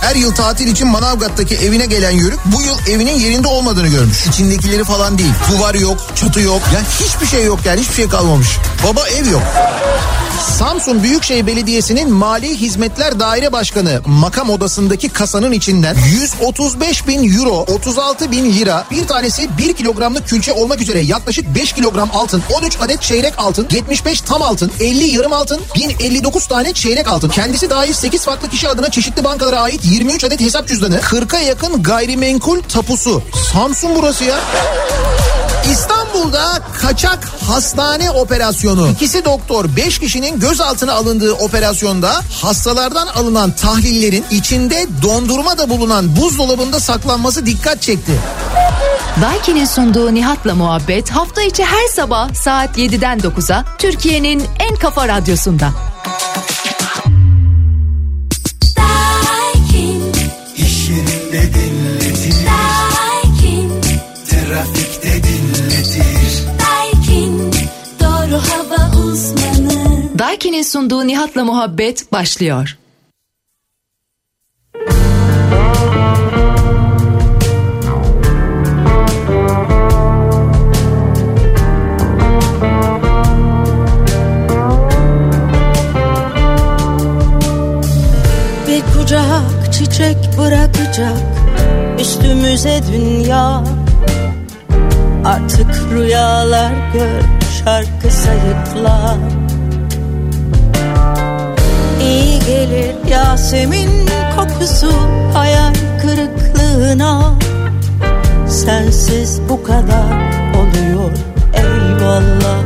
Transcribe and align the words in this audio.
Her 0.00 0.16
yıl 0.16 0.34
tatil 0.34 0.66
için 0.66 0.88
Manavgat'taki 0.88 1.56
evine 1.56 1.86
gelen 1.86 2.10
Yörük 2.10 2.40
bu 2.44 2.62
yıl 2.62 2.78
evinin 2.88 3.18
yerinde 3.18 3.48
olmadığını 3.48 3.88
görmüş. 3.88 4.26
İçindekileri 4.26 4.84
falan 4.84 5.18
değil. 5.18 5.32
Duvar 5.52 5.74
yok, 5.74 5.98
çatı 6.16 6.40
yok. 6.40 6.62
Ya 6.74 6.80
hiçbir 7.00 7.26
şey 7.26 7.44
yok 7.44 7.58
yani 7.64 7.80
hiçbir 7.80 7.94
şey 7.94 8.08
kalmamış. 8.08 8.48
Baba 8.86 9.08
ev 9.08 9.26
yok. 9.30 9.42
Samsun 10.58 11.02
Büyükşehir 11.02 11.46
Belediyesi'nin 11.46 12.12
Mali 12.12 12.60
Hizmetler 12.60 13.20
Daire 13.20 13.52
Başkanı 13.52 14.00
makam 14.06 14.50
odasındaki 14.50 15.08
kasanın 15.08 15.52
içinden 15.52 15.96
135 16.20 17.06
bin 17.06 17.38
euro, 17.38 17.56
36 17.56 18.30
bin 18.30 18.52
lira, 18.52 18.84
bir 18.90 19.06
tanesi 19.06 19.48
1 19.58 19.72
kilogramlık 19.72 20.28
külçe 20.28 20.52
olmak 20.52 20.80
üzere 20.80 21.00
yaklaşık 21.00 21.54
5 21.54 21.72
kilogram 21.72 22.10
altın, 22.14 22.42
13 22.52 22.76
adet 22.80 23.02
çeyrek 23.02 23.34
altın, 23.38 23.68
75 23.72 24.20
tam 24.20 24.42
altın, 24.42 24.72
50 24.80 25.04
yarım 25.04 25.32
altın, 25.32 25.60
1059 25.74 26.46
tane 26.46 26.72
çeyrek 26.72 27.08
altın. 27.08 27.28
Kendisi 27.28 27.70
dahil 27.70 27.92
8 27.92 28.24
farklı 28.24 28.48
kişi 28.48 28.68
adına 28.68 28.90
çeşitli 28.90 29.24
bankalara 29.24 29.60
ait 29.60 29.84
23 29.90 30.24
adet 30.24 30.40
hesap 30.40 30.68
cüzdanı, 30.68 30.96
40'a 30.96 31.38
yakın 31.38 31.82
gayrimenkul 31.82 32.62
tapusu. 32.62 33.22
Samsun 33.52 33.90
burası 33.96 34.24
ya. 34.24 34.36
İstanbul'da 35.72 36.62
kaçak 36.80 37.24
hastane 37.48 38.10
operasyonu. 38.10 38.88
İkisi 38.88 39.24
doktor 39.24 39.76
5 39.76 39.98
kişinin 39.98 40.40
gözaltına 40.40 40.92
alındığı 40.92 41.32
operasyonda 41.32 42.20
hastalardan 42.42 43.06
alınan 43.06 43.52
tahlillerin 43.52 44.24
içinde 44.30 44.86
dondurma 45.02 45.58
da 45.58 45.70
bulunan 45.70 46.16
buzdolabında 46.16 46.80
saklanması 46.80 47.46
dikkat 47.46 47.82
çekti. 47.82 48.12
Daiki'nin 49.22 49.64
sunduğu 49.64 50.14
Nihat'la 50.14 50.54
muhabbet 50.54 51.10
hafta 51.10 51.42
içi 51.42 51.64
her 51.64 51.88
sabah 51.88 52.34
saat 52.34 52.78
7'den 52.78 53.18
9'a 53.18 53.64
Türkiye'nin 53.78 54.44
en 54.58 54.76
kafa 54.76 55.08
radyosunda. 55.08 55.70
Daiki'nin 70.20 70.62
sunduğu 70.62 71.06
Nihat'la 71.06 71.44
muhabbet 71.44 72.12
başlıyor. 72.12 72.78
Bir 88.68 88.82
kucak 88.94 89.72
çiçek 89.72 90.16
bırakacak 90.38 91.18
üstümüze 92.00 92.80
dünya 92.92 93.64
Artık 95.24 95.92
rüyalar 95.92 96.72
gör 96.94 97.22
şarkı 97.64 98.10
sayıkla 98.10 99.18
gelir 102.50 102.94
Yasemin 103.10 103.90
kokusu 104.36 104.92
hayal 105.34 105.74
kırıklığına. 106.02 107.34
Sensiz 108.48 109.40
bu 109.48 109.62
kadar 109.62 110.12
oluyor 110.60 111.10
eyvallah. 111.54 112.60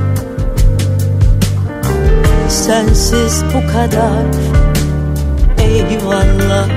Sensiz 2.48 3.42
bu 3.54 3.72
kadar 3.72 4.24
eyvallah. 5.58 6.68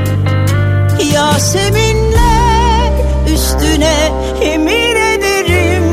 Yaseminler 1.13 2.91
üstüne 3.33 4.11
yemin 4.41 4.95
ederim 4.95 5.83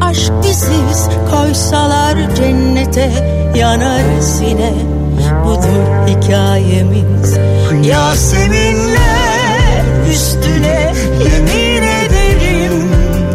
Aşk 0.00 0.32
biziz. 0.42 1.08
Koysalar 1.30 2.34
cennete 2.36 3.10
yanarız 3.54 4.40
yine 4.40 4.72
Budur 5.46 6.06
hikayemiz. 6.06 7.36
Yaseminler 7.82 9.84
üstüne 10.10 10.92
yemin 11.24 11.82
ederim 11.82 12.90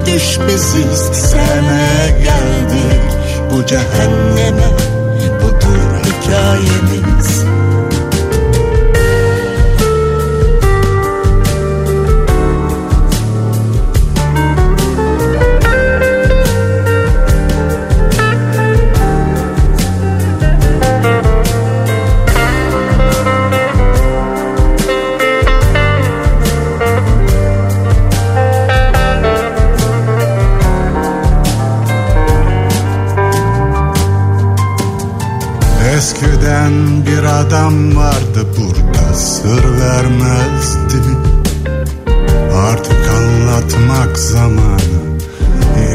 Düş 0.05 0.39
biziz 0.47 0.99
sevmeye 0.99 2.09
geldik. 2.23 3.01
Bu 3.53 3.65
cehenneme 3.65 4.67
Budur 5.41 6.05
hikayemiz 6.05 7.40
adam 37.31 37.95
vardı 37.95 38.45
burada 38.57 39.13
sır 39.13 39.63
vermezdi. 39.79 40.97
Artık 42.55 43.09
anlatmak 43.09 44.19
zamanı 44.19 45.01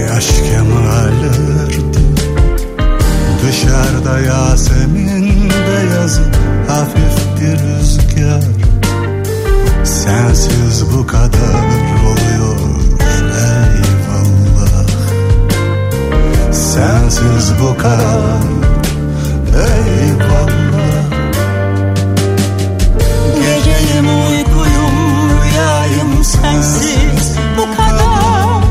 yaş 0.09 0.27
kemalirdi 0.27 1.99
Dışarıda 3.43 4.21
Yasemin 4.21 5.51
beyazı 5.51 6.23
hafif 6.69 7.41
bir 7.41 7.59
rüzgar. 7.59 8.43
Sensiz 9.85 10.85
bu 10.93 11.07
kadar 11.07 11.67
oluyor 12.07 12.57
eyvallah. 13.77 14.87
Sensiz 16.53 17.53
bu 17.61 17.79
kadar 17.79 18.41
eyvallah 19.55 20.46
sensiz 26.47 27.37
bu 27.59 27.77
kadar. 27.77 28.63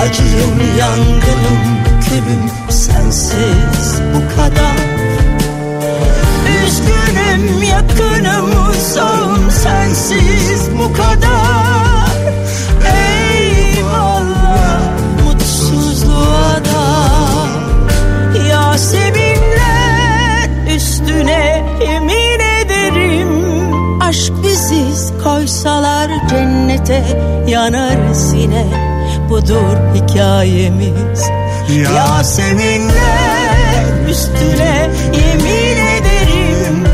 Acıyım 0.00 0.76
yangınım 0.78 1.62
külüm 2.08 2.50
sensiz 2.70 4.00
bu 4.14 4.20
kadar. 4.36 4.76
Üzgünüm 6.64 7.62
yakınım 7.62 8.50
uzağım 8.70 9.50
sensiz 9.50 10.70
bu 10.78 10.92
kadar. 10.92 12.06
Eyvallah 12.96 14.80
mutsuzluğa 15.24 16.54
da. 16.64 16.86
Yaseminler 18.48 20.48
üstüne 20.76 21.64
yemin 21.80 22.40
ederim. 22.40 23.28
Aşk 24.00 24.32
biziz 24.42 25.12
koysalar 25.24 25.95
cennete 26.86 27.04
yanarız 27.46 28.32
yine 28.34 28.66
Budur 29.28 29.76
hikayemiz. 29.94 31.22
Yaseminler 31.96 33.84
üstüne 34.08 34.90
yemin 35.12 35.76
ederim 35.76 36.84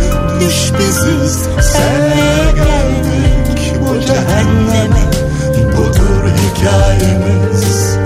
Düş 0.40 0.72
biziz 0.78 1.48
sevmeye 1.60 2.52
geldik 2.54 3.74
bu 3.80 4.00
cehenneme. 4.00 5.02
Budur 5.76 6.24
hikayemiz 6.36 7.96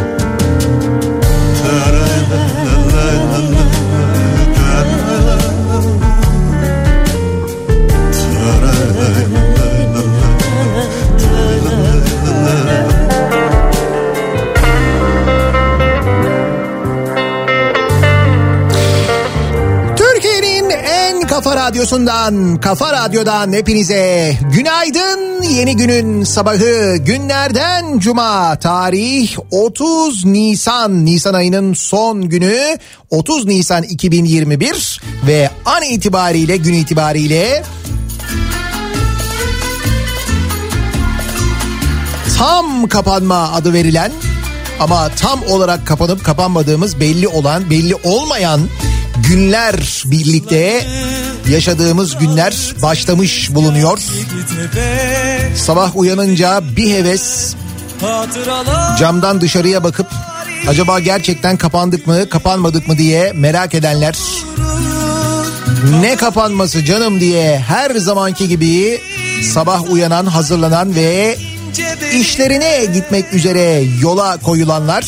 radyosundan, 21.87 22.61
kafa 22.61 22.93
radyodan 22.93 23.53
hepinize 23.53 24.37
günaydın. 24.53 25.43
Yeni 25.43 25.77
günün 25.77 26.25
sabahı 26.25 26.97
günlerden 26.97 27.99
cuma 27.99 28.59
tarih 28.59 29.37
30 29.51 30.25
Nisan, 30.25 31.05
Nisan 31.05 31.35
ayının 31.35 31.75
son 31.75 32.29
günü 32.29 32.79
30 33.11 33.47
Nisan 33.47 33.83
2021 33.83 35.01
ve 35.27 35.51
an 35.65 35.83
itibariyle 35.83 36.57
gün 36.57 36.75
itibariyle 36.75 37.63
tam 42.39 42.89
kapanma 42.89 43.53
adı 43.53 43.73
verilen 43.73 44.13
ama 44.81 45.09
tam 45.09 45.43
olarak 45.43 45.87
kapanıp 45.87 46.25
kapanmadığımız 46.25 47.01
belli 47.01 47.29
olan 47.29 47.71
belli 47.71 47.95
olmayan 47.95 48.61
günler 49.29 50.03
birlikte 50.07 50.87
yaşadığımız 51.49 52.19
günler 52.19 52.75
başlamış 52.83 53.55
bulunuyor. 53.55 53.99
Sabah 55.57 55.97
uyanınca 55.97 56.63
bir 56.77 56.91
heves 56.95 57.55
camdan 58.99 59.41
dışarıya 59.41 59.85
bakıp 59.85 60.07
acaba 60.69 61.01
gerçekten 61.01 61.57
kapandık 61.57 62.07
mı 62.07 62.29
kapanmadık 62.29 62.89
mı? 62.89 62.99
diye 62.99 63.33
merak 63.33 63.75
edenler 63.75 64.17
ne 66.01 66.17
kapanması 66.17 66.85
canım? 66.85 67.21
diye 67.21 67.59
her 67.59 67.91
zamanki 67.91 68.49
gibi 68.49 69.01
sabah 69.43 69.91
uyanan 69.91 70.27
hazırlanan 70.27 70.95
ve 70.95 71.37
işlerine 72.13 72.85
gitmek 72.95 73.35
üzere 73.35 73.85
yola 74.03 74.37
koyulanlar 74.37 75.05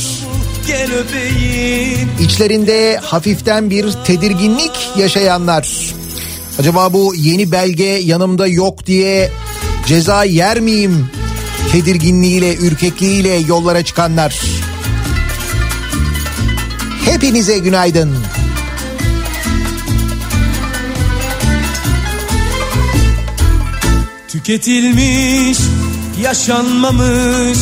içlerinde 2.20 3.00
hafiften 3.02 3.70
bir 3.70 3.92
tedirginlik 3.92 4.90
yaşayanlar 4.96 5.94
acaba 6.58 6.92
bu 6.92 7.14
yeni 7.14 7.52
belge 7.52 7.84
yanımda 7.84 8.46
yok 8.46 8.86
diye 8.86 9.30
ceza 9.86 10.24
yer 10.24 10.60
miyim? 10.60 11.06
Tedirginliğiyle 11.72 12.56
ürkekliğiyle 12.56 13.34
yollara 13.34 13.84
çıkanlar. 13.84 14.40
Hepinize 17.04 17.58
günaydın. 17.58 18.16
Tüketilmiş, 24.28 25.58
yaşanmamış 26.22 27.58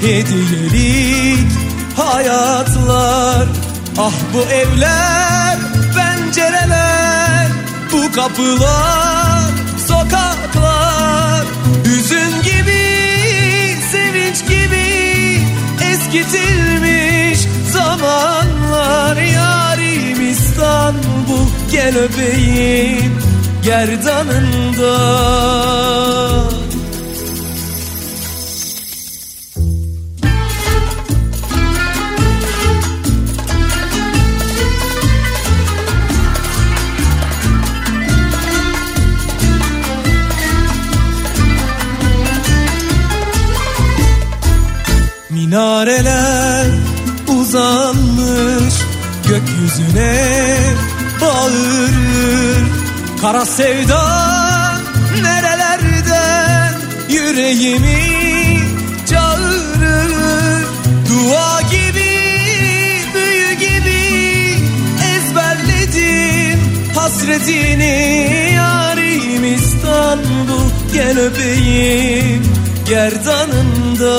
hediyelik 0.00 1.52
hayatlar. 1.96 3.48
Ah 3.98 4.12
bu 4.34 4.40
evler, 4.40 5.41
kapılar, 8.14 9.50
sokaklar. 9.88 11.44
Hüzün 11.84 12.42
gibi, 12.42 12.82
sevinç 13.92 14.48
gibi 14.48 15.40
eskitilmiş 15.92 17.38
zamanlar. 17.72 19.16
Yarim 19.16 20.30
İstanbul 20.30 21.46
gel 21.72 21.98
öpeyim 21.98 23.18
gerdanında 23.64 24.92
Minareler 45.82 46.66
uzanmış 47.28 48.74
gökyüzüne 49.28 50.56
bağırır. 51.20 52.66
Kara 53.20 53.46
sevda 53.46 54.04
nerelerden 55.22 56.74
yüreğimi 57.08 58.60
çağırır. 59.10 60.66
Dua 61.08 61.60
gibi 61.62 62.10
büyü 63.14 63.52
gibi 63.52 64.56
ezberledim 65.16 66.60
hasretini. 66.94 68.52
Yarim 68.54 69.54
İstanbul 69.54 70.70
gel 70.94 71.18
öpeyim 71.18 72.52
gerdanında 72.88 74.12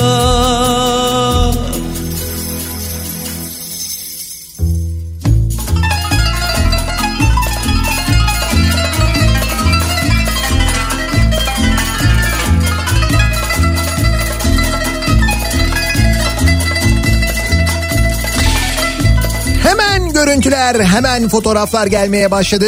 görüntüler, 20.24 20.84
hemen 20.84 21.28
fotoğraflar 21.28 21.86
gelmeye 21.86 22.30
başladı. 22.30 22.66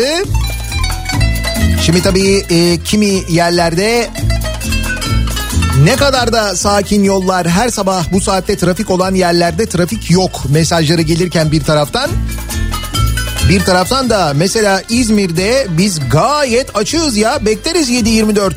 Şimdi 1.83 2.03
tabii 2.03 2.45
e, 2.51 2.83
kimi 2.85 3.23
yerlerde 3.29 4.11
ne 5.85 5.97
kadar 5.97 6.33
da 6.33 6.57
sakin 6.57 7.05
yollar 7.05 7.49
her 7.49 7.69
sabah 7.69 8.13
bu 8.13 8.21
saatte 8.21 8.57
trafik 8.57 8.91
olan 8.91 9.15
yerlerde 9.15 9.67
trafik 9.67 10.11
yok 10.11 10.43
mesajları 10.51 11.03
gelirken 11.03 11.53
bir 11.53 11.65
taraftan. 11.65 12.11
Bir 13.49 13.61
taraftan 13.61 14.11
da 14.11 14.33
mesela 14.35 14.83
İzmir'de 14.89 15.67
biz 15.71 16.01
gayet 16.11 16.77
açığız 16.77 17.17
ya 17.17 17.47
bekleriz 17.47 17.91
7-24 17.91 18.53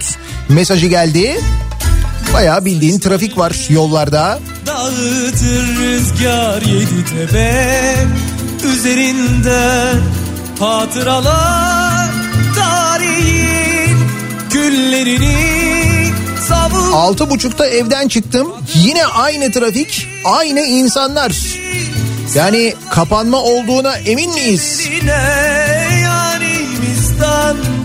mesajı 0.50 0.88
geldi. 0.88 1.40
Bayağı 2.34 2.66
bildiğin 2.66 3.00
trafik 3.00 3.38
var 3.38 3.56
yollarda. 3.69 4.40
Dağıtır 4.66 5.78
rüzgar 5.78 6.62
yedi 6.62 7.06
tepe 7.06 7.96
Üzerinden 8.63 10.01
hatıralar 10.59 12.09
Tarihin 12.56 13.97
güllerini 14.51 15.59
Altı 16.94 17.29
buçukta 17.29 17.65
evden 17.65 18.07
çıktım. 18.07 18.47
Yine 18.75 19.06
aynı 19.06 19.51
trafik, 19.51 20.07
aynı 20.25 20.59
insanlar. 20.59 21.31
Yani 22.35 22.73
kapanma 22.89 23.38
olduğuna 23.38 23.95
emin 23.95 24.33
miyiz? 24.33 24.89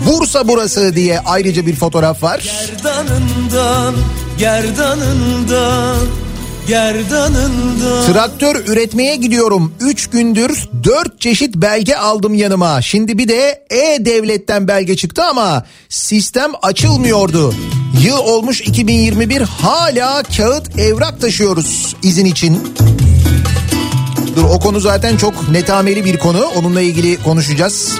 Bursa 0.05 0.47
burası 0.47 0.95
diye 0.95 1.19
ayrıca 1.19 1.65
bir 1.65 1.75
fotoğraf 1.75 2.23
var. 2.23 2.39
Gerdanından, 2.39 3.95
gerdanından, 4.37 5.97
gerdanından 6.67 8.05
Traktör 8.05 8.55
üretmeye 8.67 9.15
gidiyorum. 9.15 9.73
Üç 9.79 10.07
gündür 10.07 10.69
dört 10.83 11.21
çeşit 11.21 11.55
belge 11.55 11.95
aldım 11.95 12.33
yanıma. 12.33 12.81
Şimdi 12.81 13.17
bir 13.17 13.27
de 13.27 13.65
E-Devlet'ten 13.69 14.67
belge 14.67 14.95
çıktı 14.95 15.23
ama 15.23 15.65
sistem 15.89 16.51
açılmıyordu. 16.61 17.53
Yıl 18.05 18.17
olmuş 18.17 18.61
2021 18.61 19.41
hala 19.41 20.23
kağıt 20.23 20.79
evrak 20.79 21.21
taşıyoruz 21.21 21.95
izin 22.03 22.25
için. 22.25 22.73
Dur 24.35 24.43
o 24.43 24.59
konu 24.59 24.79
zaten 24.79 25.17
çok 25.17 25.49
netameli 25.49 26.05
bir 26.05 26.19
konu. 26.19 26.45
Onunla 26.55 26.81
ilgili 26.81 27.23
konuşacağız. 27.23 27.91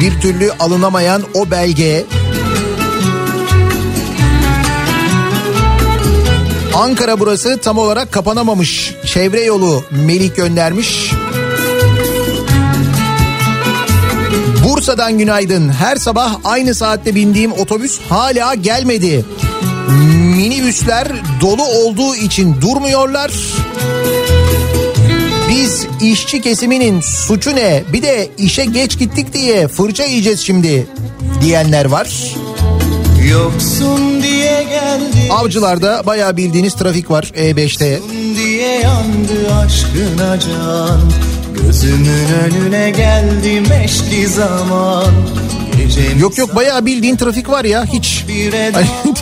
Bir 0.00 0.20
türlü 0.20 0.52
alınamayan 0.60 1.22
o 1.34 1.50
belge 1.50 2.06
Ankara 6.78 7.20
burası 7.20 7.58
tam 7.62 7.78
olarak 7.78 8.12
kapanamamış. 8.12 8.94
Çevre 9.06 9.44
yolu 9.44 9.84
Melik 9.90 10.36
göndermiş. 10.36 11.12
Bursa'dan 14.64 15.18
günaydın. 15.18 15.68
Her 15.68 15.96
sabah 15.96 16.36
aynı 16.44 16.74
saatte 16.74 17.14
bindiğim 17.14 17.52
otobüs 17.52 18.00
hala 18.08 18.54
gelmedi. 18.54 19.24
Minibüsler 20.36 21.08
dolu 21.40 21.62
olduğu 21.62 22.14
için 22.14 22.60
durmuyorlar. 22.60 23.32
Biz 25.50 25.86
işçi 26.02 26.40
kesiminin 26.40 27.00
suçu 27.00 27.56
ne? 27.56 27.82
Bir 27.92 28.02
de 28.02 28.28
işe 28.38 28.64
geç 28.64 28.98
gittik 28.98 29.32
diye 29.32 29.68
fırça 29.68 30.04
yiyeceğiz 30.04 30.40
şimdi 30.40 30.86
diyenler 31.40 31.84
var. 31.84 32.34
Yoksun 33.30 34.22
diye 34.22 34.27
Avcılarda 35.30 36.02
bayağı 36.06 36.36
bildiğiniz 36.36 36.74
trafik 36.74 37.10
var 37.10 37.32
E 37.34 37.50
E5'te. 37.50 38.00
diye 38.36 38.80
yandı 38.80 39.54
aşkına 39.64 40.40
can 40.40 41.00
Gözümün 41.62 42.28
önüne 42.44 42.90
geldi 42.90 43.60
meşki 43.68 44.28
zaman 44.28 45.12
Yok 46.18 46.38
yok 46.38 46.56
bayağı 46.56 46.86
bildiğin 46.86 47.16
trafik 47.16 47.50
var 47.50 47.64
ya 47.64 47.84
hiç. 47.84 48.24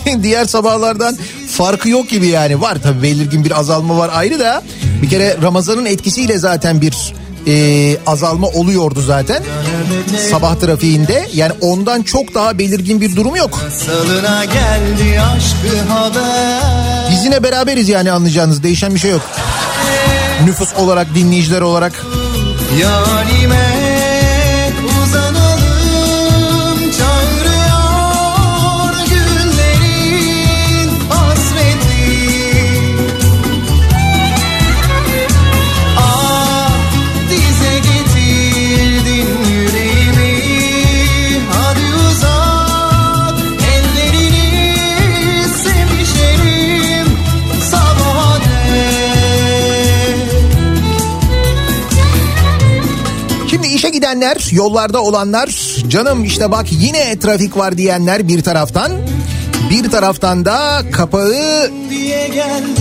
Hani 0.05 0.23
diğer 0.23 0.45
sabahlardan 0.45 1.17
farkı 1.49 1.89
yok 1.89 2.09
gibi 2.09 2.27
yani. 2.27 2.61
Var 2.61 2.79
tabii 2.83 3.03
belirgin 3.03 3.45
bir 3.45 3.59
azalma 3.61 3.99
var 3.99 4.11
ayrı 4.15 4.41
da. 4.41 4.63
Bir 5.03 5.09
kere 5.09 5.37
Ramazan'ın 5.43 5.87
etkisiyle 5.87 6.39
zaten 6.39 6.81
bir 6.81 7.15
e, 7.47 7.97
azalma 8.07 8.47
oluyordu 8.47 9.01
zaten 9.01 9.43
sabah 10.31 10.55
trafiğinde. 10.57 11.29
Yani 11.35 11.53
ondan 11.61 12.03
çok 12.03 12.35
daha 12.35 12.59
belirgin 12.59 13.01
bir 13.01 13.17
durum 13.17 13.37
yok. 13.37 13.61
Biz 17.11 17.25
yine 17.25 17.43
beraberiz 17.43 17.89
yani 17.89 18.13
anlayacağınız 18.13 18.63
değişen 18.63 18.95
bir 18.95 19.01
şey 19.01 19.11
yok. 19.11 19.23
Nüfus 20.45 20.75
olarak 20.75 21.15
dinleyiciler 21.15 21.61
olarak. 21.61 21.93
Yarime 22.81 23.66
işe 54.27 54.35
gidenler, 54.35 54.53
yollarda 54.53 55.03
olanlar, 55.03 55.49
canım 55.89 56.25
işte 56.25 56.51
bak 56.51 56.67
yine 56.71 57.19
trafik 57.19 57.57
var 57.57 57.79
diyenler 57.79 58.29
bir 58.29 58.43
taraftan. 58.43 58.93
Bir 59.71 59.91
taraftan 59.91 60.45
da 60.45 60.83
kapağı 60.93 61.71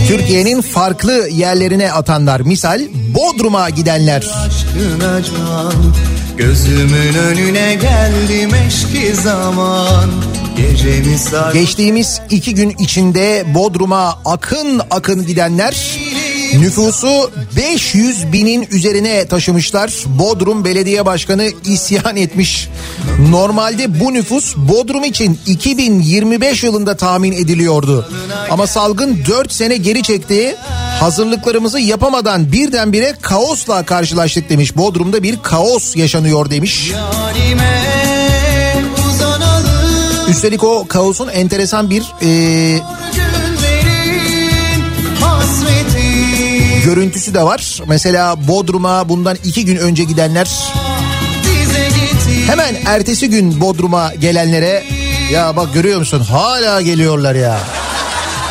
Türkiye'nin 0.08 0.60
farklı 0.60 1.28
yerlerine 1.28 1.92
atanlar. 1.92 2.40
Misal 2.40 2.80
Bodrum'a 3.14 3.70
gidenler. 3.70 4.22
can 5.02 5.72
Gözümün 6.36 7.14
önüne 7.14 7.74
geldi 7.74 8.46
meşki 8.46 9.14
zaman 9.14 10.10
Geçtiğimiz 11.52 12.20
iki 12.30 12.54
gün 12.54 12.74
içinde 12.78 13.44
Bodrum'a 13.54 14.18
akın 14.24 14.80
akın 14.90 15.26
gidenler 15.26 15.76
nüfusu 16.54 17.30
500 17.56 18.32
binin 18.32 18.68
üzerine 18.70 19.26
taşımışlar. 19.26 19.92
Bodrum 20.06 20.64
Belediye 20.64 21.06
Başkanı 21.06 21.48
isyan 21.64 22.16
etmiş. 22.16 22.68
Normalde 23.30 24.00
bu 24.00 24.14
nüfus 24.14 24.56
Bodrum 24.56 25.04
için 25.04 25.38
2025 25.46 26.64
yılında 26.64 26.96
tahmin 26.96 27.32
ediliyordu. 27.32 28.08
Ama 28.50 28.66
salgın 28.66 29.18
4 29.28 29.52
sene 29.52 29.76
geri 29.76 30.02
çekti. 30.02 30.56
Hazırlıklarımızı 31.00 31.80
yapamadan 31.80 32.52
birdenbire 32.52 33.14
kaosla 33.22 33.82
karşılaştık 33.82 34.50
demiş. 34.50 34.76
Bodrum'da 34.76 35.22
bir 35.22 35.42
kaos 35.42 35.96
yaşanıyor 35.96 36.50
demiş. 36.50 36.90
Yarime 36.90 37.76
Üstelik 40.28 40.64
o 40.64 40.84
kaosun 40.88 41.28
enteresan 41.28 41.90
bir 41.90 42.02
e, 42.22 42.80
görüntüsü 46.86 47.34
de 47.34 47.42
var. 47.42 47.80
Mesela 47.86 48.48
Bodrum'a 48.48 49.08
bundan 49.08 49.36
iki 49.44 49.64
gün 49.64 49.76
önce 49.76 50.04
gidenler 50.04 50.48
hemen 52.46 52.74
ertesi 52.86 53.30
gün 53.30 53.60
Bodrum'a 53.60 54.14
gelenlere 54.14 54.84
ya 55.32 55.56
bak 55.56 55.74
görüyor 55.74 55.98
musun 55.98 56.20
hala 56.20 56.80
geliyorlar 56.80 57.34
ya. 57.34 57.58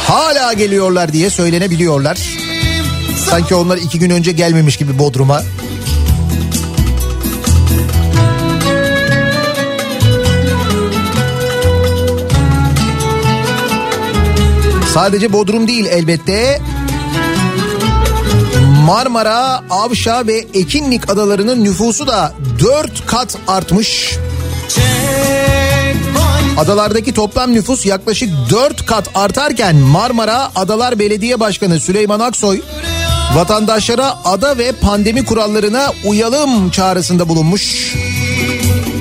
Hala 0.07 0.53
geliyorlar 0.53 1.13
diye 1.13 1.29
söylenebiliyorlar. 1.29 2.17
Sanki 3.29 3.55
onlar 3.55 3.77
iki 3.77 3.99
gün 3.99 4.09
önce 4.09 4.31
gelmemiş 4.31 4.77
gibi 4.77 4.99
Bodrum'a. 4.99 5.41
Sadece 14.93 15.33
Bodrum 15.33 15.67
değil 15.67 15.85
elbette. 15.85 16.61
Marmara, 18.85 19.63
Avşa 19.69 20.27
ve 20.27 20.45
Ekinlik 20.53 21.09
adalarının 21.09 21.63
nüfusu 21.63 22.07
da 22.07 22.33
4 22.59 23.05
kat 23.05 23.37
artmış. 23.47 24.17
Adalardaki 26.57 27.13
toplam 27.13 27.53
nüfus 27.53 27.85
yaklaşık 27.85 28.29
4 28.49 28.85
kat 28.85 29.09
artarken 29.15 29.75
Marmara 29.75 30.51
Adalar 30.55 30.99
Belediye 30.99 31.39
Başkanı 31.39 31.79
Süleyman 31.79 32.19
Aksoy 32.19 32.61
vatandaşlara 33.35 34.17
ada 34.25 34.57
ve 34.57 34.71
pandemi 34.71 35.25
kurallarına 35.25 35.93
uyalım 36.05 36.69
çağrısında 36.71 37.29
bulunmuş. 37.29 37.95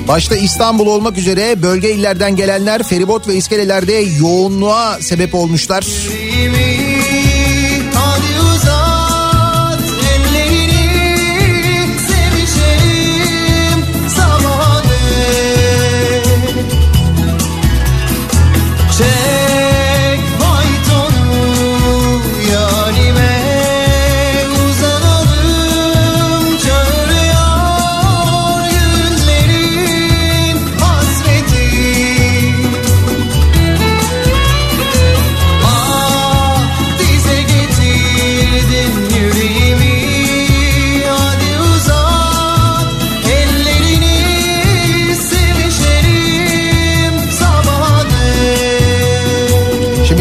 Başta 0.07 0.35
İstanbul 0.35 0.87
olmak 0.87 1.17
üzere 1.17 1.61
bölge 1.61 1.91
illerden 1.91 2.35
gelenler 2.35 2.83
feribot 2.83 3.27
ve 3.27 3.35
iskelelerde 3.35 3.93
yoğunluğa 3.93 4.97
sebep 5.01 5.35
olmuşlar. 5.35 5.85
Yüreğimi 6.09 6.84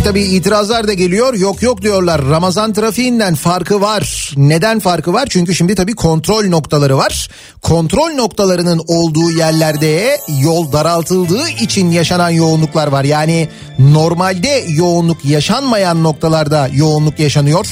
tabii 0.04 0.22
itirazlar 0.22 0.88
da 0.88 0.92
geliyor. 0.92 1.34
Yok 1.34 1.62
yok 1.62 1.82
diyorlar. 1.82 2.28
Ramazan 2.28 2.72
trafiğinden 2.72 3.34
farkı 3.34 3.80
var. 3.80 4.32
Neden 4.36 4.78
farkı 4.80 5.12
var? 5.12 5.26
Çünkü 5.30 5.54
şimdi 5.54 5.74
tabii 5.74 5.94
kontrol 5.94 6.48
noktaları 6.48 6.96
var. 6.96 7.28
Kontrol 7.62 8.10
noktalarının 8.10 8.80
olduğu 8.86 9.30
yerlerde 9.30 10.20
yol 10.40 10.72
daraltıldığı 10.72 11.48
için 11.48 11.90
yaşanan 11.90 12.30
yoğunluklar 12.30 12.86
var. 12.86 13.04
Yani 13.04 13.48
normalde 13.78 14.64
yoğunluk 14.68 15.24
yaşanmayan 15.24 16.02
noktalarda 16.02 16.68
yoğunluk 16.72 17.18
yaşanıyor. 17.18 17.66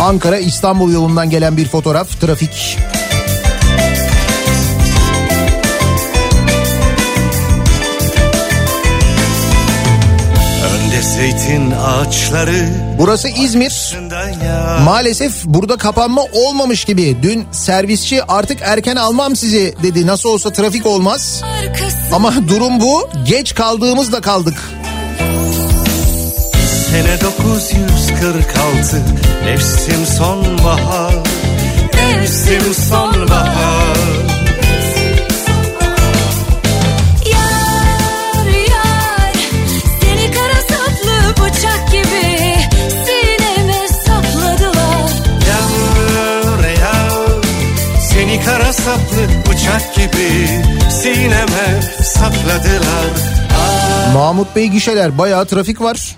Ankara 0.00 0.38
İstanbul 0.38 0.92
yolundan 0.92 1.30
gelen 1.30 1.56
bir 1.56 1.68
fotoğraf 1.68 2.20
trafik. 2.20 2.78
Burası 12.98 13.28
İzmir. 13.28 13.96
Maalesef 14.84 15.44
burada 15.44 15.76
kapanma 15.76 16.22
olmamış 16.32 16.84
gibi. 16.84 17.16
Dün 17.22 17.46
servisçi 17.52 18.24
artık 18.24 18.58
erken 18.62 18.96
almam 18.96 19.36
sizi 19.36 19.74
dedi. 19.82 20.06
Nasıl 20.06 20.28
olsa 20.28 20.50
trafik 20.52 20.86
olmaz. 20.86 21.42
Ama 22.12 22.48
durum 22.48 22.80
bu. 22.80 23.10
Geç 23.24 23.54
kaldığımızda 23.54 24.20
kaldık. 24.20 24.70
Sene 26.90 27.20
946 27.20 29.02
Mevsim 29.44 30.06
sonbahar 30.18 31.14
Mevsim 31.94 32.74
sonbahar 32.74 33.77
kara 48.48 48.72
saplı 48.72 49.50
bıçak 49.50 49.94
gibi 49.94 50.48
Sineme 51.02 51.82
sapladılar 52.02 53.10
Mahmut 54.14 54.56
Bey 54.56 54.66
gişeler 54.66 55.18
bayağı 55.18 55.46
trafik 55.46 55.80
var. 55.80 56.16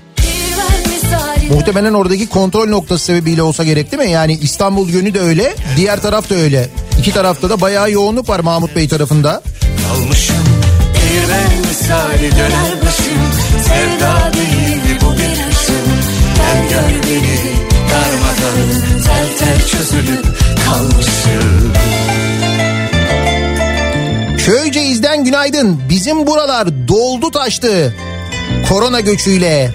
Muhtemelen 1.50 1.94
oradaki 1.94 2.28
kontrol 2.28 2.68
noktası 2.68 3.04
sebebiyle 3.04 3.42
olsa 3.42 3.64
gerek 3.64 3.92
değil 3.92 4.02
mi? 4.02 4.10
Yani 4.10 4.38
İstanbul 4.42 4.88
yönü 4.88 5.14
de 5.14 5.20
öyle, 5.20 5.54
diğer 5.76 6.02
taraf 6.02 6.30
da 6.30 6.34
öyle. 6.34 6.68
İki 6.98 7.12
tarafta 7.12 7.50
da 7.50 7.60
bayağı 7.60 7.90
yoğunluk 7.90 8.28
var 8.28 8.40
Mahmut 8.40 8.76
Bey 8.76 8.88
tarafında. 8.88 9.42
Kalmışım 9.88 10.36
bir 10.94 11.28
ben 11.28 11.68
misali 11.68 12.30
döner 12.36 12.86
başım 12.86 13.22
Sevda 13.68 14.32
değil 14.32 15.00
bu 15.02 15.12
bir 15.12 15.52
hışım 15.52 15.90
Gel 16.36 16.68
gör 16.70 17.02
beni 17.08 17.39
çözülüp 19.66 20.26
kalmışım 20.64 21.72
Köyceğiz'den 24.50 25.24
günaydın. 25.24 25.80
Bizim 25.88 26.26
buralar 26.26 26.88
doldu 26.88 27.30
taştı. 27.30 27.94
Korona 28.68 29.00
göçüyle. 29.00 29.70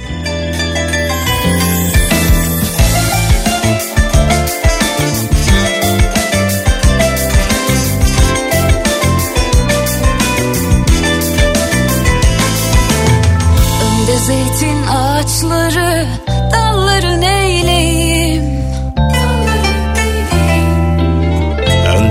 Önde 13.81 14.17
zeytin 14.25 14.87
ağaçları 14.87 16.07
dalları 16.51 17.21
neyleyim 17.21 18.04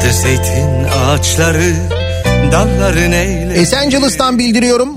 Önde 0.04 0.12
zeytin 0.12 0.84
ağaçları 0.84 1.74
dalları 2.52 3.10
neyle 3.10 3.54
Esencilis'tan 3.54 4.38
bildiriyorum. 4.38 4.96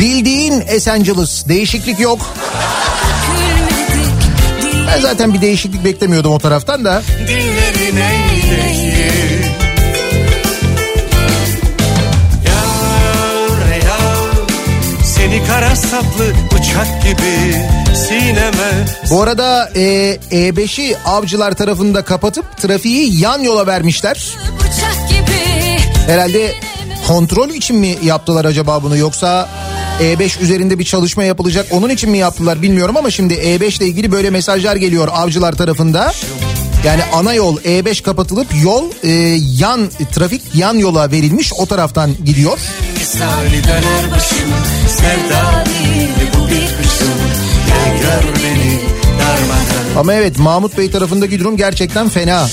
Bildiğin 0.00 0.64
Esencilis. 0.68 1.48
Değişiklik 1.48 2.00
yok. 2.00 2.36
Ben 4.86 5.00
zaten 5.00 5.34
bir 5.34 5.40
değişiklik 5.40 5.84
beklemiyordum 5.84 6.32
o 6.32 6.38
taraftan 6.38 6.84
da. 6.84 7.02
dilleri 7.28 7.96
neyleyim 7.96 9.44
Yar 12.46 13.76
yar 13.76 14.46
seni 15.04 15.46
kara 15.46 15.76
saplı 15.76 16.26
bıçak 16.54 17.02
gibi 17.02 17.54
sineme 17.94 18.86
Bu 19.10 19.22
arada 19.22 19.70
e, 19.74 20.16
E5'i 20.30 20.96
avcılar 21.06 21.52
tarafında 21.52 22.02
kapatıp 22.02 22.56
trafiği 22.56 23.20
yan 23.20 23.42
yola 23.42 23.66
vermişler. 23.66 24.36
Herhalde 26.06 26.54
kontrol 27.06 27.48
için 27.48 27.76
mi 27.76 27.96
yaptılar 28.02 28.44
acaba 28.44 28.82
bunu 28.82 28.96
yoksa 28.96 29.48
E5 30.00 30.40
üzerinde 30.40 30.78
bir 30.78 30.84
çalışma 30.84 31.24
yapılacak 31.24 31.66
onun 31.70 31.88
için 31.88 32.10
mi 32.10 32.18
yaptılar 32.18 32.62
bilmiyorum 32.62 32.96
ama 32.96 33.10
şimdi 33.10 33.34
E5 33.34 33.78
ile 33.78 33.86
ilgili 33.86 34.12
böyle 34.12 34.30
mesajlar 34.30 34.76
geliyor 34.76 35.08
avcılar 35.12 35.52
tarafında. 35.52 36.12
Yani 36.84 37.02
ana 37.12 37.34
yol 37.34 37.58
E5 37.58 38.02
kapatılıp 38.02 38.46
yol 38.64 38.84
e, 39.02 39.10
yan 39.58 39.90
trafik 40.12 40.42
yan 40.54 40.74
yola 40.74 41.10
verilmiş 41.10 41.52
o 41.52 41.66
taraftan 41.66 42.10
gidiyor. 42.24 42.58
misali 42.98 43.64
döner 43.64 44.10
başım 44.10 44.52
Sevda 44.88 45.64
değil 45.66 46.08
bu 46.34 46.46
bir 46.46 46.66
kışım 46.82 47.47
Gör 48.08 48.34
beni 48.44 48.78
darmadan 49.20 49.98
Ama 50.00 50.14
evet 50.14 50.38
Mahmut 50.38 50.78
Bey 50.78 50.90
tarafındaki 50.90 51.40
durum 51.40 51.56
gerçekten 51.56 52.08
fena. 52.08 52.48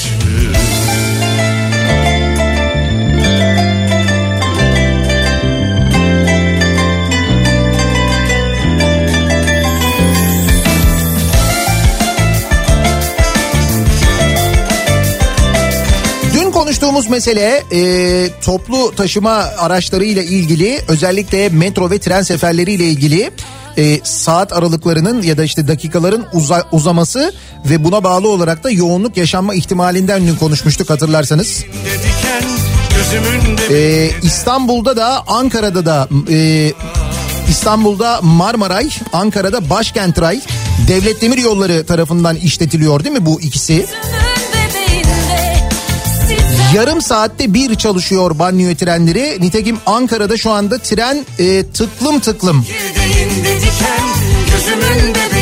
Konuştuğumuz 16.65 17.09
mesele 17.09 17.63
e, 17.71 18.29
toplu 18.45 18.95
taşıma 18.95 19.31
araçlarıyla 19.57 20.23
ilgili 20.23 20.79
özellikle 20.87 21.49
metro 21.49 21.91
ve 21.91 21.99
tren 21.99 22.21
seferleriyle 22.21 22.83
ilgili 22.83 23.31
e, 23.77 23.99
saat 24.03 24.53
aralıklarının 24.53 25.21
ya 25.21 25.37
da 25.37 25.43
işte 25.43 25.67
dakikaların 25.67 26.25
uza- 26.33 26.63
uzaması 26.71 27.33
ve 27.69 27.83
buna 27.83 28.03
bağlı 28.03 28.29
olarak 28.29 28.63
da 28.63 28.71
yoğunluk 28.71 29.17
yaşanma 29.17 29.55
ihtimalinden 29.55 30.27
dün 30.27 30.35
konuşmuştuk 30.35 30.89
hatırlarsanız. 30.89 31.63
Ee, 33.71 34.11
İstanbul'da 34.23 34.97
da 34.97 35.23
Ankara'da 35.27 35.85
da 35.85 36.07
e, 36.29 36.71
İstanbul'da 37.49 38.19
Marmaray, 38.21 38.89
Ankara'da 39.13 39.69
Başkent 39.69 40.21
Ray, 40.21 40.41
Devlet 40.87 41.21
Demir 41.21 41.37
Yolları 41.37 41.85
tarafından 41.85 42.35
işletiliyor 42.35 43.03
değil 43.03 43.15
mi 43.15 43.25
bu 43.25 43.41
ikisi? 43.41 43.73
sitem 43.85 44.24
Yarım 46.75 47.01
saatte 47.01 47.53
bir 47.53 47.75
çalışıyor 47.75 48.39
banliyö 48.39 48.75
trenleri. 48.75 49.37
Nitekim 49.41 49.77
Ankara'da 49.85 50.37
şu 50.37 50.51
anda 50.51 50.77
tren 50.77 51.25
e, 51.39 51.63
tıklım 51.63 52.19
tıklım. 52.19 52.65
Yüreğinde 52.69 53.61
diken 53.61 54.05
gözümün 54.51 55.15
bebeğinde 55.15 55.34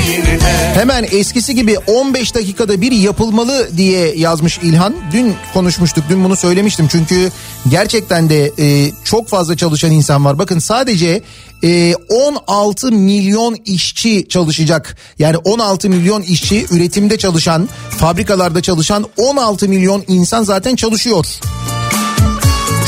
Hemen 0.74 1.06
eskisi 1.12 1.56
gibi 1.56 1.78
15 1.78 2.36
dakikada 2.36 2.82
bir 2.82 2.92
yapılmalı 2.92 3.70
diye 3.78 4.16
yazmış 4.16 4.60
İlhan. 4.64 4.96
Dün 5.12 5.36
konuşmuştuk, 5.54 6.04
dün 6.10 6.24
bunu 6.24 6.36
söylemiştim. 6.36 6.88
Çünkü 6.92 7.32
gerçekten 7.70 8.30
de 8.30 8.52
e, 8.60 8.92
çok 9.04 9.30
fazla 9.30 9.58
çalışan 9.58 9.92
insan 9.92 10.26
var. 10.26 10.40
Bakın 10.40 10.60
sadece 10.60 11.22
e, 11.64 11.96
16 12.10 12.92
milyon 12.92 13.58
işçi 13.66 14.28
çalışacak. 14.30 14.98
Yani 15.20 15.38
16 15.38 15.90
milyon 15.90 16.22
işçi 16.22 16.66
üretimde 16.72 17.18
çalışan, 17.18 17.70
fabrikalarda 17.90 18.62
çalışan 18.62 19.06
16 19.18 19.70
milyon 19.70 20.04
insan 20.08 20.44
zaten 20.44 20.76
çalışıyor. 20.76 21.26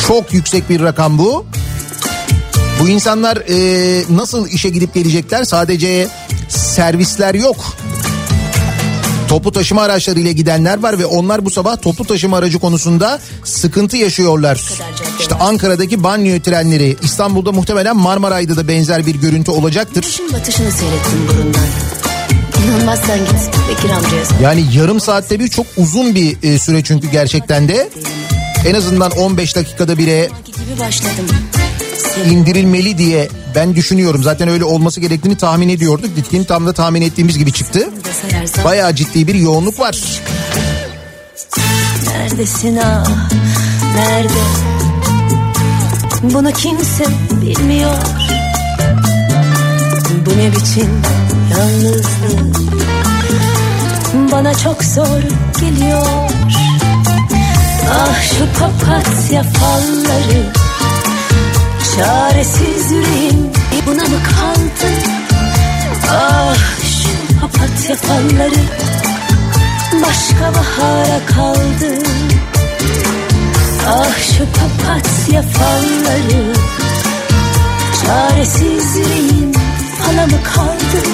Çok 0.08 0.34
yüksek 0.34 0.70
bir 0.70 0.82
rakam 0.82 1.18
bu. 1.18 1.46
Bu 2.80 2.90
insanlar 2.90 3.38
e, 3.38 4.04
nasıl 4.10 4.48
işe 4.48 4.70
gidip 4.70 4.94
gelecekler? 4.94 5.44
Sadece 5.44 6.08
servisler 6.50 7.36
yok. 7.36 7.76
Toplu 9.28 9.52
taşıma 9.52 9.82
araçlarıyla 9.82 10.32
gidenler 10.32 10.84
var 10.84 11.00
ve 11.00 11.06
onlar 11.06 11.46
bu 11.46 11.50
sabah 11.50 11.82
toplu 11.82 12.06
taşıma 12.06 12.38
aracı 12.38 12.60
konusunda 12.60 13.20
sıkıntı 13.44 13.98
yaşıyorlar. 13.98 14.62
İşte 15.20 15.36
Ankara'daki 15.36 16.04
banliyö 16.04 16.42
trenleri, 16.42 16.98
İstanbul'da 17.02 17.52
muhtemelen 17.52 17.98
Marmaray'da 17.98 18.58
da 18.58 18.68
benzer 18.68 19.06
bir 19.06 19.16
görüntü 19.16 19.52
olacaktır. 19.52 20.02
Güneşin 20.02 20.34
batışını 20.34 20.72
seyrettim 20.72 21.28
burundan. 21.34 21.66
İnanmazsan 22.66 23.20
git 23.20 23.50
Bekir 23.70 23.90
amcaya 23.90 24.26
sor. 24.26 24.40
Yani 24.42 24.66
yarım 24.74 25.00
saatte 25.00 25.40
bir 25.40 25.48
çok 25.48 25.66
uzun 25.78 26.16
bir 26.16 26.38
e, 26.44 26.60
süre 26.60 26.84
çünkü 26.84 27.12
gerçekten 27.12 27.68
de. 27.68 27.90
En 28.68 28.74
azından 28.74 29.12
15 29.12 29.56
dakikada 29.56 29.98
bire 29.98 30.30
gibi 30.46 30.80
başladım. 30.80 31.26
İndirilmeli 32.32 32.98
diye 32.98 33.30
ben 33.56 33.76
düşünüyorum. 33.76 34.24
Zaten 34.24 34.48
öyle 34.50 34.64
olması 34.64 35.02
gerektiğini 35.02 35.38
tahmin 35.38 35.70
ediyorduk. 35.70 36.18
Nitekim 36.18 36.44
tam 36.44 36.68
da 36.68 36.74
tahmin 36.74 37.02
ettiğimiz 37.02 37.38
gibi 37.38 37.52
çıktı. 37.52 37.90
Bayağı 38.64 38.96
ciddi 38.96 39.28
bir 39.28 39.36
yoğunluk 39.36 39.80
var. 39.80 40.22
neredesin 42.08 42.78
ah 42.78 43.08
nerede? 43.96 44.34
Bunu 46.24 46.52
kimse 46.52 47.06
bilmiyor. 47.42 47.96
Bu 50.26 50.38
ne 50.38 50.52
biçim 50.52 51.02
yalnızlık? 51.52 52.56
Bana 54.32 54.54
çok 54.54 54.84
zor 54.84 55.22
geliyor. 55.62 56.06
Ah 57.92 58.22
şu 58.24 58.60
papatya 58.60 59.44
falları 59.44 60.65
Çaresiz 61.98 62.92
yüreğim 62.92 63.52
buna 63.86 64.04
mı 64.04 64.20
kaldı? 64.24 64.92
Ah 66.12 66.56
şu 66.84 67.40
papatya 67.42 67.96
falları 67.96 68.62
Başka 70.02 70.54
bahara 70.54 71.26
kaldı 71.26 72.04
Ah 73.88 74.18
şu 74.20 74.46
papatya 74.46 75.42
falları 75.42 76.54
Çaresiz 78.06 78.96
yüreğim 78.96 79.52
fala 80.00 80.28
mı 80.28 80.44
kaldı? 80.44 81.08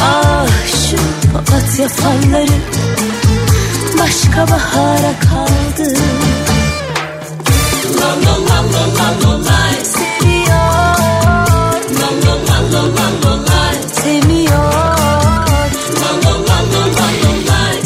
Ah 0.00 0.46
şu 0.66 0.96
papatya 1.32 1.88
falları 1.88 2.58
Başka 3.98 4.48
bahara 4.48 5.12
kaldı 5.30 5.94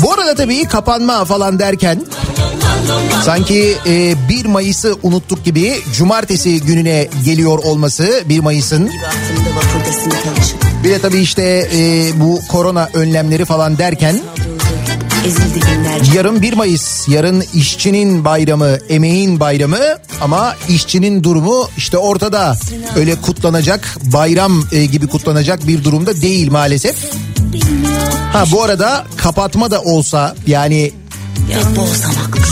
Bu 0.03 0.13
arada 0.13 0.35
tabii 0.35 0.65
kapanma 0.65 1.25
falan 1.25 1.59
derken 1.59 2.05
sanki 3.25 3.77
e, 3.87 4.15
1 4.29 4.45
Mayıs'ı 4.47 4.97
unuttuk 5.03 5.45
gibi 5.45 5.75
cumartesi 5.97 6.61
gününe 6.61 7.09
geliyor 7.25 7.59
olması 7.59 8.23
1 8.29 8.41
Mayıs'ın. 8.41 8.91
Bir 10.85 10.91
de 10.91 10.99
tabii 10.99 11.19
işte 11.21 11.69
e, 11.75 12.11
bu 12.21 12.41
korona 12.49 12.89
önlemleri 12.95 13.45
falan 13.45 13.79
derken 13.79 14.21
ezildi 15.27 15.61
binlerce. 15.67 16.13
Yarın 16.15 16.43
1 16.43 16.53
Mayıs, 16.53 17.09
yarın 17.09 17.45
işçinin 17.55 18.25
bayramı, 18.25 18.79
emeğin 18.89 19.41
bayramı 19.41 19.79
ama 20.21 20.57
işçinin 20.69 21.25
durumu 21.25 21.69
işte 21.77 21.99
ortada. 21.99 22.57
Öyle 22.97 23.15
kutlanacak, 23.15 23.97
bayram 24.03 24.65
e, 24.73 24.87
gibi 24.87 25.07
kutlanacak 25.07 25.67
bir 25.67 25.85
durumda 25.85 26.23
değil 26.23 26.51
maalesef. 26.51 26.97
Ha 28.33 28.45
bu 28.53 28.63
arada 28.63 29.05
kapatma 29.17 29.71
da 29.71 29.83
olsa 29.83 30.35
yani 30.47 30.93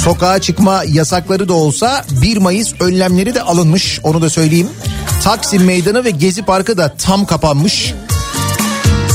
sokağa 0.04 0.38
çıkma 0.38 0.82
yasakları 0.86 1.48
da 1.48 1.52
olsa 1.52 2.04
1 2.10 2.36
Mayıs 2.36 2.72
önlemleri 2.80 3.34
de 3.34 3.42
alınmış 3.42 4.00
onu 4.02 4.22
da 4.22 4.30
söyleyeyim. 4.30 4.68
Taksim 5.24 5.64
Meydanı 5.64 6.04
ve 6.04 6.10
Gezi 6.10 6.42
Parkı 6.42 6.78
da 6.78 6.94
tam 6.98 7.26
kapanmış. 7.26 7.94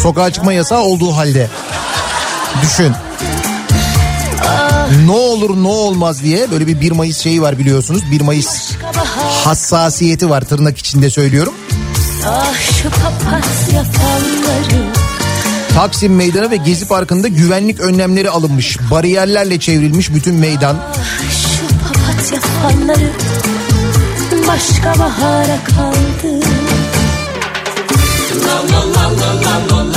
Sokağa 0.03 0.31
çıkma 0.31 0.53
yasağı 0.53 0.81
olduğu 0.81 1.11
halde. 1.11 1.49
Düşün. 2.61 2.93
Ne 5.05 5.11
olur 5.11 5.63
ne 5.63 5.67
olmaz 5.67 6.23
diye 6.23 6.51
böyle 6.51 6.67
bir 6.67 6.81
1 6.81 6.91
Mayıs 6.91 7.17
şeyi 7.17 7.41
var 7.41 7.59
biliyorsunuz. 7.59 8.11
1 8.11 8.21
Mayıs 8.21 8.71
hassasiyeti 9.43 10.29
var 10.29 10.41
tırnak 10.41 10.77
içinde 10.77 11.09
söylüyorum. 11.09 11.53
Ah 12.27 12.55
şu 12.81 12.89
papatya 12.89 13.83
falları. 13.83 14.83
Taksim 15.73 16.15
Meydanı 16.15 16.51
ve 16.51 16.55
Gezi 16.55 16.87
Parkı'nda 16.87 17.27
güvenlik 17.27 17.79
önlemleri 17.79 18.29
alınmış. 18.29 18.77
Bariyerlerle 18.91 19.59
çevrilmiş 19.59 20.13
bütün 20.13 20.35
meydan. 20.35 20.77
Şu 21.31 21.67
papatya 21.67 22.39
falları. 22.41 23.09
Başka 24.47 24.99
bahara 24.99 25.59
kaldı. 25.75 26.45
Seviyor. 28.29 29.94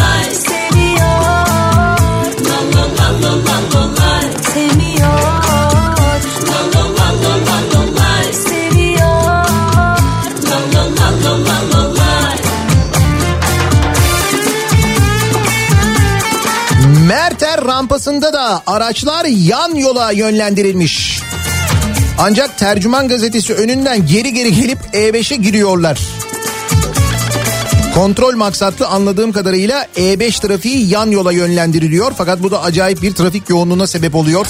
Rampasında 17.99 18.33
da 18.33 18.63
araçlar 18.67 19.25
yan 19.25 19.75
yola 19.75 20.13
yönlendirilmiş. 20.13 21.21
Ancak 22.19 22.59
tercüman 22.59 23.09
gazetesi 23.09 23.55
önünden 23.55 24.07
geri 24.07 24.33
geri 24.35 24.55
gelip 24.55 24.79
E5'e 24.93 25.37
giriyorlar. 25.37 26.01
Kontrol 27.95 28.37
maksatlı 28.37 28.87
anladığım 28.87 29.33
kadarıyla 29.33 29.87
E5 29.97 30.41
trafiği 30.41 30.89
yan 30.89 31.11
yola 31.11 31.33
yönlendiriliyor. 31.33 32.13
Fakat 32.19 32.43
bu 32.43 32.51
da 32.51 32.63
acayip 32.63 33.03
bir 33.03 33.15
trafik 33.15 33.49
yoğunluğuna 33.49 33.87
sebep 33.87 34.15
oluyor. 34.15 34.47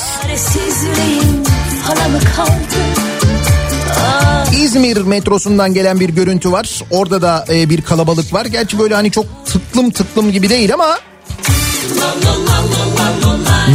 İzmir 4.56 4.96
metrosundan 4.96 5.74
gelen 5.74 6.00
bir 6.00 6.08
görüntü 6.08 6.52
var. 6.52 6.82
Orada 6.90 7.22
da 7.22 7.44
e, 7.48 7.70
bir 7.70 7.82
kalabalık 7.82 8.32
var. 8.32 8.46
Gerçi 8.46 8.78
böyle 8.78 8.94
hani 8.94 9.10
çok 9.10 9.26
tıklım 9.46 9.90
tıklım 9.90 10.32
gibi 10.32 10.48
değil 10.48 10.74
ama 10.74 10.98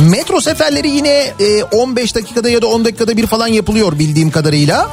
Metro 0.02 0.42
seferleri 0.42 0.90
yine 0.90 1.34
e, 1.40 1.64
15 1.64 2.16
dakikada 2.16 2.50
ya 2.50 2.62
da 2.62 2.68
10 2.68 2.86
dakikada 2.86 3.18
bir 3.18 3.28
falan 3.28 3.48
yapılıyor 3.48 4.00
bildiğim 4.00 4.32
kadarıyla. 4.32 4.90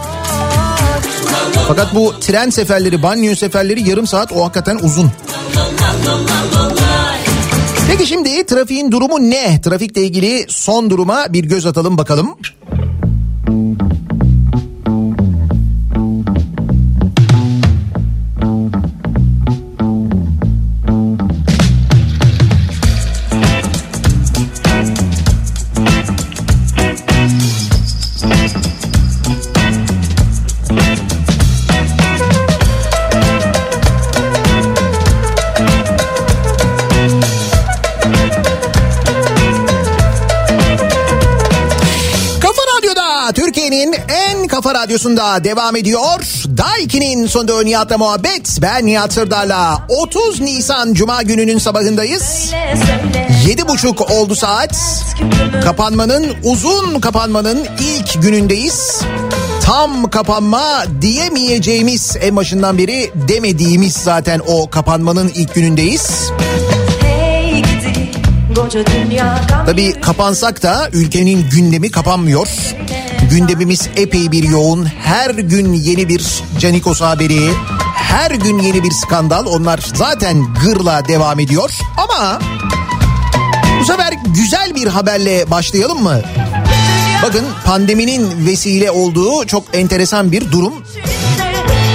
Fakat 1.69 1.95
bu 1.95 2.15
tren 2.21 2.51
seferleri, 2.51 3.03
banyo 3.03 3.35
seferleri 3.35 3.89
yarım 3.91 4.07
saat 4.07 4.33
o 4.33 4.45
hakikaten 4.45 4.77
uzun. 4.77 5.11
Peki 7.89 8.07
şimdi 8.07 8.47
trafiğin 8.47 8.93
durumu 8.93 9.21
ne? 9.21 9.61
Trafikle 9.61 10.03
ilgili 10.03 10.47
son 10.49 10.91
duruma 10.91 11.33
bir 11.33 11.45
göz 11.45 11.67
atalım 11.67 11.99
bakalım. 11.99 12.37
Radyosunda 45.01 45.45
devam 45.45 45.77
ediyor. 45.77 46.21
Daiki'nin 46.57 47.27
sonunda 47.27 47.63
Nihat'la 47.63 47.99
muhabbet. 47.99 48.59
Ben 48.63 48.87
Nihat 48.87 49.13
Sırdar'la 49.13 49.87
30 49.89 50.41
Nisan 50.41 50.95
Cuma 50.95 51.23
gününün 51.23 51.59
sabahındayız. 51.59 52.53
Yedi 53.49 53.69
buçuk 53.69 54.11
oldu 54.11 54.35
saat. 54.35 54.77
Kapanmanın 55.65 56.27
uzun 56.45 57.01
kapanmanın 57.01 57.67
ilk 57.81 58.23
günündeyiz. 58.23 59.01
Tam 59.65 60.11
kapanma 60.11 60.85
diyemeyeceğimiz 61.01 62.17
en 62.21 62.37
başından 62.37 62.79
beri 62.79 63.11
demediğimiz 63.29 63.93
zaten 63.93 64.41
o 64.47 64.71
kapanmanın 64.71 65.29
ilk 65.35 65.55
günündeyiz. 65.55 66.31
Tabii 69.67 70.01
kapansak 70.01 70.63
da 70.63 70.89
ülkenin 70.93 71.51
gündemi 71.51 71.91
kapanmıyor. 71.91 72.49
Gündemimiz 73.31 73.89
epey 73.97 74.33
bir 74.33 74.43
yoğun. 74.43 74.85
Her 74.85 75.31
gün 75.31 75.73
yeni 75.73 76.09
bir 76.09 76.43
Canikos 76.59 77.01
haberi, 77.01 77.51
her 77.95 78.31
gün 78.31 78.59
yeni 78.59 78.83
bir 78.85 78.91
skandal. 78.91 79.47
Onlar 79.47 79.81
zaten 79.95 80.55
gırla 80.65 81.09
devam 81.09 81.41
ediyor. 81.41 81.71
Ama 81.97 82.39
bu 83.81 83.85
sefer 83.85 84.13
güzel 84.27 84.75
bir 84.75 84.87
haberle 84.87 85.51
başlayalım 85.51 86.03
mı? 86.03 86.21
Bakın 87.23 87.45
pandeminin 87.65 88.47
vesile 88.47 88.91
olduğu 88.91 89.47
çok 89.47 89.65
enteresan 89.73 90.33
bir 90.33 90.53
durum. 90.53 90.75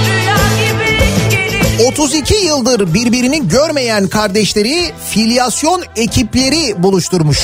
Rüya 0.06 0.36
gibi 0.72 1.00
gelir 1.30 1.88
32 1.88 2.34
yıldır 2.34 2.94
birbirini 2.94 3.48
görmeyen 3.48 4.08
kardeşleri 4.08 4.92
filyasyon 5.10 5.82
ekipleri 5.96 6.82
buluşturmuş. 6.82 7.38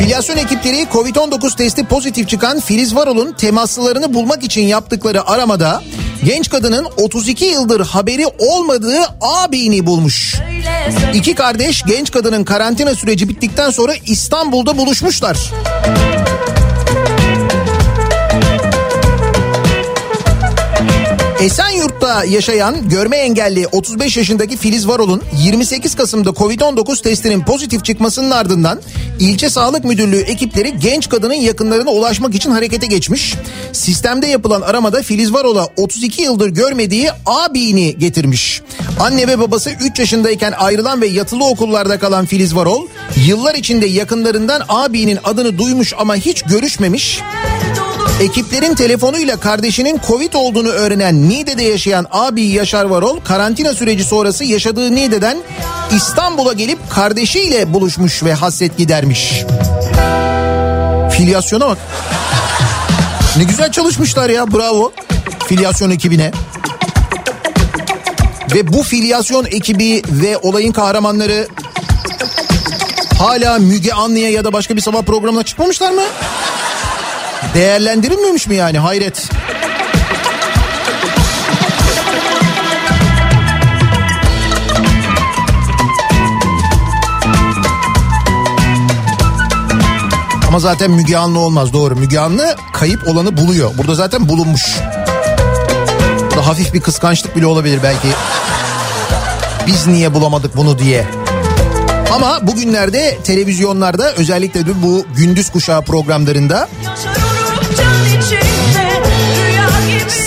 Filyasyon 0.00 0.36
ekipleri 0.36 0.76
Covid-19 0.76 1.56
testi 1.56 1.84
pozitif 1.84 2.28
çıkan 2.28 2.60
Filiz 2.60 2.96
Varol'un 2.96 3.32
temaslılarını 3.32 4.14
bulmak 4.14 4.42
için 4.42 4.62
yaptıkları 4.62 5.26
aramada 5.30 5.82
genç 6.24 6.50
kadının 6.50 6.86
32 6.96 7.44
yıldır 7.44 7.80
haberi 7.80 8.26
olmadığı 8.38 8.98
abini 9.20 9.86
bulmuş. 9.86 10.36
İki 11.14 11.34
kardeş 11.34 11.82
genç 11.86 12.10
kadının 12.10 12.44
karantina 12.44 12.94
süreci 12.94 13.28
bittikten 13.28 13.70
sonra 13.70 13.94
İstanbul'da 14.06 14.78
buluşmuşlar. 14.78 15.38
Esenyurt'ta 21.40 22.24
yaşayan 22.24 22.88
görme 22.88 23.16
engelli 23.16 23.66
35 23.66 24.16
yaşındaki 24.16 24.56
Filiz 24.56 24.88
Varol'un 24.88 25.22
28 25.38 25.94
Kasım'da 25.94 26.30
Covid-19 26.30 27.02
testinin 27.02 27.40
pozitif 27.40 27.84
çıkmasının 27.84 28.30
ardından 28.30 28.80
ilçe 29.20 29.50
sağlık 29.50 29.84
müdürlüğü 29.84 30.20
ekipleri 30.20 30.78
genç 30.78 31.08
kadının 31.08 31.34
yakınlarına 31.34 31.90
ulaşmak 31.90 32.34
için 32.34 32.50
harekete 32.50 32.86
geçmiş. 32.86 33.34
Sistemde 33.72 34.26
yapılan 34.26 34.60
aramada 34.60 35.02
Filiz 35.02 35.32
Varol'a 35.32 35.68
32 35.76 36.22
yıldır 36.22 36.48
görmediği 36.48 37.10
abini 37.26 37.98
getirmiş. 37.98 38.62
Anne 39.00 39.28
ve 39.28 39.38
babası 39.38 39.70
3 39.80 39.98
yaşındayken 39.98 40.52
ayrılan 40.52 41.00
ve 41.00 41.06
yatılı 41.06 41.44
okullarda 41.44 41.98
kalan 41.98 42.26
Filiz 42.26 42.56
Varol 42.56 42.86
yıllar 43.26 43.54
içinde 43.54 43.86
yakınlarından 43.86 44.62
abinin 44.68 45.18
adını 45.24 45.58
duymuş 45.58 45.94
ama 45.98 46.16
hiç 46.16 46.42
görüşmemiş. 46.42 47.20
Ekiplerin 48.20 48.74
telefonuyla 48.74 49.36
kardeşinin 49.36 50.00
Covid 50.08 50.32
olduğunu 50.32 50.68
öğrenen 50.68 51.28
Niğde'de 51.28 51.62
yaşayan 51.62 52.06
abi 52.10 52.42
Yaşar 52.42 52.84
Varol 52.84 53.20
karantina 53.20 53.74
süreci 53.74 54.04
sonrası 54.04 54.44
yaşadığı 54.44 54.94
Niğde'den 54.94 55.38
İstanbul'a 55.96 56.52
gelip 56.52 56.90
kardeşiyle 56.90 57.72
buluşmuş 57.72 58.22
ve 58.22 58.34
hasret 58.34 58.78
gidermiş. 58.78 59.44
Filyasyona 61.12 61.68
bak. 61.68 61.78
Ne 63.36 63.44
güzel 63.44 63.72
çalışmışlar 63.72 64.30
ya 64.30 64.52
bravo 64.52 64.92
filyasyon 65.46 65.90
ekibine. 65.90 66.32
Ve 68.54 68.72
bu 68.72 68.82
filyasyon 68.82 69.44
ekibi 69.44 70.02
ve 70.08 70.36
olayın 70.36 70.72
kahramanları 70.72 71.48
hala 73.18 73.58
Müge 73.58 73.92
Anlı'ya 73.92 74.30
ya 74.30 74.44
da 74.44 74.52
başka 74.52 74.76
bir 74.76 74.80
sabah 74.80 75.02
programına 75.02 75.42
çıkmamışlar 75.42 75.90
mı? 75.90 76.02
Değerlendirilmemiş 77.54 78.46
mi 78.46 78.54
yani 78.54 78.78
hayret. 78.78 79.30
Ama 90.48 90.58
zaten 90.58 90.90
Müge 90.90 91.16
Anlı 91.16 91.38
olmaz 91.38 91.72
doğru. 91.72 91.96
Müge 91.96 92.18
Anlı 92.18 92.56
kayıp 92.72 93.08
olanı 93.08 93.36
buluyor. 93.36 93.70
Burada 93.78 93.94
zaten 93.94 94.28
bulunmuş. 94.28 94.76
Burada 96.30 96.46
hafif 96.46 96.74
bir 96.74 96.80
kıskançlık 96.80 97.36
bile 97.36 97.46
olabilir 97.46 97.80
belki. 97.82 98.08
Biz 99.66 99.86
niye 99.86 100.14
bulamadık 100.14 100.56
bunu 100.56 100.78
diye. 100.78 101.06
Ama 102.12 102.46
bugünlerde 102.46 103.18
televizyonlarda 103.24 104.12
özellikle 104.12 104.66
de 104.66 104.82
bu 104.82 105.06
gündüz 105.16 105.50
kuşağı 105.50 105.82
programlarında 105.82 106.68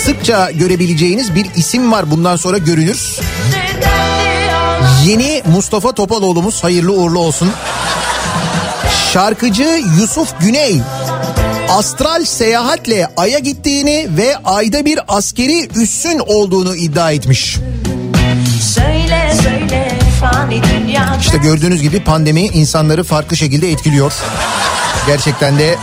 sıkça 0.06 0.50
görebileceğiniz 0.50 1.34
bir 1.34 1.46
isim 1.56 1.92
var 1.92 2.10
bundan 2.10 2.36
sonra 2.36 2.58
görünür. 2.58 3.18
Yeni 5.06 5.42
Mustafa 5.46 5.92
Topaloğlu'muz 5.92 6.64
hayırlı 6.64 6.92
uğurlu 6.92 7.18
olsun. 7.18 7.50
Şarkıcı 9.12 9.82
Yusuf 10.00 10.40
Güney 10.40 10.80
astral 11.68 12.24
seyahatle 12.24 13.08
Ay'a 13.16 13.38
gittiğini 13.38 14.08
ve 14.16 14.36
Ay'da 14.44 14.84
bir 14.84 14.98
askeri 15.08 15.68
üssün 15.82 16.18
olduğunu 16.18 16.76
iddia 16.76 17.10
etmiş. 17.10 17.56
Söyle 18.74 19.32
söyle 19.42 19.98
İşte 21.20 21.36
gördüğünüz 21.36 21.82
gibi 21.82 22.04
pandemi 22.04 22.40
insanları 22.40 23.04
farklı 23.04 23.36
şekilde 23.36 23.70
etkiliyor. 23.70 24.12
Gerçekten 25.06 25.58
de 25.58 25.76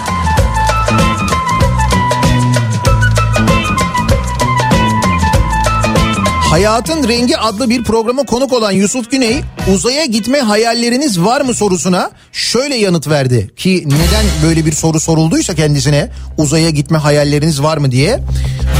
Hayatın 6.51 7.07
Rengi 7.07 7.37
adlı 7.37 7.69
bir 7.69 7.83
programa 7.83 8.23
konuk 8.23 8.53
olan 8.53 8.71
Yusuf 8.71 9.11
Güney 9.11 9.41
uzaya 9.73 10.05
gitme 10.05 10.39
hayalleriniz 10.39 11.21
var 11.21 11.41
mı 11.41 11.53
sorusuna 11.53 12.11
şöyle 12.31 12.75
yanıt 12.75 13.07
verdi 13.07 13.51
ki 13.55 13.83
neden 13.85 14.25
böyle 14.43 14.65
bir 14.65 14.71
soru 14.71 14.99
sorulduysa 14.99 15.55
kendisine 15.55 16.09
uzaya 16.37 16.69
gitme 16.69 16.97
hayalleriniz 16.97 17.63
var 17.63 17.77
mı 17.77 17.91
diye 17.91 18.19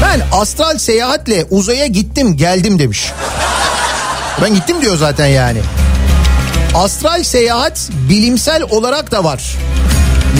ben 0.02 0.20
astral 0.40 0.78
seyahatle 0.78 1.44
uzaya 1.50 1.86
gittim 1.86 2.36
geldim 2.36 2.78
demiş. 2.78 3.12
Ben 4.42 4.54
gittim 4.54 4.76
diyor 4.82 4.96
zaten 4.96 5.26
yani. 5.26 5.58
Astral 6.74 7.22
seyahat 7.22 7.90
bilimsel 8.08 8.62
olarak 8.70 9.10
da 9.10 9.24
var. 9.24 9.56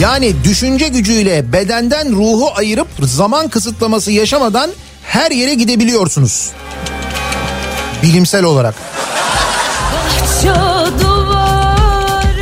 Yani 0.01 0.33
düşünce 0.43 0.87
gücüyle 0.87 1.53
bedenden 1.53 2.11
ruhu 2.11 2.51
ayırıp 2.55 2.87
zaman 3.01 3.47
kısıtlaması 3.47 4.11
yaşamadan 4.11 4.71
her 5.03 5.31
yere 5.31 5.53
gidebiliyorsunuz. 5.53 6.51
Bilimsel 8.03 8.43
olarak. 8.43 8.75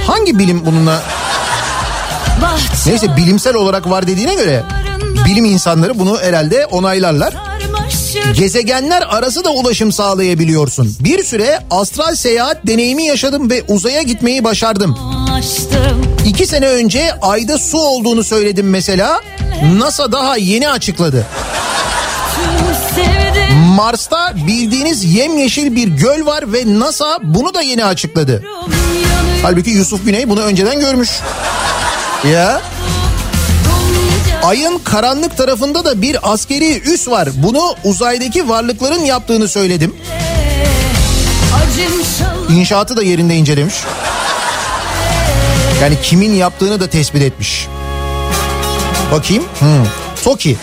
Hangi 0.07 0.39
bilim 0.39 0.65
bununla 0.65 1.01
bahçe 2.41 2.89
neyse 2.91 3.17
bilimsel 3.17 3.55
olarak 3.55 3.89
var 3.89 4.07
dediğine 4.07 4.35
göre 4.35 4.63
bilim 5.25 5.45
insanları 5.45 5.99
bunu 5.99 6.19
herhalde 6.21 6.65
onaylarlar. 6.65 7.33
Gezegenler 8.33 9.03
arası 9.09 9.43
da 9.43 9.49
ulaşım 9.49 9.91
sağlayabiliyorsun. 9.91 10.95
Bir 10.99 11.23
süre 11.23 11.59
astral 11.71 12.15
seyahat 12.15 12.67
deneyimi 12.67 13.03
yaşadım 13.05 13.49
ve 13.49 13.63
uzaya 13.67 14.01
gitmeyi 14.01 14.43
başardım. 14.43 14.97
İki 16.25 16.45
sene 16.47 16.67
önce 16.67 17.13
ayda 17.21 17.57
su 17.57 17.77
olduğunu 17.77 18.23
söyledim 18.23 18.69
mesela. 18.69 19.21
NASA 19.77 20.11
daha 20.11 20.37
yeni 20.37 20.69
açıkladı. 20.69 21.25
Mars'ta 23.55 24.33
bildiğiniz 24.47 25.13
yemyeşil 25.13 25.75
bir 25.75 25.87
göl 25.87 26.25
var 26.25 26.53
ve 26.53 26.79
NASA 26.79 27.19
bunu 27.23 27.53
da 27.53 27.61
yeni 27.61 27.85
açıkladı. 27.85 28.43
Halbuki 29.41 29.69
Yusuf 29.69 30.05
Güney 30.05 30.29
bunu 30.29 30.41
önceden 30.41 30.79
görmüş. 30.79 31.09
Ya 32.31 32.61
ayın 34.43 34.79
karanlık 34.83 35.37
tarafında 35.37 35.85
da 35.85 36.01
bir 36.01 36.31
askeri 36.33 36.81
üs 36.81 37.07
var. 37.07 37.29
Bunu 37.35 37.75
uzaydaki 37.83 38.49
varlıkların 38.49 39.05
yaptığını 39.05 39.47
söyledim. 39.47 39.95
İnşaatı 42.49 42.97
da 42.97 43.03
yerinde 43.03 43.35
incelemiş. 43.35 43.75
Yani 45.81 45.95
kimin 46.03 46.33
yaptığını 46.33 46.79
da 46.79 46.87
tespit 46.87 47.21
etmiş. 47.21 47.67
Bakayım. 49.11 49.43
Hmm. 49.59 49.85
TOKİ. 50.23 50.57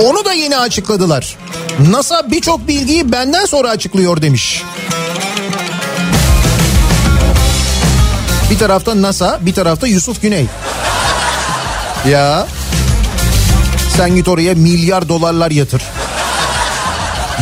Onu 0.00 0.24
da 0.24 0.32
yeni 0.32 0.56
açıkladılar. 0.56 1.36
NASA 1.90 2.30
birçok 2.30 2.68
bilgiyi 2.68 3.12
benden 3.12 3.44
sonra 3.44 3.70
açıklıyor 3.70 4.22
demiş. 4.22 4.62
Bir 8.50 8.58
tarafta 8.58 9.02
NASA, 9.02 9.38
bir 9.40 9.54
tarafta 9.54 9.86
Yusuf 9.86 10.22
Güney. 10.22 10.46
Ya 12.08 12.46
sen 13.96 14.16
git 14.16 14.28
oraya 14.28 14.54
milyar 14.54 15.08
dolarlar 15.08 15.50
yatır 15.50 15.82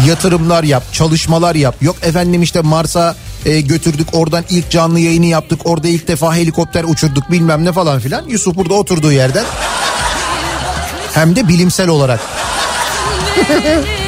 yatırımlar 0.06 0.64
yap, 0.64 0.82
çalışmalar 0.92 1.54
yap. 1.54 1.74
Yok 1.80 1.96
efendim 2.02 2.42
işte 2.42 2.60
Mars'a 2.60 3.16
e, 3.46 3.60
götürdük 3.60 4.08
oradan 4.12 4.44
ilk 4.50 4.70
canlı 4.70 5.00
yayını 5.00 5.26
yaptık. 5.26 5.60
Orada 5.64 5.88
ilk 5.88 6.08
defa 6.08 6.36
helikopter 6.36 6.84
uçurduk 6.84 7.30
bilmem 7.30 7.64
ne 7.64 7.72
falan 7.72 8.00
filan. 8.00 8.24
Yusuf 8.28 8.56
burada 8.56 8.74
oturduğu 8.74 9.12
yerden. 9.12 9.44
Hem 11.14 11.36
de 11.36 11.48
bilimsel 11.48 11.88
olarak. 11.88 12.20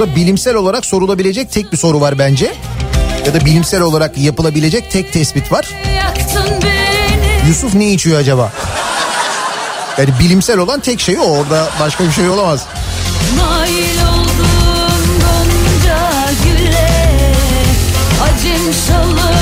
Burada 0.00 0.16
bilimsel 0.16 0.54
olarak 0.54 0.86
sorulabilecek 0.86 1.52
tek 1.52 1.72
bir 1.72 1.76
soru 1.76 2.00
var 2.00 2.18
bence. 2.18 2.54
Ya 3.26 3.34
da 3.34 3.44
bilimsel 3.44 3.80
olarak 3.80 4.18
yapılabilecek 4.18 4.90
tek 4.90 5.12
tespit 5.12 5.52
var. 5.52 5.68
Yusuf 7.48 7.74
ne 7.74 7.90
içiyor 7.90 8.20
acaba? 8.20 8.52
Yani 9.98 10.10
bilimsel 10.20 10.58
olan 10.58 10.80
tek 10.80 11.00
şey 11.00 11.18
o. 11.18 11.22
Orada 11.22 11.68
başka 11.80 12.04
bir 12.04 12.12
şey 12.12 12.28
olamaz. 12.28 12.66
Nail 13.36 14.00
oldum 14.00 14.59
Acım 18.50 18.74
şalı 18.74 19.32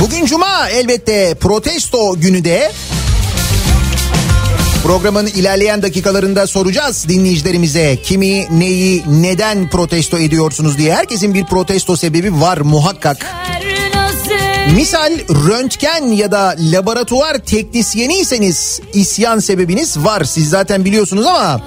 Bugün 0.00 0.26
cuma 0.26 0.68
elbette 0.68 1.34
protesto 1.34 2.20
günü 2.20 2.44
de 2.44 2.72
Programın 4.82 5.26
ilerleyen 5.26 5.82
dakikalarında 5.82 6.46
soracağız 6.46 7.08
dinleyicilerimize 7.08 7.98
kimi, 8.02 8.58
neyi, 8.58 9.02
neden 9.06 9.70
protesto 9.70 10.18
ediyorsunuz 10.18 10.78
diye. 10.78 10.94
Herkesin 10.94 11.34
bir 11.34 11.44
protesto 11.44 11.96
sebebi 11.96 12.40
var 12.40 12.58
muhakkak. 12.58 13.26
Misal 14.74 15.12
röntgen 15.48 16.06
ya 16.06 16.32
da 16.32 16.56
laboratuvar 16.58 17.38
teknisyeniyseniz 17.38 18.80
isyan 18.94 19.38
sebebiniz 19.38 19.98
var. 19.98 20.24
Siz 20.24 20.50
zaten 20.50 20.84
biliyorsunuz 20.84 21.26
ama 21.26 21.60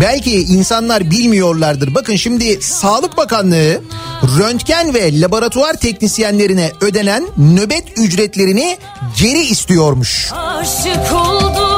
belki 0.00 0.42
insanlar 0.42 1.10
bilmiyorlardır. 1.10 1.94
Bakın 1.94 2.16
şimdi 2.16 2.62
Sağlık 2.62 3.16
Bakanlığı 3.16 3.80
röntgen 4.38 4.94
ve 4.94 5.20
laboratuvar 5.20 5.74
teknisyenlerine 5.74 6.72
ödenen 6.80 7.26
nöbet 7.36 7.84
ücretlerini 7.96 8.78
geri 9.18 9.40
istiyormuş. 9.40 10.32
aşık 10.32 11.12
oldum 11.12 11.69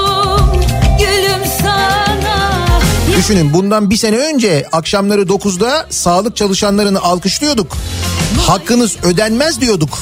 Düşünün 3.16 3.52
bundan 3.52 3.90
bir 3.90 3.96
sene 3.96 4.16
önce 4.16 4.66
akşamları 4.72 5.22
9'da 5.22 5.86
sağlık 5.90 6.36
çalışanlarını 6.36 7.00
alkışlıyorduk. 7.00 7.76
Hakkınız 8.46 8.96
ödenmez 9.02 9.60
diyorduk. 9.60 9.98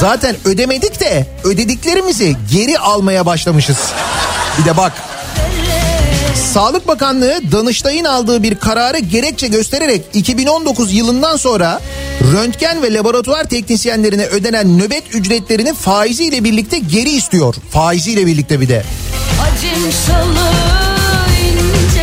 Zaten 0.00 0.36
ödemedik 0.44 1.00
de 1.00 1.26
ödediklerimizi 1.44 2.36
geri 2.52 2.78
almaya 2.78 3.26
başlamışız. 3.26 3.78
Bir 4.58 4.64
de 4.64 4.76
bak. 4.76 4.92
Sağlık 6.54 6.88
Bakanlığı 6.88 7.40
Danıştay'ın 7.52 8.04
aldığı 8.04 8.42
bir 8.42 8.54
kararı 8.54 8.98
gerekçe 8.98 9.48
göstererek 9.48 10.04
2019 10.14 10.92
yılından 10.92 11.36
sonra 11.36 11.80
röntgen 12.32 12.82
ve 12.82 12.94
laboratuvar 12.94 13.44
teknisyenlerine 13.44 14.26
ödenen 14.26 14.78
nöbet 14.78 15.14
ücretlerini 15.14 15.74
faiziyle 15.74 16.44
birlikte 16.44 16.78
geri 16.78 17.10
istiyor. 17.10 17.54
Faiziyle 17.70 18.26
birlikte 18.26 18.60
bir 18.60 18.68
de. 18.68 18.84
Acım 19.42 19.92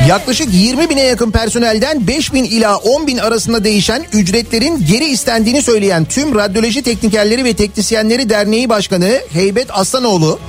Yaklaşık 0.07 0.53
20 0.53 0.89
bine 0.89 1.01
yakın 1.01 1.31
personelden 1.31 2.07
5 2.07 2.33
bin 2.33 2.43
ila 2.43 2.77
10 2.77 3.07
bin 3.07 3.17
arasında 3.17 3.63
değişen 3.63 4.05
ücretlerin 4.13 4.85
geri 4.91 5.05
istendiğini 5.05 5.61
söyleyen 5.61 6.05
tüm 6.05 6.35
radyoloji 6.35 6.81
teknikerleri 6.81 7.45
ve 7.45 7.53
teknisyenleri 7.53 8.29
derneği 8.29 8.69
başkanı 8.69 9.19
Heybet 9.33 9.67
Aslanoğlu 9.69 10.39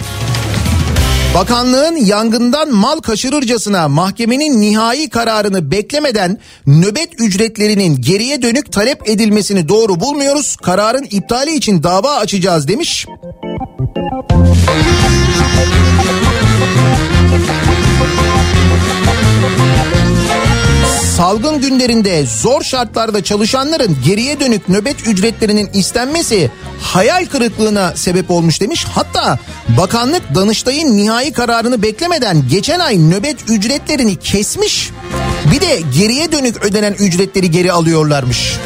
Bakanlığın 1.35 1.97
yangından 1.97 2.75
mal 2.75 3.01
kaçırırcasına 3.01 3.89
mahkemenin 3.89 4.61
nihai 4.61 5.09
kararını 5.09 5.71
beklemeden 5.71 6.39
nöbet 6.67 7.21
ücretlerinin 7.21 8.01
geriye 8.01 8.43
dönük 8.43 8.73
talep 8.73 9.09
edilmesini 9.09 9.69
doğru 9.69 10.01
bulmuyoruz. 10.01 10.57
Kararın 10.57 11.07
iptali 11.11 11.55
için 11.55 11.83
dava 11.83 12.17
açacağız 12.17 12.69
demiş. 12.69 13.07
Salgın 21.17 21.61
günlerinde 21.61 22.27
zor 22.27 22.63
şartlarda 22.63 23.25
çalışanların 23.25 23.97
geriye 24.05 24.41
dönük 24.41 24.69
nöbet 24.69 25.09
ücretlerinin 25.09 25.71
istenmesi 25.75 26.51
hayal 26.83 27.27
kırıklığına 27.27 27.97
sebep 27.97 28.31
olmuş 28.31 28.61
demiş. 28.61 28.87
Hatta 28.95 29.39
bakanlık 29.69 30.35
Danıştay'ın 30.35 30.97
nihai 30.97 31.33
kararını 31.33 31.83
beklemeden 31.83 32.49
geçen 32.49 32.81
ay 32.81 33.11
nöbet 33.11 33.37
ücretlerini 33.51 34.17
kesmiş. 34.17 34.91
Bir 35.53 35.61
de 35.61 35.81
geriye 35.99 36.33
dönük 36.33 36.65
ödenen 36.65 36.93
ücretleri 36.93 37.51
geri 37.51 37.73
alıyorlarmış. 37.73 38.57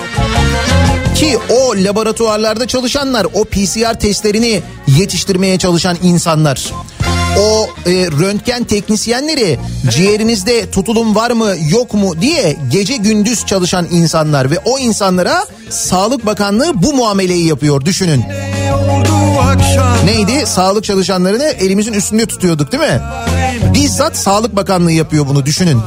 Ki 1.21 1.39
o 1.51 1.75
laboratuvarlarda 1.77 2.67
çalışanlar, 2.67 3.27
o 3.35 3.45
PCR 3.45 4.01
testlerini 4.01 4.63
yetiştirmeye 4.87 5.59
çalışan 5.59 5.97
insanlar. 6.03 6.71
O 7.39 7.69
e, 7.87 7.93
röntgen 7.93 8.65
teknisyenleri 8.65 9.59
ciğerinizde 9.91 10.71
tutulum 10.71 11.15
var 11.15 11.31
mı 11.31 11.55
yok 11.71 11.95
mu 11.95 12.21
diye 12.21 12.57
gece 12.73 12.97
gündüz 12.97 13.47
çalışan 13.47 13.87
insanlar 13.91 14.51
ve 14.51 14.59
o 14.65 14.79
insanlara 14.79 15.47
Sağlık 15.71 16.27
Bakanlığı 16.27 16.83
bu 16.83 16.93
muameleyi 16.93 17.47
yapıyor 17.47 17.85
düşünün. 17.85 18.25
Neydi? 20.05 20.47
Sağlık 20.47 20.85
çalışanlarını 20.85 21.45
elimizin 21.45 21.93
üstünde 21.93 22.27
tutuyorduk 22.27 22.73
değil 22.73 22.83
mi? 22.83 23.01
Bizzat 23.75 24.17
Sağlık 24.17 24.57
Bakanlığı 24.57 24.93
yapıyor 24.93 25.27
bunu 25.29 25.47
düşünün. 25.47 25.81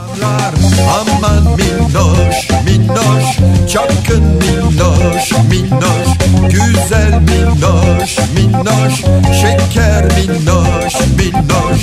Aman 1.00 1.44
minnoş 1.44 2.50
minnoş 2.66 3.38
çapkın 3.72 4.24
minnoş 4.24 5.32
minnoş 5.50 6.08
güzel 6.50 7.22
minnoş 7.22 8.18
minnoş 8.36 8.94
şeker 9.42 10.06
minnoş 10.06 10.94
minnoş 11.18 11.82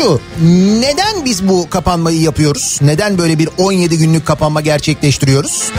şu 0.00 0.20
neden 0.80 1.24
biz 1.24 1.48
bu 1.48 1.70
kapanmayı 1.70 2.20
yapıyoruz? 2.20 2.78
Neden 2.82 3.18
böyle 3.18 3.38
bir 3.38 3.48
17 3.58 3.98
günlük 3.98 4.26
kapanma 4.26 4.60
gerçekleştiriyoruz? 4.60 5.70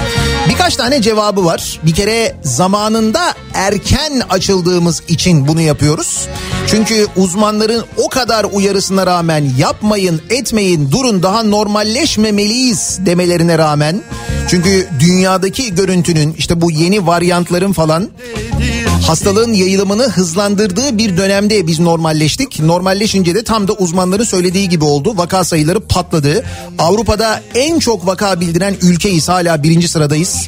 Birkaç 0.50 0.76
tane 0.76 1.02
cevabı 1.02 1.46
var. 1.46 1.80
Bir 1.84 1.94
kere 1.94 2.36
zamanında 2.44 3.34
erken 3.54 4.22
açıldığımız 4.30 5.04
için 5.08 5.48
bunu 5.48 5.62
yapıyoruz. 5.62 6.28
Çünkü 6.68 7.08
uzmanların 7.16 7.86
o 7.98 8.10
kadar 8.10 8.46
uyarısına 8.52 9.08
rağmen 9.08 9.52
yapmayın 9.58 10.22
etmeyin 10.30 10.92
durun 10.92 11.24
daha 11.24 11.44
normalleşmemeliyiz 11.44 13.00
demelerine 13.06 13.58
rağmen. 13.58 14.02
Çünkü 14.50 14.88
dünyadaki 15.00 15.76
görüntünün 15.76 16.36
işte 16.38 16.62
bu 16.62 16.72
yeni 16.72 17.08
varyantların 17.08 17.74
falan 17.74 18.10
hastalığın 19.08 19.54
yayılımını 19.54 20.04
hızlandırdığı 20.04 20.98
bir 20.98 21.18
dönemde 21.18 21.68
biz 21.68 21.80
normalleştik. 21.80 22.60
Normalleşince 22.60 23.36
de 23.36 23.44
tam 23.44 23.68
da 23.68 23.74
uzmanların 23.74 24.24
söylediği 24.24 24.70
gibi 24.70 24.84
oldu. 24.84 25.18
Vaka 25.18 25.44
sayıları 25.44 25.80
patladı. 25.80 26.46
Avrupa'da 26.80 27.42
en 27.56 27.80
çok 27.80 28.08
vaka 28.08 28.40
bildiren 28.42 28.76
ülkeyiz 28.82 29.30
hala 29.30 29.64
birinci 29.64 29.88
sıradayız. 29.88 30.48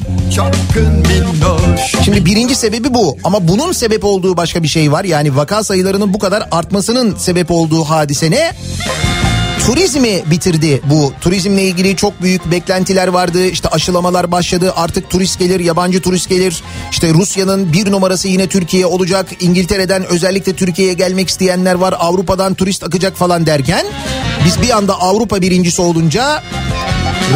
Şimdi 2.04 2.24
birinci 2.24 2.54
sebebi 2.54 2.94
bu 2.94 3.16
ama 3.24 3.48
bunun 3.48 3.72
sebep 3.72 4.04
olduğu 4.04 4.36
başka 4.36 4.62
bir 4.62 4.68
şey 4.68 4.92
var. 4.92 5.04
Yani 5.04 5.36
vaka 5.36 5.64
sayılarının 5.64 6.14
bu 6.14 6.18
kadar 6.18 6.48
artmasının 6.50 7.16
sebep 7.16 7.50
olduğu 7.50 7.84
hadise 7.84 8.30
ne? 8.30 8.52
Turizmi 9.66 10.22
bitirdi 10.30 10.80
bu. 10.84 11.12
Turizmle 11.20 11.62
ilgili 11.62 11.96
çok 11.96 12.22
büyük 12.22 12.50
beklentiler 12.50 13.08
vardı. 13.08 13.46
İşte 13.46 13.68
aşılamalar 13.68 14.32
başladı. 14.32 14.72
Artık 14.76 15.10
turist 15.10 15.38
gelir, 15.38 15.60
yabancı 15.60 16.02
turist 16.02 16.28
gelir. 16.28 16.62
İşte 16.90 17.14
Rusya'nın 17.14 17.72
bir 17.72 17.92
numarası 17.92 18.28
yine 18.28 18.46
Türkiye 18.46 18.86
olacak. 18.86 19.26
İngiltere'den 19.40 20.04
özellikle 20.04 20.52
Türkiye'ye 20.52 20.94
gelmek 20.94 21.28
isteyenler 21.28 21.74
var. 21.74 21.94
Avrupa'dan 21.98 22.54
turist 22.54 22.84
akacak 22.84 23.16
falan 23.16 23.46
derken 23.46 23.86
biz 24.46 24.62
bir 24.62 24.70
anda 24.70 25.00
Avrupa 25.00 25.40
birincisi 25.40 25.82
olunca 25.82 26.42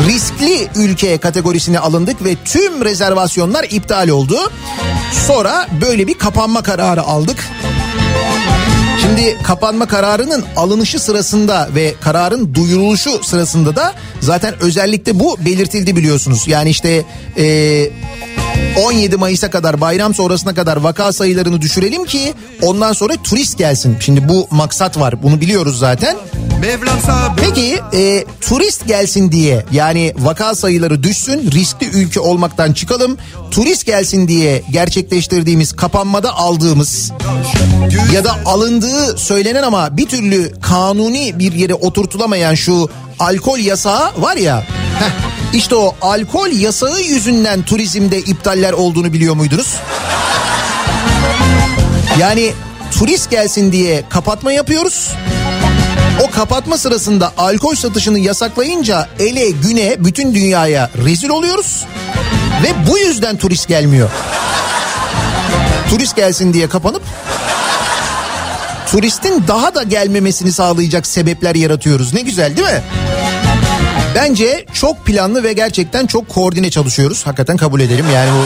riskli 0.08 0.68
ülke 0.76 1.18
kategorisine 1.18 1.78
alındık 1.78 2.24
ve 2.24 2.36
tüm 2.44 2.84
rezervasyonlar 2.84 3.66
iptal 3.70 4.08
oldu. 4.08 4.52
Sonra 5.26 5.66
böyle 5.80 6.06
bir 6.06 6.14
kapanma 6.14 6.62
kararı 6.62 7.02
aldık. 7.02 7.48
Şimdi 9.08 9.42
kapanma 9.42 9.86
kararının 9.86 10.44
alınışı 10.56 10.98
sırasında 11.00 11.68
ve 11.74 11.94
kararın 12.00 12.54
duyuruluşu 12.54 13.24
sırasında 13.24 13.76
da 13.76 13.94
zaten 14.20 14.54
özellikle 14.60 15.20
bu 15.20 15.36
belirtildi 15.44 15.96
biliyorsunuz. 15.96 16.48
Yani 16.48 16.70
işte 16.70 17.04
e, 17.38 17.44
17 18.78 19.16
Mayıs'a 19.16 19.50
kadar 19.50 19.80
bayram 19.80 20.14
sonrasına 20.14 20.54
kadar 20.54 20.76
vaka 20.76 21.12
sayılarını 21.12 21.60
düşürelim 21.60 22.04
ki 22.04 22.34
ondan 22.62 22.92
sonra 22.92 23.12
turist 23.24 23.58
gelsin. 23.58 23.96
Şimdi 24.00 24.28
bu 24.28 24.48
maksat 24.50 24.98
var 25.00 25.22
bunu 25.22 25.40
biliyoruz 25.40 25.78
zaten. 25.78 26.16
Peki 27.36 27.80
e, 27.92 28.24
turist 28.40 28.86
gelsin 28.86 29.32
diye 29.32 29.64
yani 29.72 30.14
vaka 30.18 30.54
sayıları 30.54 31.02
düşsün 31.02 31.50
riskli 31.50 31.86
ülke 31.86 32.20
olmaktan 32.20 32.72
çıkalım. 32.72 33.16
Turist 33.50 33.86
gelsin 33.86 34.28
diye 34.28 34.62
gerçekleştirdiğimiz 34.70 35.72
kapanmada 35.72 36.36
aldığımız 36.36 37.12
ya 38.14 38.24
da 38.24 38.38
alındığı 38.46 39.18
söylenen 39.18 39.62
ama 39.62 39.96
bir 39.96 40.06
türlü 40.06 40.52
kanuni 40.60 41.38
bir 41.38 41.52
yere 41.52 41.74
oturtulamayan 41.74 42.54
şu 42.54 42.88
alkol 43.18 43.58
yasağı 43.58 44.22
var 44.22 44.36
ya. 44.36 44.60
Heh, 44.98 45.37
işte 45.52 45.74
o 45.74 45.96
alkol 46.02 46.48
yasağı 46.48 47.00
yüzünden 47.00 47.62
turizmde 47.62 48.18
iptaller 48.18 48.72
olduğunu 48.72 49.12
biliyor 49.12 49.34
muydunuz? 49.34 49.74
Yani 52.18 52.52
turist 52.98 53.30
gelsin 53.30 53.72
diye 53.72 54.04
kapatma 54.08 54.52
yapıyoruz. 54.52 55.10
O 56.22 56.30
kapatma 56.30 56.78
sırasında 56.78 57.32
alkol 57.38 57.74
satışını 57.74 58.18
yasaklayınca 58.18 59.08
ele 59.18 59.50
güne 59.50 60.04
bütün 60.04 60.34
dünyaya 60.34 60.90
rezil 61.04 61.28
oluyoruz. 61.28 61.84
Ve 62.62 62.90
bu 62.90 62.98
yüzden 62.98 63.36
turist 63.36 63.68
gelmiyor. 63.68 64.10
Turist 65.90 66.16
gelsin 66.16 66.52
diye 66.52 66.68
kapanıp 66.68 67.02
turistin 68.86 69.44
daha 69.48 69.74
da 69.74 69.82
gelmemesini 69.82 70.52
sağlayacak 70.52 71.06
sebepler 71.06 71.54
yaratıyoruz. 71.54 72.14
Ne 72.14 72.20
güzel 72.20 72.56
değil 72.56 72.68
mi? 72.68 72.82
Bence 74.18 74.64
çok 74.72 75.06
planlı 75.06 75.42
ve 75.42 75.52
gerçekten 75.52 76.06
çok 76.06 76.28
koordine 76.28 76.70
çalışıyoruz. 76.70 77.26
Hakikaten 77.26 77.56
kabul 77.56 77.80
edelim 77.80 78.04
yani 78.14 78.30
bu 78.30 78.44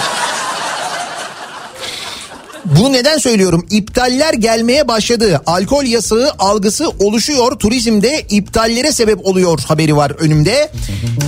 bunu 2.64 2.92
neden 2.92 3.18
söylüyorum? 3.18 3.66
İptaller 3.70 4.34
gelmeye 4.34 4.88
başladı. 4.88 5.40
Alkol 5.46 5.84
yasağı 5.84 6.30
algısı 6.38 6.88
oluşuyor. 6.88 7.58
Turizmde 7.58 8.26
iptallere 8.30 8.92
sebep 8.92 9.26
oluyor 9.26 9.60
haberi 9.68 9.96
var 9.96 10.10
önümde. 10.18 10.70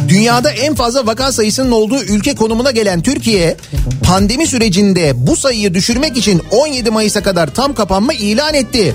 Dünyada 0.08 0.50
en 0.50 0.74
fazla 0.74 1.06
vaka 1.06 1.32
sayısının 1.32 1.70
olduğu 1.70 2.02
ülke 2.02 2.34
konumuna 2.34 2.70
gelen 2.70 3.02
Türkiye 3.02 3.56
pandemi 4.04 4.46
sürecinde 4.46 5.26
bu 5.26 5.36
sayıyı 5.36 5.74
düşürmek 5.74 6.16
için 6.16 6.42
17 6.50 6.90
Mayıs'a 6.90 7.22
kadar 7.22 7.54
tam 7.54 7.74
kapanma 7.74 8.12
ilan 8.12 8.54
etti. 8.54 8.94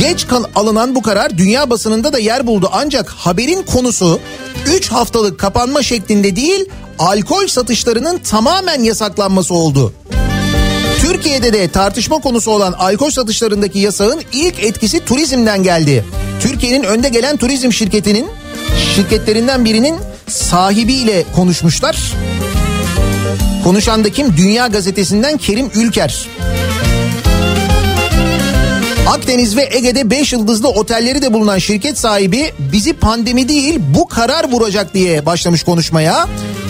Geç 0.00 0.26
alınan 0.54 0.94
bu 0.94 1.02
karar 1.02 1.38
dünya 1.38 1.70
basınında 1.70 2.12
da 2.12 2.18
yer 2.18 2.46
buldu 2.46 2.70
ancak 2.72 3.10
haberin 3.10 3.62
konusu 3.62 4.20
3 4.76 4.88
haftalık 4.88 5.40
kapanma 5.40 5.82
şeklinde 5.82 6.36
değil 6.36 6.64
alkol 6.98 7.46
satışlarının 7.46 8.18
tamamen 8.18 8.82
yasaklanması 8.82 9.54
oldu. 9.54 9.92
Türkiye'de 11.04 11.52
de 11.52 11.68
tartışma 11.68 12.18
konusu 12.18 12.50
olan 12.50 12.72
alkol 12.72 13.10
satışlarındaki 13.10 13.78
yasağın 13.78 14.22
ilk 14.32 14.62
etkisi 14.62 15.04
turizmden 15.04 15.62
geldi. 15.62 16.04
Türkiye'nin 16.40 16.82
önde 16.84 17.08
gelen 17.08 17.36
turizm 17.36 17.72
şirketinin 17.72 18.28
şirketlerinden 18.94 19.64
birinin 19.64 19.96
sahibiyle 20.28 21.24
konuşmuşlar. 21.36 22.12
Konuşan 23.64 24.04
da 24.04 24.10
kim? 24.10 24.36
Dünya 24.36 24.66
Gazetesi'nden 24.66 25.36
Kerim 25.36 25.70
Ülker. 25.74 26.28
Akdeniz 29.08 29.56
ve 29.56 29.68
Ege'de 29.72 30.10
5 30.10 30.32
yıldızlı 30.32 30.68
otelleri 30.68 31.22
de 31.22 31.32
bulunan 31.32 31.58
şirket 31.58 31.98
sahibi 31.98 32.52
bizi 32.72 32.92
pandemi 32.92 33.48
değil 33.48 33.80
bu 33.94 34.08
karar 34.08 34.52
vuracak 34.52 34.94
diye 34.94 35.26
başlamış 35.26 35.62
konuşmaya. 35.62 36.28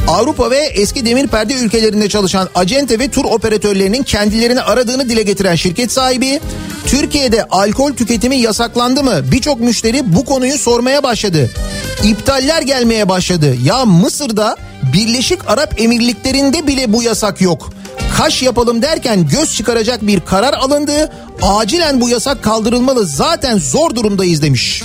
Avrupa 0.09 0.51
ve 0.51 0.59
eski 0.59 1.07
demir 1.07 1.27
perde 1.27 1.55
ülkelerinde 1.55 2.09
çalışan 2.09 2.49
acente 2.55 2.99
ve 2.99 3.11
tur 3.11 3.25
operatörlerinin 3.25 4.03
kendilerini 4.03 4.61
aradığını 4.61 5.09
dile 5.09 5.23
getiren 5.23 5.55
şirket 5.55 5.93
sahibi 5.93 6.41
Türkiye'de 6.87 7.45
alkol 7.45 7.93
tüketimi 7.93 8.37
yasaklandı 8.37 9.03
mı? 9.03 9.21
Birçok 9.33 9.61
müşteri 9.61 10.15
bu 10.15 10.25
konuyu 10.25 10.59
sormaya 10.59 11.03
başladı. 11.03 11.51
İptaller 12.05 12.63
gelmeye 12.63 13.09
başladı. 13.09 13.57
Ya 13.65 13.85
Mısır'da 13.85 14.57
Birleşik 14.93 15.51
Arap 15.51 15.81
Emirlikleri'nde 15.81 16.67
bile 16.67 16.93
bu 16.93 17.03
yasak 17.03 17.41
yok. 17.41 17.71
Kaş 18.17 18.43
yapalım 18.43 18.83
derken 18.83 19.29
göz 19.29 19.55
çıkaracak 19.55 20.07
bir 20.07 20.21
karar 20.21 20.53
alındı. 20.53 21.13
Acilen 21.43 22.01
bu 22.01 22.09
yasak 22.09 22.43
kaldırılmalı. 22.43 23.07
Zaten 23.07 23.59
zor 23.59 23.95
durumdayız 23.95 24.43
demiş. 24.43 24.83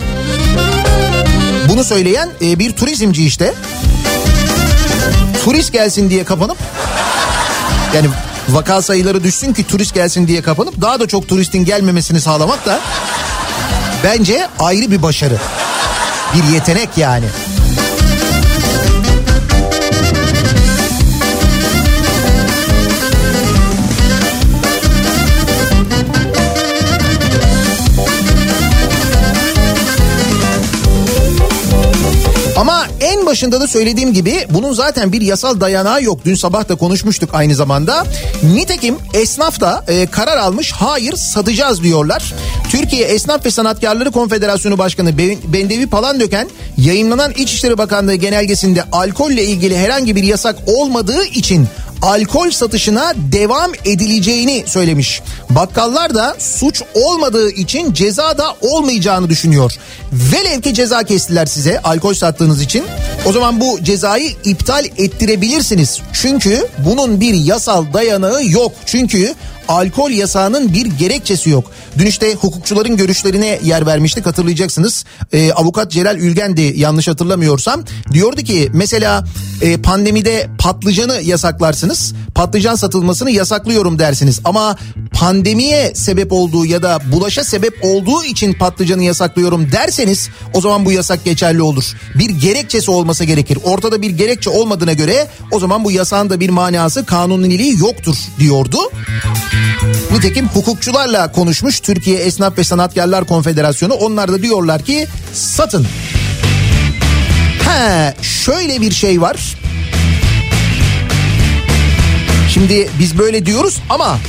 Bunu 1.70 1.84
söyleyen 1.84 2.30
e, 2.42 2.60
bir 2.60 2.72
turizmci 2.72 3.26
işte. 3.26 3.54
Turist 5.50 5.74
gelsin 5.74 6.10
diye 6.10 6.24
kapanıp 6.24 6.58
yani 7.96 8.08
vaka 8.50 8.82
sayıları 8.82 9.24
düşsün 9.24 9.54
ki 9.54 9.68
turist 9.68 9.94
gelsin 9.94 10.28
diye 10.28 10.42
kapanıp 10.42 10.82
daha 10.82 11.00
da 11.00 11.08
çok 11.08 11.28
turistin 11.28 11.66
gelmemesini 11.66 12.22
sağlamak 12.22 12.66
da 12.66 12.80
bence 14.04 14.48
ayrı 14.60 14.92
bir 14.92 15.02
başarı. 15.02 15.38
Bir 16.36 16.54
yetenek 16.54 16.90
yani. 16.98 17.26
Başında 33.30 33.62
da 33.62 33.68
söylediğim 33.68 34.14
gibi 34.14 34.48
bunun 34.50 34.74
zaten 34.74 35.12
bir 35.12 35.22
yasal 35.22 35.60
dayanağı 35.62 36.04
yok. 36.04 36.20
Dün 36.26 36.36
sabah 36.36 36.70
da 36.70 36.76
konuşmuştuk 36.76 37.30
aynı 37.34 37.56
zamanda. 37.56 38.04
Nitekim 38.44 38.96
esnaf 39.14 39.62
da 39.62 39.84
e, 39.88 40.06
karar 40.06 40.38
almış 40.38 40.72
hayır 40.72 41.16
satacağız 41.16 41.84
diyorlar. 41.84 42.34
Türkiye 42.70 43.06
Esnaf 43.08 43.46
ve 43.46 43.52
Sanatkarları 43.52 44.12
Konfederasyonu 44.12 44.78
Başkanı 44.78 45.18
Ben- 45.18 45.54
Bendevi 45.54 45.88
Palandöken 45.88 46.50
yayınlanan 46.78 47.32
İçişleri 47.32 47.78
Bakanlığı 47.78 48.16
genelgesinde 48.16 48.84
alkolle 48.92 49.44
ilgili 49.44 49.78
herhangi 49.78 50.16
bir 50.16 50.24
yasak 50.24 50.56
olmadığı 50.68 51.26
için 51.26 51.68
alkol 52.02 52.52
satışına 52.52 53.14
devam 53.16 53.72
edileceğini 53.86 54.64
söylemiş. 54.66 55.22
Bakkallar 55.50 56.16
da 56.16 56.36
suç 56.40 56.82
olmadığı 56.94 57.50
için 57.52 57.94
ceza 57.94 58.38
da 58.38 58.56
olmayacağını 58.62 59.30
düşünüyor. 59.30 59.72
Velev 60.14 60.62
ki 60.62 60.74
ceza 60.74 61.04
kestiler 61.04 61.46
size 61.46 61.80
alkol 61.80 62.14
sattığınız 62.14 62.62
için. 62.62 62.84
O 63.26 63.32
zaman 63.32 63.62
bu 63.62 63.84
cezayı 63.84 64.32
iptal 64.46 64.86
ettirebilirsiniz. 64.98 66.02
Çünkü 66.14 66.68
bunun 66.86 67.22
bir 67.22 67.34
yasal 67.34 67.94
dayanağı 67.94 68.46
yok. 68.46 68.72
Çünkü 68.86 69.36
alkol 69.70 70.12
yasağının 70.12 70.74
bir 70.74 70.86
gerekçesi 70.86 71.50
yok. 71.50 71.72
Dün 71.98 72.06
işte 72.06 72.34
hukukçuların 72.34 72.98
görüşlerine 72.98 73.60
yer 73.64 73.86
vermiştik 73.86 74.26
hatırlayacaksınız. 74.26 75.06
Ee, 75.34 75.52
avukat 75.52 75.92
Celal 75.92 76.18
Ülgen'di 76.18 76.74
yanlış 76.76 77.08
hatırlamıyorsam. 77.08 77.84
Diyordu 78.14 78.42
ki 78.42 78.70
mesela 78.74 79.26
e, 79.62 79.78
pandemide 79.78 80.50
patlıcanı 80.60 81.22
yasaklarsınız. 81.22 82.14
Patlıcan 82.36 82.76
satılmasını 82.76 83.32
yasaklıyorum 83.32 84.00
dersiniz. 84.00 84.40
Ama 84.46 84.78
pandemiye 85.14 85.96
sebep 85.96 86.32
olduğu 86.34 86.66
ya 86.66 86.84
da 86.84 87.00
bulaşa 87.12 87.44
sebep 87.44 87.74
olduğu 87.82 88.24
için 88.24 88.54
patlıcanı 88.54 89.04
yasaklıyorum 89.04 89.72
derseniz 89.72 90.30
o 90.54 90.62
zaman 90.62 90.86
bu 90.86 90.92
yasak 90.92 91.26
geçerli 91.26 91.62
olur. 91.62 91.84
Bir 92.16 92.30
gerekçesi 92.30 92.92
olması 92.92 93.24
gerekir. 93.24 93.58
Ortada 93.64 94.02
bir 94.02 94.10
gerekçe 94.10 94.50
olmadığına 94.50 94.94
göre 94.94 95.28
o 95.52 95.60
zaman 95.60 95.84
bu 95.84 95.92
yasağın 95.92 96.30
da 96.30 96.40
bir 96.40 96.50
manası 96.50 97.06
kanuniliği 97.06 97.80
yoktur 97.80 98.16
diyordu. 98.40 98.78
Nitekim 100.12 100.48
hukukçularla 100.48 101.32
konuşmuş 101.32 101.80
Türkiye 101.80 102.18
Esnaf 102.20 102.58
ve 102.58 102.64
Sanatkarlar 102.64 103.26
Konfederasyonu. 103.26 103.94
Onlar 103.94 104.32
da 104.32 104.42
diyorlar 104.42 104.86
ki 104.86 105.08
satın. 105.34 105.88
He 107.64 108.14
şöyle 108.22 108.82
bir 108.82 108.92
şey 108.92 109.22
var. 109.22 109.38
Şimdi 112.54 112.90
biz 113.00 113.18
böyle 113.18 113.46
diyoruz 113.46 113.78
ama 113.90 114.20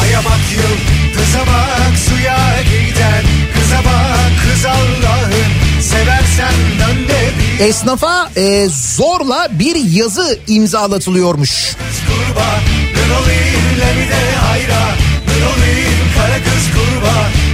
Aya 0.00 0.24
bak 0.24 0.40
yıldıza 0.52 1.38
bak 1.38 1.98
suya 2.08 2.38
giden 2.62 3.24
Kıza 3.54 3.78
bak 3.78 4.30
kız 4.42 4.64
Allah'ın 4.64 5.82
seversen 5.82 6.54
dön 6.78 7.08
de 7.08 7.30
bir 7.38 7.64
esnafa 7.64 8.30
e, 8.36 8.68
zorla 8.68 9.48
bir 9.50 9.76
yazı 9.76 10.38
imzalatılıyormuş. 10.46 11.76
kurba 12.06 12.60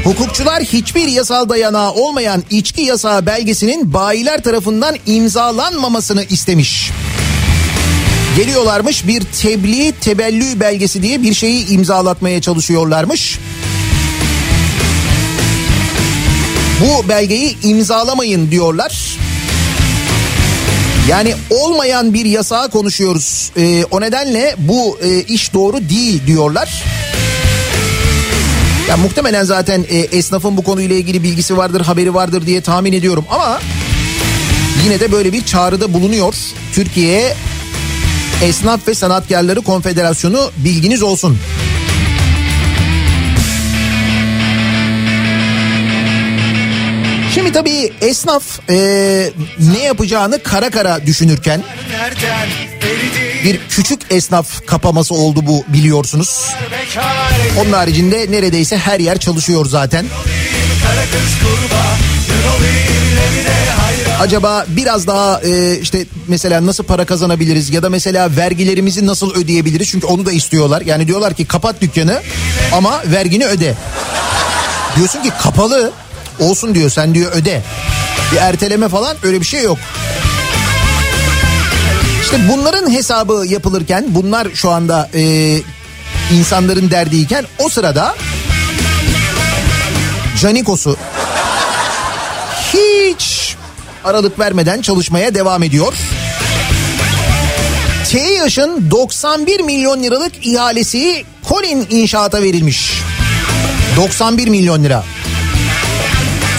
Hukukçular 0.04 0.62
hiçbir 0.62 1.08
yasal 1.08 1.48
dayanağı 1.48 1.92
olmayan 1.92 2.42
içki 2.50 2.82
yasağı 2.82 3.26
belgesinin 3.26 3.94
bayiler 3.94 4.42
tarafından 4.42 4.96
imzalanmamasını 5.06 6.24
istemiş. 6.24 6.90
Geliyorlarmış 8.36 9.06
bir 9.06 9.22
tebliğ 9.42 9.92
tebellü 9.92 10.60
belgesi 10.60 11.02
diye 11.02 11.22
bir 11.22 11.34
şeyi 11.34 11.68
imzalatmaya 11.68 12.40
çalışıyorlarmış. 12.40 13.38
Bu 16.80 17.08
belgeyi 17.08 17.56
imzalamayın 17.62 18.50
diyorlar. 18.50 19.18
Yani 21.08 21.34
olmayan 21.50 22.14
bir 22.14 22.24
yasağı 22.24 22.70
konuşuyoruz. 22.70 23.52
Ee, 23.56 23.84
o 23.90 24.00
nedenle 24.00 24.54
bu 24.58 24.98
e, 25.02 25.20
iş 25.20 25.54
doğru 25.54 25.88
değil 25.88 26.26
diyorlar. 26.26 26.84
Ya 28.88 28.96
muhtemelen 28.96 29.44
zaten 29.44 29.84
e, 29.88 29.96
esnafın 29.96 30.56
bu 30.56 30.64
konuyla 30.64 30.96
ilgili 30.96 31.22
bilgisi 31.22 31.56
vardır, 31.56 31.80
haberi 31.80 32.14
vardır 32.14 32.46
diye 32.46 32.60
tahmin 32.60 32.92
ediyorum 32.92 33.24
ama 33.30 33.60
yine 34.84 35.00
de 35.00 35.12
böyle 35.12 35.32
bir 35.32 35.44
çağrıda 35.44 35.92
bulunuyor. 35.92 36.34
Türkiye 36.72 37.34
Esnaf 38.42 38.88
ve 38.88 38.94
Sanatkarları 38.94 39.60
Konfederasyonu 39.60 40.50
bilginiz 40.56 41.02
olsun. 41.02 41.38
Şimdi 47.34 47.52
tabii 47.52 47.92
esnaf 48.00 48.70
e, 48.70 48.74
ne 49.58 49.82
yapacağını 49.82 50.42
kara 50.42 50.70
kara 50.70 51.06
düşünürken 51.06 51.62
bir 53.44 53.60
küçük 53.68 54.00
esnaf 54.10 54.66
kapaması 54.66 55.14
oldu 55.14 55.46
bu 55.46 55.64
biliyorsunuz. 55.68 56.48
Onun 57.60 57.72
haricinde 57.72 58.26
neredeyse 58.30 58.76
her 58.78 59.00
yer 59.00 59.18
çalışıyor 59.18 59.66
zaten. 59.66 60.06
Acaba 64.20 64.64
biraz 64.68 65.06
daha 65.06 65.40
e, 65.40 65.78
işte 65.78 66.06
mesela 66.28 66.66
nasıl 66.66 66.84
para 66.84 67.04
kazanabiliriz 67.04 67.70
ya 67.70 67.82
da 67.82 67.90
mesela 67.90 68.36
vergilerimizi 68.36 69.06
nasıl 69.06 69.34
ödeyebiliriz? 69.34 69.88
Çünkü 69.88 70.06
onu 70.06 70.26
da 70.26 70.32
istiyorlar. 70.32 70.82
Yani 70.86 71.06
diyorlar 71.06 71.34
ki 71.34 71.44
kapat 71.44 71.80
dükkanı 71.80 72.22
ama 72.72 73.02
vergini 73.06 73.46
öde. 73.46 73.74
Diyorsun 74.96 75.22
ki 75.22 75.30
kapalı 75.42 75.92
olsun 76.42 76.74
diyor 76.74 76.90
sen 76.90 77.14
diyor 77.14 77.32
öde. 77.32 77.62
Bir 78.32 78.36
erteleme 78.36 78.88
falan 78.88 79.16
öyle 79.22 79.40
bir 79.40 79.46
şey 79.46 79.62
yok. 79.62 79.78
İşte 82.22 82.48
bunların 82.48 82.90
hesabı 82.90 83.44
yapılırken 83.48 84.04
bunlar 84.08 84.48
şu 84.54 84.70
anda 84.70 85.10
e, 85.14 85.58
insanların 86.32 86.90
derdiyken 86.90 87.44
o 87.58 87.68
sırada 87.68 88.14
Canikos'u 90.40 90.96
hiç 92.72 93.56
aralık 94.04 94.38
vermeden 94.38 94.82
çalışmaya 94.82 95.34
devam 95.34 95.62
ediyor. 95.62 95.94
TİH'ın 98.08 98.90
91 98.90 99.60
milyon 99.60 100.02
liralık 100.02 100.46
ihalesi 100.46 101.24
Colin 101.48 101.86
inşaata 101.90 102.42
verilmiş. 102.42 102.92
91 103.96 104.48
milyon 104.48 104.84
lira. 104.84 105.04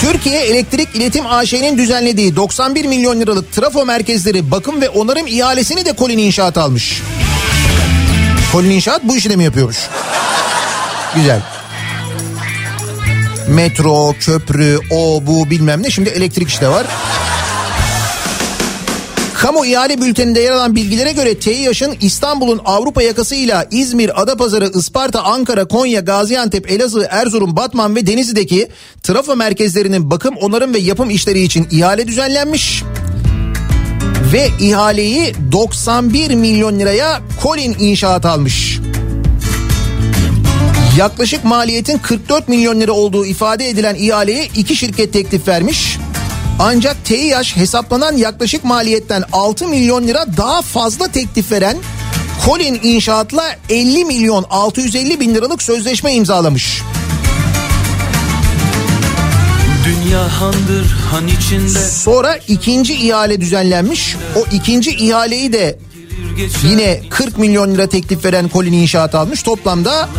Türkiye 0.03 0.41
Elektrik 0.41 0.95
İletim 0.95 1.27
AŞ'nin 1.27 1.77
düzenlediği 1.77 2.35
91 2.35 2.85
milyon 2.85 3.19
liralık 3.19 3.51
trafo 3.51 3.85
merkezleri 3.85 4.51
bakım 4.51 4.81
ve 4.81 4.89
onarım 4.89 5.27
ihalesini 5.27 5.85
de 5.85 5.93
Colin 5.97 6.17
İnşaat 6.17 6.57
almış. 6.57 7.01
Colin 8.51 8.69
İnşaat 8.69 9.03
bu 9.03 9.17
işi 9.17 9.29
de 9.29 9.35
mi 9.35 9.43
yapıyormuş? 9.43 9.77
Güzel. 11.15 11.41
Metro, 13.47 14.13
köprü, 14.19 14.79
o 14.91 15.27
bu 15.27 15.49
bilmem 15.49 15.83
ne 15.83 15.89
şimdi 15.89 16.09
elektrik 16.09 16.49
işte 16.49 16.67
var. 16.67 16.87
Kamu 19.43 19.65
ihale 19.65 20.01
bülteninde 20.01 20.39
yer 20.39 20.51
alan 20.51 20.75
bilgilere 20.75 21.11
göre 21.11 21.39
TİH'ın 21.39 21.97
İstanbul'un 22.01 22.61
Avrupa 22.65 23.03
yakasıyla 23.03 23.67
İzmir, 23.71 24.21
Adapazarı, 24.21 24.71
Isparta, 24.75 25.23
Ankara, 25.23 25.65
Konya, 25.65 25.99
Gaziantep, 25.99 26.71
Elazığ, 26.71 27.07
Erzurum, 27.09 27.55
Batman 27.55 27.95
ve 27.95 28.07
Denizli'deki 28.07 28.67
trafo 29.03 29.35
merkezlerinin 29.35 30.11
bakım, 30.11 30.35
onarım 30.37 30.73
ve 30.73 30.79
yapım 30.79 31.09
işleri 31.09 31.41
için 31.41 31.67
ihale 31.71 32.07
düzenlenmiş. 32.07 32.83
Ve 34.33 34.47
ihaleyi 34.59 35.35
91 35.51 36.35
milyon 36.35 36.79
liraya 36.79 37.21
Colin 37.43 37.75
İnşaat 37.79 38.25
almış. 38.25 38.79
Yaklaşık 40.97 41.43
maliyetin 41.43 41.97
44 41.97 42.47
milyon 42.47 42.81
lira 42.81 42.91
olduğu 42.91 43.25
ifade 43.25 43.69
edilen 43.69 43.95
ihaleye 43.95 44.45
iki 44.55 44.75
şirket 44.75 45.13
teklif 45.13 45.47
vermiş. 45.47 45.97
Ancak 46.59 47.05
TİH 47.05 47.57
hesaplanan 47.57 48.17
yaklaşık 48.17 48.63
maliyetten 48.63 49.23
6 49.31 49.67
milyon 49.67 50.07
lira 50.07 50.25
daha 50.37 50.61
fazla 50.61 51.07
teklif 51.07 51.51
veren 51.51 51.77
Colin 52.45 52.79
İnşaat'la 52.83 53.43
50 53.69 54.05
milyon 54.05 54.45
650 54.49 55.19
bin 55.19 55.35
liralık 55.35 55.63
sözleşme 55.63 56.13
imzalamış. 56.13 56.81
Handır 60.29 60.95
han 61.11 61.29
Sonra 61.89 62.37
ikinci 62.47 62.93
ihale 62.93 63.41
düzenlenmiş. 63.41 64.15
O 64.35 64.45
ikinci 64.51 64.91
ihaleyi 64.91 65.53
de 65.53 65.79
yine 66.69 67.01
40 67.09 67.37
milyon 67.37 67.73
lira 67.73 67.87
teklif 67.87 68.25
veren 68.25 68.49
Colin 68.53 68.73
İnşaat 68.73 69.15
almış. 69.15 69.43
Toplamda 69.43 70.09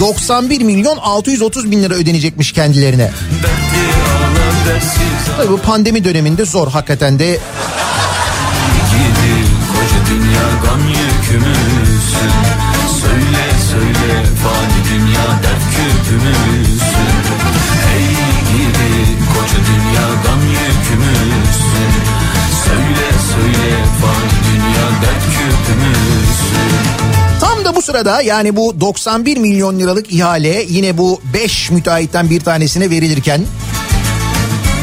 91 0.00 0.60
milyon 0.60 0.96
630 0.96 1.70
bin 1.70 1.82
lira 1.82 1.94
ödenecekmiş 1.94 2.52
kendilerine. 2.52 3.10
dersiz 3.42 4.23
Tabii 5.36 5.48
bu 5.52 5.58
pandemi 5.58 6.04
döneminde 6.04 6.44
zor. 6.44 6.68
Hakikaten 6.68 7.18
de 7.18 7.38
Gidi 8.90 9.34
koca 9.72 10.00
dünya 10.10 10.42
gam 10.64 10.80
yükümüzsün. 10.88 12.30
Söyle 13.00 13.46
söyle 13.70 14.22
fani 14.42 14.80
dünya 14.94 15.26
dert 15.42 15.64
küpümüzsün 15.76 17.14
Hey 17.86 18.04
gidi 18.52 19.06
koca 19.34 19.58
dünya 19.70 20.06
gam 20.24 20.40
yükümüzsün. 20.40 21.92
Söyle 22.64 23.08
söyle 23.32 23.76
fani 24.00 24.36
dünya 24.52 24.86
dert 25.02 25.24
küpümüzsün 25.34 27.04
Tam 27.40 27.64
da 27.64 27.76
bu 27.76 27.82
sırada 27.82 28.22
yani 28.22 28.56
bu 28.56 28.80
91 28.80 29.36
milyon 29.36 29.78
liralık 29.78 30.12
ihale 30.12 30.64
yine 30.68 30.98
bu 30.98 31.20
5 31.34 31.70
müteahhitten 31.70 32.30
bir 32.30 32.40
tanesine 32.40 32.90
verilirken 32.90 33.40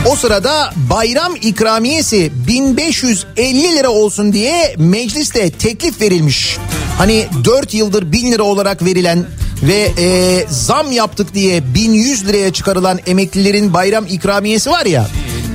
o 0.06 0.16
sırada 0.16 0.74
bayram 0.90 1.36
ikramiyesi 1.36 2.32
1550 2.48 3.76
lira 3.76 3.90
olsun 3.90 4.34
diye 4.34 4.76
mecliste 4.78 5.52
teklif 5.52 6.02
verilmiş. 6.02 6.58
Hani 6.98 7.26
4 7.44 7.74
yıldır 7.74 8.12
1000 8.12 8.32
lira 8.32 8.44
olarak 8.44 8.86
verilen 8.86 9.26
ve 9.64 9.92
e, 9.98 10.46
zam 10.50 10.92
yaptık 10.92 11.34
diye 11.34 11.74
1100 11.74 12.28
liraya 12.28 12.54
çıkarılan 12.54 13.00
emeklilerin 13.08 13.74
bayram 13.74 14.06
ikramiyesi 14.06 14.70
var 14.70 14.86
ya. 14.86 15.08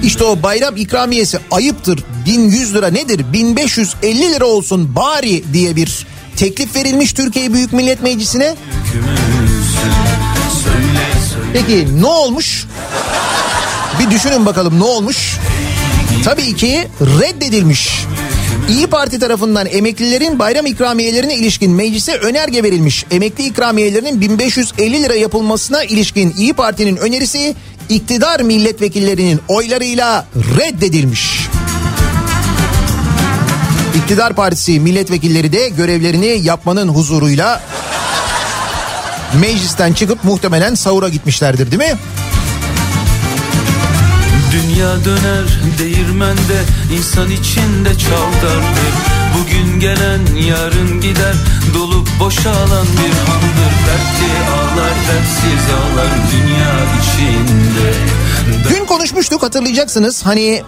İşte 0.02 0.24
o 0.24 0.42
bayram 0.42 0.76
ikramiyesi 0.76 1.38
ayıptır 1.50 2.04
1100 2.26 2.74
lira 2.74 2.88
nedir 2.88 3.32
1550 3.32 4.32
lira 4.32 4.44
olsun 4.44 4.94
bari 4.96 5.44
diye 5.52 5.76
bir 5.76 6.06
teklif 6.36 6.76
verilmiş 6.76 7.12
Türkiye 7.12 7.52
Büyük 7.52 7.72
Millet 7.72 8.02
Meclisi'ne. 8.02 8.54
Peki 11.52 12.02
ne 12.02 12.06
olmuş? 12.06 12.66
Bir 14.00 14.10
düşünün 14.10 14.46
bakalım 14.46 14.80
ne 14.80 14.84
olmuş? 14.84 15.36
Tabii 16.24 16.54
ki 16.56 16.88
reddedilmiş. 17.00 18.06
İyi 18.68 18.86
Parti 18.86 19.18
tarafından 19.18 19.66
emeklilerin 19.66 20.38
bayram 20.38 20.66
ikramiyelerine 20.66 21.34
ilişkin 21.34 21.70
meclise 21.72 22.16
önerge 22.16 22.62
verilmiş. 22.62 23.04
Emekli 23.10 23.46
ikramiyelerinin 23.46 24.20
1550 24.20 25.02
lira 25.02 25.14
yapılmasına 25.14 25.84
ilişkin 25.84 26.34
İyi 26.36 26.52
Parti'nin 26.52 26.96
önerisi 26.96 27.54
iktidar 27.88 28.40
milletvekillerinin 28.40 29.40
oylarıyla 29.48 30.26
reddedilmiş. 30.58 31.48
İktidar 33.96 34.34
Partisi 34.34 34.80
milletvekilleri 34.80 35.52
de 35.52 35.68
görevlerini 35.68 36.40
yapmanın 36.42 36.88
huzuruyla 36.88 37.62
meclisten 39.40 39.92
çıkıp 39.92 40.24
muhtemelen 40.24 40.74
sahura 40.74 41.08
gitmişlerdir 41.08 41.70
değil 41.70 41.92
mi? 41.92 41.98
Dünya 44.52 45.04
döner 45.04 45.60
değirmende 45.78 46.62
insan 46.92 47.30
içinde 47.30 47.98
çaldardır 47.98 48.94
Bugün 49.38 49.80
gelen 49.80 50.20
yarın 50.48 51.00
gider 51.00 51.34
dolup 51.74 52.08
boşalan 52.20 52.86
bir 52.86 53.30
handır 53.30 53.76
Dertli 53.86 54.30
ağlar 54.54 54.94
dertsiz 55.08 55.74
ağlar 55.74 56.08
dünya 56.32 56.76
içinde. 57.00 57.92
Dün 58.70 58.86
konuşmuştuk 58.86 59.42
hatırlayacaksınız. 59.42 60.26
Hani 60.26 60.62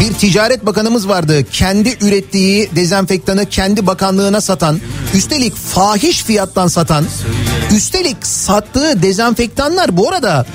bir 0.00 0.14
ticaret 0.14 0.66
bakanımız 0.66 1.08
vardı. 1.08 1.44
Kendi 1.52 1.98
ürettiği 2.00 2.70
dezenfektanı 2.76 3.48
kendi 3.48 3.86
bakanlığına 3.86 4.40
satan 4.40 4.80
üstelik 5.14 5.56
fahiş 5.56 6.22
fiyattan 6.22 6.66
satan 6.66 7.04
üstelik 7.76 8.26
sattığı 8.26 9.02
dezenfektanlar 9.02 9.96
bu 9.96 10.08
arada 10.08 10.46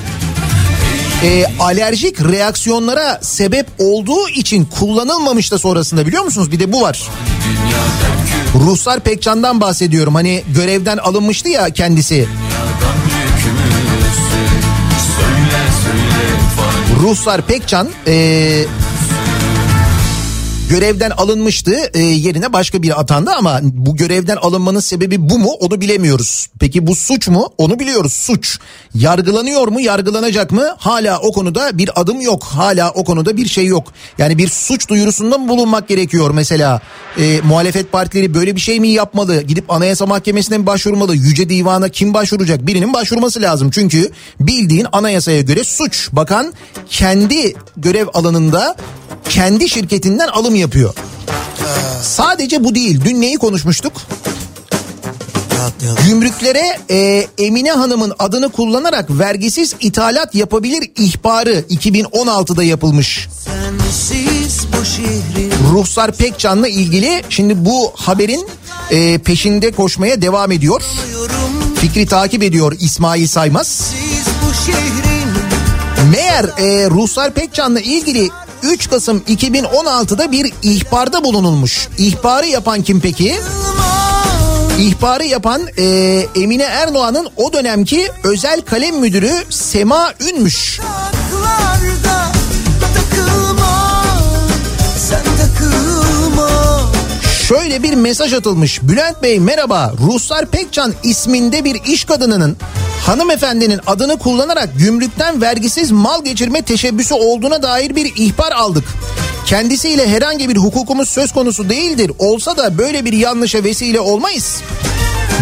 e, 1.24 1.46
alerjik 1.60 2.22
reaksiyonlara 2.22 3.20
sebep 3.22 3.68
olduğu 3.80 4.30
için 4.30 4.66
kullanılmamış 4.66 5.52
da 5.52 5.58
sonrasında 5.58 6.08
biliyor 6.08 6.24
musunuz? 6.24 6.52
Bir 6.52 6.60
de 6.60 6.74
bu 6.74 6.82
var. 6.82 7.02
Ruhsar 8.56 9.00
Pekcan'dan 9.00 9.62
bahsediyorum. 9.62 10.16
Hani 10.16 10.44
görevden 10.56 10.98
alınmıştı 10.98 11.50
ya 11.50 11.70
kendisi. 11.70 12.28
Ruhsar 17.02 17.42
Pekcan 17.42 17.90
e, 18.08 18.66
görevden 20.72 21.10
alınmıştı 21.10 21.76
e, 21.94 22.00
yerine 22.00 22.54
başka 22.54 22.82
biri 22.82 22.96
atandı 22.96 23.32
ama 23.32 23.60
bu 23.64 23.96
görevden 23.96 24.36
alınmanın 24.36 24.80
sebebi 24.80 25.30
bu 25.30 25.40
mu 25.40 25.50
onu 25.50 25.82
bilemiyoruz. 25.82 26.48
Peki 26.60 26.88
bu 26.88 26.96
suç 26.96 27.28
mu 27.28 27.50
onu 27.58 27.80
biliyoruz 27.80 28.14
suç. 28.14 28.60
Yargılanıyor 28.94 29.68
mu 29.68 29.82
yargılanacak 29.82 30.52
mı 30.52 30.76
hala 30.78 31.20
o 31.20 31.32
konuda 31.32 31.78
bir 31.78 32.02
adım 32.02 32.22
yok 32.22 32.44
hala 32.44 32.92
o 32.92 33.04
konuda 33.04 33.38
bir 33.38 33.48
şey 33.48 33.66
yok. 33.66 33.94
Yani 34.18 34.38
bir 34.38 34.48
suç 34.48 34.90
duyurusunda 34.90 35.38
mı 35.38 35.50
bulunmak 35.50 35.88
gerekiyor 35.88 36.32
mesela 36.34 36.82
e, 37.20 37.42
muhalefet 37.42 37.92
partileri 37.92 38.34
böyle 38.34 38.56
bir 38.56 38.62
şey 38.62 38.80
mi 38.80 38.88
yapmalı 38.88 39.42
gidip 39.42 39.72
anayasa 39.72 40.06
mahkemesine 40.06 40.58
mi 40.58 40.66
başvurmalı 40.66 41.16
yüce 41.16 41.50
divana 41.50 41.90
kim 41.90 42.14
başvuracak 42.14 42.68
birinin 42.68 42.94
başvurması 42.94 43.42
lazım. 43.42 43.72
Çünkü 43.72 44.12
bildiğin 44.40 44.88
anayasaya 44.92 45.42
göre 45.42 45.64
suç 45.64 46.10
bakan 46.12 46.54
kendi 46.90 47.54
görev 47.78 48.08
alanında 48.14 48.76
kendi 49.32 49.70
şirketinden 49.70 50.28
alım 50.28 50.56
yapıyor. 50.62 50.94
Sadece 52.02 52.64
bu 52.64 52.76
değil. 52.76 53.02
Dün 53.06 53.22
neyi 53.22 53.38
konuşmuştuk? 53.38 53.94
Gümrüklere 56.08 56.80
e, 56.90 57.28
Emine 57.38 57.72
Hanım'ın 57.72 58.14
adını 58.20 58.50
kullanarak 58.50 59.10
vergisiz 59.10 59.76
ithalat 59.80 60.36
yapabilir 60.36 60.92
ihbarı 60.98 61.64
2016'da 61.70 62.64
yapılmış. 62.64 63.28
Ruhsar 65.72 66.12
Pekcan'la 66.12 66.68
ilgili 66.68 67.24
şimdi 67.30 67.66
bu 67.66 67.92
haberin 67.96 68.48
e, 68.92 69.18
peşinde 69.18 69.72
koşmaya 69.72 70.22
devam 70.22 70.52
ediyor. 70.52 70.82
Fikri 71.76 72.06
takip 72.06 72.44
ediyor 72.44 72.78
İsmail 72.80 73.28
Saymaz. 73.28 73.94
Meğer 76.12 76.44
e, 76.44 76.90
Ruhsar 76.90 77.34
Pekcan'la 77.34 77.80
ilgili 77.80 78.30
3 78.64 78.90
Kasım 78.90 79.18
2016'da 79.18 80.32
bir 80.32 80.54
ihbarda 80.64 81.24
bulunulmuş. 81.24 81.90
İhbarı 81.98 82.46
yapan 82.48 82.82
kim 82.82 83.00
peki? 83.00 83.40
İhbarı 84.80 85.26
yapan 85.26 85.62
e, 85.78 85.84
Emine 86.36 86.64
Erdoğan'ın 86.64 87.28
o 87.38 87.54
dönemki 87.54 88.08
özel 88.24 88.62
kalem 88.62 89.00
müdürü 89.00 89.32
Sema 89.50 90.14
Ünmüş. 90.30 90.80
Şöyle 97.52 97.84
bir 97.84 97.94
mesaj 97.94 98.34
atılmış. 98.34 98.82
Bülent 98.84 99.24
Bey 99.24 99.40
merhaba. 99.40 99.94
Ruhsar 100.08 100.46
Pekcan 100.46 100.94
isminde 101.04 101.64
bir 101.64 101.84
iş 101.86 102.06
kadınının 102.06 102.58
hanımefendinin 103.06 103.80
adını 103.88 104.18
kullanarak 104.18 104.70
gümrükten 104.78 105.42
vergisiz 105.42 105.92
mal 105.92 106.24
geçirme 106.24 106.62
teşebbüsü 106.62 107.14
olduğuna 107.14 107.64
dair 107.64 107.96
bir 107.96 108.14
ihbar 108.16 108.52
aldık. 108.52 108.84
Kendisiyle 109.46 110.08
herhangi 110.08 110.50
bir 110.50 110.58
hukukumuz 110.58 111.10
söz 111.10 111.34
konusu 111.34 111.70
değildir. 111.70 112.12
Olsa 112.20 112.58
da 112.58 112.78
böyle 112.78 113.06
bir 113.06 113.14
yanlışa 113.14 113.64
vesile 113.64 114.00
olmayız. 114.00 114.62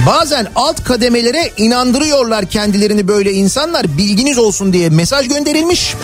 Bazen 0.05 0.47
alt 0.55 0.83
kademelere 0.83 1.51
inandırıyorlar 1.57 2.45
kendilerini 2.45 3.07
böyle 3.07 3.33
insanlar 3.33 3.97
bilginiz 3.97 4.37
olsun 4.37 4.73
diye 4.73 4.89
mesaj 4.89 5.27
gönderilmiş. 5.27 5.95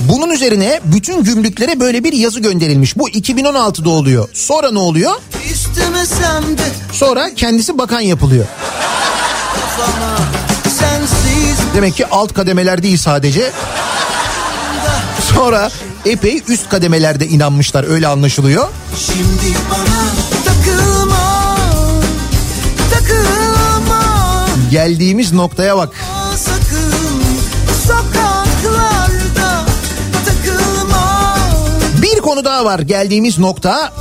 Bunun 0.00 0.30
üzerine 0.30 0.80
bütün 0.84 1.24
gümrüklere 1.24 1.80
böyle 1.80 2.04
bir 2.04 2.12
yazı 2.12 2.40
gönderilmiş. 2.40 2.96
Bu 2.98 3.08
2016'da 3.08 3.90
oluyor. 3.90 4.28
Sonra 4.32 4.70
ne 4.70 4.78
oluyor? 4.78 5.12
Sonra 6.92 7.34
kendisi 7.34 7.78
bakan 7.78 8.00
yapılıyor. 8.00 8.46
Demek 11.74 11.94
ki 11.96 12.06
alt 12.06 12.34
kademeler 12.34 12.82
değil 12.82 12.98
sadece. 12.98 13.50
Sonra 15.34 15.70
epey 16.06 16.42
üst 16.48 16.68
kademelerde 16.68 17.26
inanmışlar 17.26 17.90
öyle 17.90 18.08
anlaşılıyor. 18.08 18.68
Şimdi 19.06 19.56
bana 19.70 20.23
Geldiğimiz 24.70 25.32
noktaya 25.32 25.76
bak. 25.76 25.90
Bir 32.02 32.20
konu 32.20 32.44
daha 32.44 32.64
var 32.64 32.78
geldiğimiz 32.78 33.38
nokta. 33.38 33.92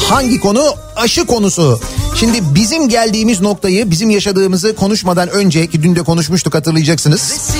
Şey 0.00 0.08
Hangi 0.08 0.40
konu? 0.40 0.74
Aşı 0.96 1.26
konusu. 1.26 1.80
Şimdi 2.14 2.54
bizim 2.54 2.88
geldiğimiz 2.88 3.40
noktayı, 3.40 3.90
bizim 3.90 4.10
yaşadığımızı 4.10 4.76
konuşmadan 4.76 5.28
önce 5.28 5.66
ki 5.66 5.82
dün 5.82 5.96
de 5.96 6.02
konuşmuştuk 6.02 6.54
hatırlayacaksınız. 6.54 7.50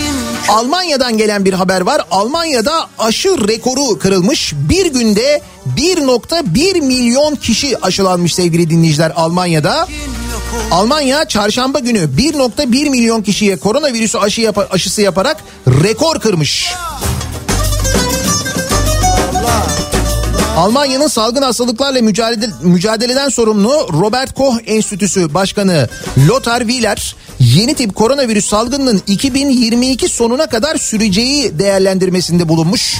Almanya'dan 0.48 1.18
gelen 1.18 1.44
bir 1.44 1.52
haber 1.52 1.80
var. 1.80 2.02
Almanya'da 2.10 2.88
aşı 2.98 3.48
rekoru 3.48 3.98
kırılmış. 3.98 4.54
Bir 4.56 4.86
günde 4.86 5.42
1.1 5.76 6.80
milyon 6.80 7.34
kişi 7.36 7.78
aşılanmış 7.78 8.34
sevgili 8.34 8.70
dinleyiciler 8.70 9.12
Almanya'da. 9.16 9.88
Almanya 10.70 11.24
çarşamba 11.28 11.78
günü 11.78 11.98
1.1 12.18 12.90
milyon 12.90 13.22
kişiye 13.22 13.56
koronavirüsü 13.56 14.18
aşı 14.18 14.40
yapa- 14.40 14.68
aşısı 14.70 15.02
yaparak 15.02 15.36
rekor 15.66 16.20
kırmış. 16.20 16.72
Almanya'nın 20.56 21.06
salgın 21.08 21.42
hastalıklarla 21.42 22.02
mücadele, 22.02 22.50
mücadeleden 22.62 23.28
sorumlu 23.28 23.88
Robert 23.92 24.34
Koch 24.34 24.56
Enstitüsü 24.66 25.34
Başkanı 25.34 25.88
Lothar 26.28 26.60
Wieler 26.60 27.16
yeni 27.40 27.74
tip 27.74 27.94
koronavirüs 27.94 28.46
salgınının 28.48 29.02
2022 29.06 30.08
sonuna 30.08 30.46
kadar 30.46 30.76
süreceği 30.76 31.58
değerlendirmesinde 31.58 32.48
bulunmuş. 32.48 32.96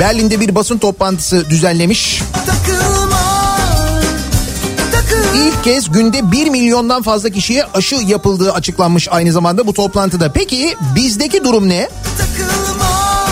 Berlin'de 0.00 0.40
bir 0.40 0.54
basın 0.54 0.78
toplantısı 0.78 1.50
düzenlemiş. 1.50 2.22
Takılma 2.46 3.37
İlk 5.36 5.64
kez 5.64 5.92
günde 5.92 6.32
1 6.32 6.50
milyondan 6.50 7.02
fazla 7.02 7.30
kişiye 7.30 7.64
aşı 7.64 7.94
yapıldığı 7.94 8.52
açıklanmış 8.52 9.08
aynı 9.10 9.32
zamanda 9.32 9.66
bu 9.66 9.72
toplantıda. 9.72 10.32
Peki 10.32 10.76
bizdeki 10.96 11.44
durum 11.44 11.68
ne? 11.68 11.88
Takılma 12.18 12.47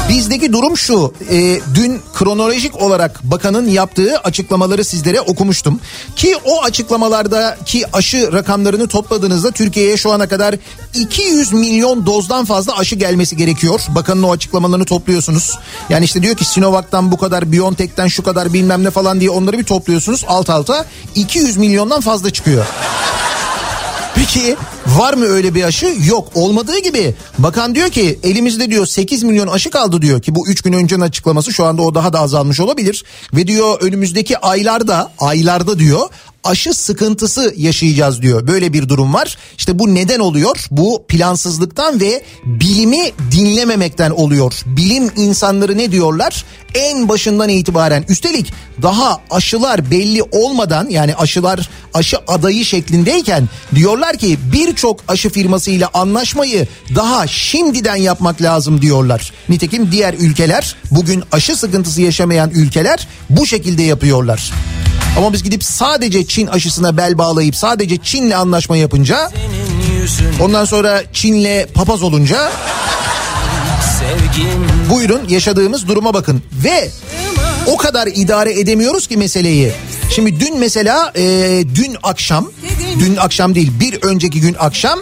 Bizdeki 0.09 0.53
durum 0.53 0.77
şu. 0.77 1.13
e, 1.31 1.61
dün 1.75 2.01
kronolojik 2.15 2.83
olarak 2.83 3.21
bakanın 3.25 3.69
yaptığı 3.69 4.19
açıklamaları 4.19 4.85
sizlere 4.85 5.21
okumuştum. 5.21 5.81
Ki 6.17 6.37
o 6.45 6.63
açıklamalardaki 6.63 7.85
aşı 7.93 8.33
rakamlarını 8.33 8.89
topladığınızda 8.89 9.51
Türkiye'ye 9.51 9.97
şu 9.97 10.13
ana 10.13 10.29
kadar 10.29 10.55
200 10.95 11.53
milyon 11.53 12.07
dozdan 12.07 12.45
fazla 12.45 12.79
aşı 12.79 12.97
gelmesi 12.97 13.37
gerekiyor. 13.37 13.81
Bakanın 13.89 14.23
o 14.23 14.33
açıklamalarını 14.33 14.85
topluyorsunuz. 14.85 15.59
Yani 15.89 16.05
işte 16.05 16.23
diyor 16.23 16.37
ki 16.37 16.45
Sinovac'tan 16.45 17.13
bu 17.13 17.17
kadar, 17.17 17.53
BioNTech'ten 17.53 18.07
şu 18.07 18.23
kadar 18.23 18.53
bilmem 18.53 18.85
ne 18.85 18.91
falan 18.91 19.21
diye 19.21 19.31
onları 19.31 19.59
bir 19.59 19.65
topluyorsunuz 19.65 20.25
alt 20.29 20.51
alta. 20.51 20.85
200 21.15 21.57
milyondan 21.57 22.01
fazla 22.01 22.31
çıkıyor. 22.31 22.67
Peki 24.17 24.57
var 24.87 25.15
mı 25.15 25.25
öyle 25.25 25.55
bir 25.55 25.65
aşı? 25.65 25.95
Yok 26.07 26.29
olmadığı 26.35 26.79
gibi. 26.79 27.15
Bakan 27.39 27.75
diyor 27.75 27.91
ki 27.91 28.19
elimizde 28.23 28.71
diyor 28.71 28.87
8 28.87 29.23
milyon 29.23 29.49
aşı 29.49 29.71
kaldı 29.71 30.03
diyor 30.03 30.23
ki 30.23 30.35
bu 30.35 30.49
3 30.49 30.63
gün 30.63 30.73
öncenin 30.73 31.01
açıklaması 31.01 31.53
şu 31.53 31.65
anda 31.65 31.83
o 31.83 31.95
daha 31.95 32.13
da 32.13 32.21
azalmış 32.21 32.61
olabilir. 32.61 33.05
Ve 33.35 33.47
diyor 33.47 33.81
önümüzdeki 33.81 34.39
aylarda 34.39 35.13
aylarda 35.19 35.79
diyor 35.79 36.09
aşı 36.47 36.75
sıkıntısı 36.75 37.55
yaşayacağız 37.57 38.23
diyor. 38.23 38.47
Böyle 38.47 38.73
bir 38.73 38.89
durum 38.89 39.15
var. 39.15 39.39
İşte 39.59 39.79
bu 39.79 39.95
neden 39.95 40.21
oluyor? 40.21 40.67
Bu 40.71 41.05
plansızlıktan 41.09 42.01
ve 42.01 42.23
bilimi 42.45 43.13
dinlememekten 43.33 44.11
oluyor. 44.11 44.53
Bilim 44.67 45.11
insanları 45.17 45.79
ne 45.79 45.93
diyorlar? 45.93 46.45
En 46.75 47.09
başından 47.09 47.49
itibaren 47.49 48.05
üstelik 48.09 48.53
daha 48.83 49.21
aşılar 49.31 49.91
belli 49.91 50.23
olmadan 50.23 50.89
yani 50.89 51.15
aşılar 51.15 51.71
aşı 51.95 52.19
adayı 52.29 52.65
şeklindeyken 52.65 53.49
diyorlar 53.75 54.17
ki 54.17 54.39
birçok 54.53 55.01
aşı 55.09 55.31
firmasıyla 55.31 55.91
anlaşmayı 55.95 56.69
daha 56.95 57.27
şimdiden 57.27 57.97
yapmak 57.97 58.43
lazım 58.43 58.83
diyorlar. 58.83 59.33
Nitekim 59.49 59.93
diğer 59.93 60.15
ülkeler 60.15 60.77
bugün 60.91 61.23
aşı 61.33 61.57
sıkıntısı 61.57 62.03
yaşamayan 62.03 62.51
ülkeler 62.51 63.09
bu 63.31 63.47
şekilde 63.47 63.83
yapıyorlar. 63.83 64.53
Ama 65.17 65.33
biz 65.33 65.43
gidip 65.43 65.65
sadece 65.65 66.27
Çin 66.27 66.47
aşısına 66.47 66.97
bel 66.97 67.19
bağlayıp 67.19 67.57
sadece 67.57 67.97
Çin'le 67.97 68.31
anlaşma 68.31 68.77
yapınca 68.77 69.31
ondan 70.41 70.65
sonra 70.65 71.03
Çin'le 71.13 71.67
papaz 71.75 72.03
olunca 72.03 72.53
buyurun 74.91 75.29
yaşadığımız 75.29 75.89
duruma 75.89 76.15
bakın 76.15 76.43
ve 76.65 76.91
o 77.67 77.77
kadar 77.77 78.07
idare 78.07 78.61
edemiyoruz 78.61 79.07
ki 79.07 79.17
meseleyi. 79.17 79.73
Şimdi 80.15 80.41
dün 80.41 80.59
mesela 80.59 81.13
e, 81.17 81.23
dün 81.75 81.97
akşam 82.03 82.51
dün 82.99 83.17
akşam 83.17 83.55
değil 83.55 83.73
bir 83.81 84.03
önceki 84.03 84.41
gün 84.41 84.57
akşam 84.59 85.01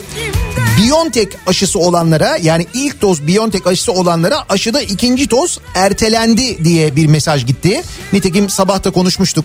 Biontech 0.79 1.37
aşısı 1.47 1.79
olanlara 1.79 2.37
yani 2.43 2.67
ilk 2.75 3.03
doz 3.03 3.27
Biontech 3.27 3.67
aşısı 3.67 3.93
olanlara 3.93 4.45
aşıda 4.49 4.81
ikinci 4.83 5.31
doz 5.31 5.61
ertelendi 5.75 6.65
diye 6.65 6.97
bir 6.97 7.07
mesaj 7.07 7.47
gitti. 7.47 7.83
Nitekim 8.13 8.51
sabah 8.51 8.85
da 8.85 8.91
konuşmuştuk. 8.91 9.45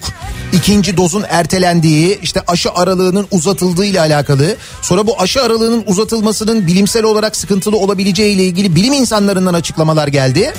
İkinci 0.53 0.97
dozun 0.97 1.25
ertelendiği 1.29 2.19
işte 2.23 2.41
aşı 2.47 2.71
aralığının 2.71 3.27
uzatıldığı 3.31 3.85
ile 3.85 3.99
alakalı. 3.99 4.55
Sonra 4.81 5.07
bu 5.07 5.21
aşı 5.21 5.43
aralığının 5.43 5.83
uzatılmasının 5.87 6.67
bilimsel 6.67 7.03
olarak 7.03 7.35
sıkıntılı 7.35 7.77
olabileceği 7.77 8.35
ile 8.35 8.43
ilgili 8.43 8.75
bilim 8.75 8.93
insanlarından 8.93 9.53
açıklamalar 9.53 10.07
geldi. 10.07 10.53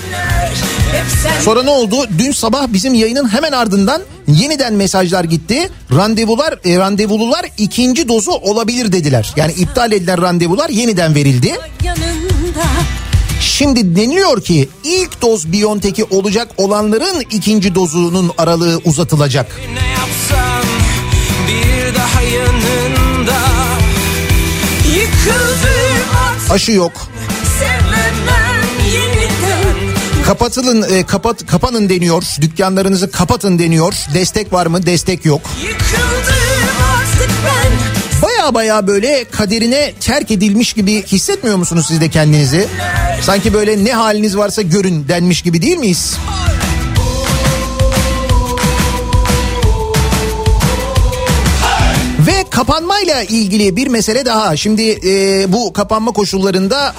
Sonra 1.45 1.62
ne 1.62 1.70
oldu? 1.70 1.97
Dün 2.18 2.32
sabah 2.32 2.68
bizim 2.68 2.95
yayının 2.95 3.28
hemen 3.28 3.53
ardından 3.53 4.03
yeniden 4.28 4.74
mesajlar 4.74 5.24
gitti. 5.24 5.70
Randevular, 5.97 6.59
e, 6.64 6.78
randevulular 6.78 7.47
ikinci 7.59 8.09
dozu 8.09 8.30
olabilir 8.30 8.93
dediler. 8.93 9.32
Yani 9.36 9.53
iptal 9.53 9.93
edilen 9.93 10.22
randevular 10.22 10.68
yeniden 10.68 11.14
verildi. 11.14 11.55
Şimdi 13.41 13.97
deniliyor 13.97 14.43
ki 14.43 14.68
ilk 14.84 15.22
doz 15.22 15.53
Biontech'i 15.53 16.05
olacak 16.05 16.49
olanların 16.57 17.20
ikinci 17.30 17.74
dozunun 17.74 18.32
aralığı 18.38 18.80
uzatılacak. 18.84 19.61
Ne 19.74 19.88
yapsam 19.88 20.70
bir 21.49 21.95
daha 21.95 22.22
yanında 22.22 23.38
Yıkıldım 24.97 26.51
Aşı 26.51 26.72
yok. 26.72 26.93
Kapatılın, 30.31 30.83
e, 30.83 31.07
kapat, 31.07 31.47
kapanın 31.47 31.89
deniyor. 31.89 32.22
Dükkanlarınızı 32.41 33.11
kapatın 33.11 33.59
deniyor. 33.59 33.95
Destek 34.14 34.53
var 34.53 34.66
mı? 34.66 34.87
Destek 34.87 35.24
yok. 35.24 35.41
Baya 38.22 38.55
baya 38.55 38.87
böyle 38.87 39.24
kaderine 39.31 39.93
terk 40.01 40.31
edilmiş 40.31 40.72
gibi 40.72 41.03
hissetmiyor 41.07 41.57
musunuz 41.57 41.87
siz 41.89 42.01
de 42.01 42.09
kendinizi? 42.09 42.68
Sanki 43.22 43.55
böyle 43.55 43.85
ne 43.85 43.93
haliniz 43.93 44.37
varsa 44.37 44.62
görün 44.62 45.09
denmiş 45.09 45.43
gibi 45.43 45.62
değil 45.62 45.76
miyiz? 45.76 46.16
Ve 46.18 46.60
kapanmayla 52.61 53.23
ilgili 53.23 53.77
bir 53.77 53.87
mesele 53.87 54.25
daha. 54.25 54.57
Şimdi 54.57 55.01
e, 55.07 55.53
bu 55.53 55.73
kapanma 55.73 56.13
koşullarında 56.13 56.95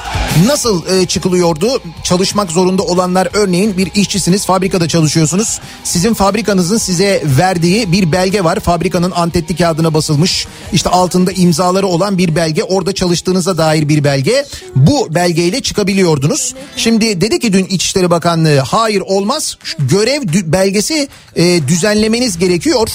nasıl 0.45 0.85
e, 0.87 1.05
çıkılıyordu? 1.05 1.81
Çalışmak 2.03 2.51
zorunda 2.51 2.83
olanlar 2.83 3.29
örneğin 3.33 3.77
bir 3.77 3.91
işçisiniz, 3.95 4.45
fabrikada 4.45 4.87
çalışıyorsunuz. 4.87 5.59
Sizin 5.83 6.13
fabrikanızın 6.13 6.77
size 6.77 7.23
verdiği 7.25 7.91
bir 7.91 8.11
belge 8.11 8.43
var. 8.43 8.59
Fabrikanın 8.59 9.11
antetli 9.11 9.55
kağıdına 9.55 9.93
basılmış. 9.93 10.47
İşte 10.73 10.89
altında 10.89 11.31
imzaları 11.31 11.87
olan 11.87 12.17
bir 12.17 12.35
belge. 12.35 12.63
Orada 12.63 12.93
çalıştığınıza 12.93 13.57
dair 13.57 13.89
bir 13.89 14.03
belge. 14.03 14.45
Bu 14.75 15.15
belgeyle 15.15 15.61
çıkabiliyordunuz. 15.61 16.55
Şimdi 16.75 17.21
dedi 17.21 17.39
ki 17.39 17.53
dün 17.53 17.65
İçişleri 17.65 18.09
Bakanlığı 18.09 18.59
hayır 18.59 19.01
olmaz. 19.01 19.57
Görev 19.79 20.21
belgesi 20.45 21.07
e, 21.35 21.67
düzenlemeniz 21.67 22.37
gerekiyor. 22.37 22.87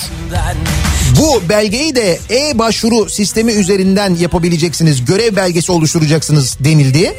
Bu 1.18 1.48
belgeyi 1.48 1.96
de 1.96 2.18
e-başvuru 2.30 3.10
sistemi 3.10 3.52
üzerinden 3.52 4.14
yapabileceksiniz. 4.14 5.04
Görev 5.04 5.36
belgesi 5.36 5.72
oluşturacaksınız 5.72 6.56
denildi. 6.60 7.14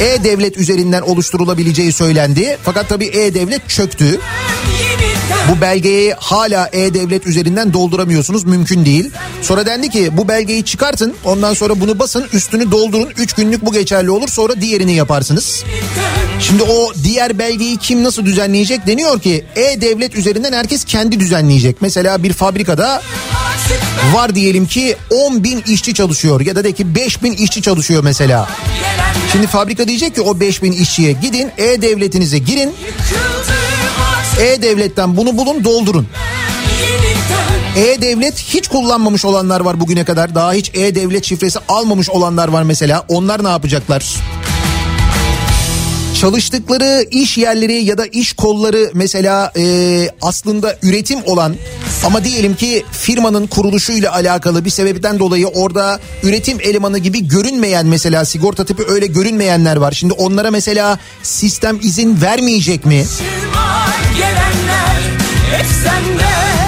E-Devlet 0.00 0.56
üzerinden 0.56 1.02
oluşturulabileceği 1.02 1.92
söylendi. 1.92 2.58
Fakat 2.62 2.88
tabii 2.88 3.06
E-Devlet 3.06 3.68
çöktü. 3.68 4.20
Bu 5.50 5.60
belgeyi 5.60 6.14
hala 6.18 6.68
E-Devlet 6.72 7.26
üzerinden 7.26 7.72
dolduramıyorsunuz 7.72 8.44
mümkün 8.44 8.84
değil. 8.84 9.10
Sonra 9.42 9.66
dendi 9.66 9.90
ki 9.90 10.10
bu 10.16 10.28
belgeyi 10.28 10.64
çıkartın 10.64 11.14
ondan 11.24 11.54
sonra 11.54 11.80
bunu 11.80 11.98
basın 11.98 12.26
üstünü 12.32 12.70
doldurun 12.70 13.08
3 13.16 13.32
günlük 13.32 13.66
bu 13.66 13.72
geçerli 13.72 14.10
olur 14.10 14.28
sonra 14.28 14.60
diğerini 14.60 14.94
yaparsınız. 14.94 15.64
Şimdi 16.40 16.62
o 16.62 16.92
diğer 17.04 17.38
belgeyi 17.38 17.76
kim 17.76 18.04
nasıl 18.04 18.24
düzenleyecek 18.24 18.86
deniyor 18.86 19.20
ki 19.20 19.44
E-Devlet 19.56 20.14
üzerinden 20.16 20.52
herkes 20.52 20.84
kendi 20.84 21.20
düzenleyecek. 21.20 21.76
Mesela 21.80 22.22
bir 22.22 22.32
fabrikada 22.32 23.02
var 24.14 24.34
diyelim 24.34 24.66
ki 24.66 24.96
10 25.10 25.44
bin 25.44 25.62
işçi 25.66 25.94
çalışıyor 25.94 26.40
ya 26.40 26.56
da 26.56 26.64
de 26.64 26.72
ki 26.72 26.94
5 26.94 27.22
bin 27.22 27.32
işçi 27.32 27.62
çalışıyor 27.62 28.04
mesela. 28.04 28.48
Şimdi 29.32 29.46
fabrika 29.46 29.88
diyecek 29.88 30.14
ki 30.14 30.20
o 30.20 30.40
5 30.40 30.62
bin 30.62 30.72
işçiye 30.72 31.12
gidin 31.12 31.50
E-Devletinize 31.58 32.38
girin. 32.38 32.74
E-Devlet'ten 34.40 35.16
bunu 35.16 35.38
bulun 35.38 35.64
doldurun. 35.64 36.06
E-Devlet 37.76 38.38
hiç 38.38 38.68
kullanmamış 38.68 39.24
olanlar 39.24 39.60
var 39.60 39.80
bugüne 39.80 40.04
kadar. 40.04 40.34
Daha 40.34 40.52
hiç 40.52 40.70
E-Devlet 40.74 41.24
şifresi 41.24 41.58
almamış 41.68 42.10
olanlar 42.10 42.48
var 42.48 42.62
mesela. 42.62 43.04
Onlar 43.08 43.44
ne 43.44 43.48
yapacaklar? 43.48 44.14
Çalıştıkları 46.20 47.06
iş 47.10 47.38
yerleri 47.38 47.84
ya 47.84 47.98
da 47.98 48.06
iş 48.06 48.32
kolları 48.32 48.90
mesela 48.94 49.52
e, 49.56 50.08
aslında 50.22 50.78
üretim 50.82 51.18
olan 51.26 51.56
ama 52.04 52.24
diyelim 52.24 52.56
ki 52.56 52.84
firmanın 52.92 53.46
kuruluşuyla 53.46 54.12
alakalı 54.12 54.64
bir 54.64 54.70
sebepten 54.70 55.18
dolayı 55.18 55.46
orada 55.46 56.00
üretim 56.22 56.58
elemanı 56.60 56.98
gibi 56.98 57.28
görünmeyen 57.28 57.86
mesela 57.86 58.24
sigorta 58.24 58.64
tipi 58.64 58.82
öyle 58.88 59.06
görünmeyenler 59.06 59.76
var. 59.76 59.92
Şimdi 59.92 60.14
onlara 60.14 60.50
mesela 60.50 60.98
sistem 61.22 61.78
izin 61.82 62.22
vermeyecek 62.22 62.86
mi? 62.86 63.04
Sende 63.04 63.85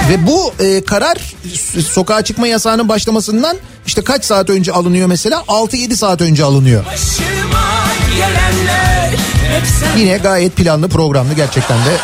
Ve 0.08 0.26
bu 0.26 0.52
e, 0.60 0.84
karar 0.84 1.18
sokağa 1.92 2.22
çıkma 2.22 2.46
yasağının 2.46 2.88
başlamasından 2.88 3.56
işte 3.86 4.04
kaç 4.04 4.24
saat 4.24 4.50
önce 4.50 4.72
alınıyor 4.72 5.06
mesela? 5.06 5.44
6-7 5.48 5.96
saat 5.96 6.20
önce 6.20 6.44
alınıyor. 6.44 6.84
Gelenler 8.16 8.88
Yine 9.96 10.16
gayet 10.16 10.56
planlı 10.56 10.88
programlı 10.88 11.34
gerçekten 11.34 11.78
de. 11.78 11.96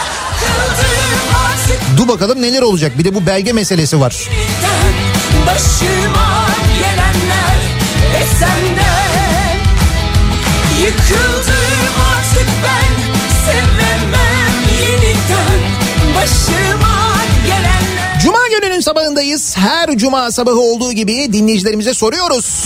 Dur 1.97 2.09
bakalım 2.09 2.43
neler 2.43 2.63
olacak. 2.63 2.99
Bir 2.99 3.05
de 3.05 3.15
bu 3.15 3.27
belge 3.27 3.53
meselesi 3.53 4.01
var. 4.01 4.29
Başıma 5.47 6.47
gelenler 6.79 7.59
hep 8.13 8.29
senden 8.39 9.59
Yıkıldım 10.83 11.95
artık 12.17 12.49
ben 12.65 12.95
Sevemem 13.45 14.55
yeniden 14.81 15.61
Başıma 16.17 16.64
sabahındayız. 19.35 19.57
Her 19.57 19.99
cuma 19.99 20.31
sabahı 20.31 20.61
olduğu 20.61 20.93
gibi 20.93 21.33
dinleyicilerimize 21.33 21.95
soruyoruz. 21.95 22.65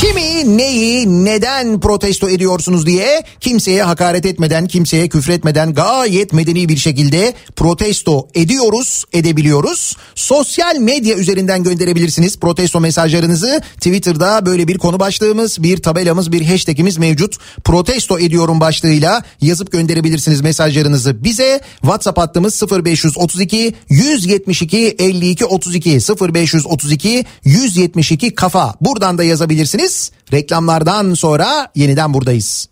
Kimi, 0.00 0.58
neyi, 0.58 1.24
neden 1.24 1.80
protesto 1.80 2.28
ediyorsunuz 2.28 2.86
diye 2.86 3.22
kimseye 3.40 3.82
hakaret 3.82 4.26
etmeden, 4.26 4.66
kimseye 4.66 5.08
küfretmeden 5.08 5.74
gayet 5.74 6.32
medeni 6.32 6.68
bir 6.68 6.76
şekilde 6.76 7.34
protesto 7.56 8.28
ediyoruz, 8.34 9.04
edebiliyoruz. 9.12 9.96
Sosyal 10.14 10.76
medya 10.76 11.16
üzerinden 11.16 11.62
gönderebilirsiniz 11.62 12.38
protesto 12.38 12.80
mesajlarınızı. 12.80 13.60
Twitter'da 13.74 14.46
böyle 14.46 14.68
bir 14.68 14.78
konu 14.78 15.00
başlığımız, 15.00 15.62
bir 15.62 15.76
tabelamız, 15.76 16.32
bir 16.32 16.46
hashtagimiz 16.46 16.98
mevcut. 16.98 17.36
Protesto 17.64 18.18
ediyorum 18.18 18.60
başlığıyla 18.60 19.22
yazıp 19.40 19.72
gönderebilirsiniz 19.72 20.40
mesajlarınızı 20.40 21.24
bize. 21.24 21.60
WhatsApp 21.80 22.18
hattımız 22.18 22.62
0532 22.84 23.74
172 23.88 24.96
52 24.98 25.44
32 25.44 25.77
0532 25.86 27.24
172 27.44 28.34
kafa. 28.34 28.74
Buradan 28.80 29.18
da 29.18 29.24
yazabilirsiniz. 29.24 30.10
Reklamlardan 30.32 31.14
sonra 31.14 31.68
yeniden 31.74 32.14
buradayız. 32.14 32.68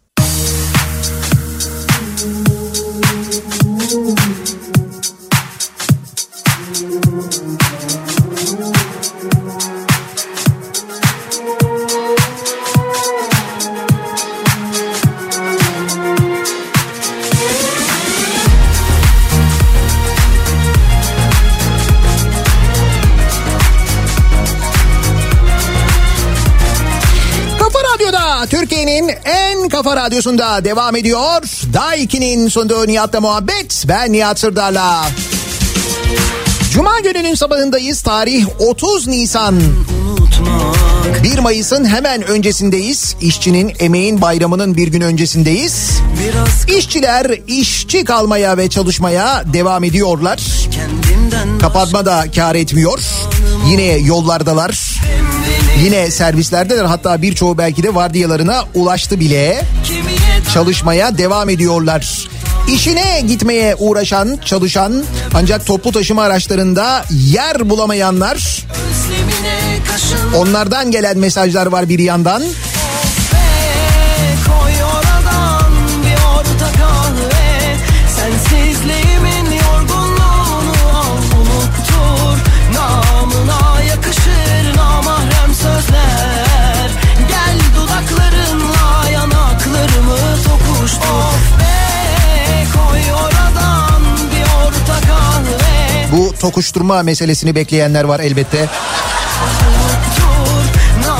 Türkiye'nin 28.86 29.14
en 29.24 29.68
kafa 29.68 29.96
radyosunda 29.96 30.64
devam 30.64 30.96
ediyor. 30.96 31.42
Daiki'nin 31.72 32.48
sunduğu 32.48 32.86
Nihat'la 32.86 33.20
muhabbet. 33.20 33.84
Ben 33.88 34.12
Nihat 34.12 34.38
Sırdar'la. 34.38 35.08
Cuma 36.72 37.00
gününün 37.00 37.34
sabahındayız. 37.34 38.02
Tarih 38.02 38.46
30 38.58 39.06
Nisan. 39.06 39.60
1 41.22 41.38
Mayıs'ın 41.38 41.84
hemen 41.84 42.22
öncesindeyiz. 42.22 43.16
İşçinin 43.20 43.72
emeğin 43.78 44.22
bayramının 44.22 44.76
bir 44.76 44.88
gün 44.88 45.00
öncesindeyiz. 45.00 45.90
İşçiler 46.78 47.40
işçi 47.46 48.04
kalmaya 48.04 48.56
ve 48.56 48.68
çalışmaya 48.68 49.42
devam 49.52 49.84
ediyorlar. 49.84 50.40
Kapatma 51.60 52.06
da 52.06 52.24
kar 52.36 52.54
etmiyor. 52.54 53.00
Yine 53.66 53.82
yollardalar. 53.82 55.00
Yine 55.84 56.10
servislerdeler 56.10 56.84
hatta 56.84 57.22
birçoğu 57.22 57.58
belki 57.58 57.82
de 57.82 57.94
vardiyalarına 57.94 58.64
ulaştı 58.74 59.20
bile. 59.20 59.62
Çalışmaya 60.54 61.18
devam 61.18 61.48
ediyorlar. 61.48 62.28
İşine 62.72 63.20
gitmeye 63.28 63.74
uğraşan, 63.78 64.38
çalışan 64.44 65.04
ancak 65.34 65.66
toplu 65.66 65.92
taşıma 65.92 66.22
araçlarında 66.22 67.04
yer 67.10 67.70
bulamayanlar 67.70 68.66
onlardan 70.36 70.90
gelen 70.90 71.18
mesajlar 71.18 71.66
var 71.66 71.88
bir 71.88 71.98
yandan. 71.98 72.42
Tokuşturma 96.40 97.02
meselesini 97.02 97.54
bekleyenler 97.54 98.04
var 98.04 98.20
elbette. 98.20 98.68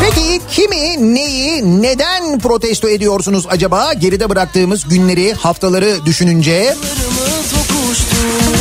Peki 0.01 0.41
kimi, 0.51 1.15
neyi, 1.15 1.83
neden 1.83 2.39
protesto 2.39 2.89
ediyorsunuz 2.89 3.47
acaba? 3.49 3.93
Geride 3.93 4.29
bıraktığımız 4.29 4.89
günleri, 4.89 5.35
haftaları 5.35 6.07
düşününce 6.07 6.75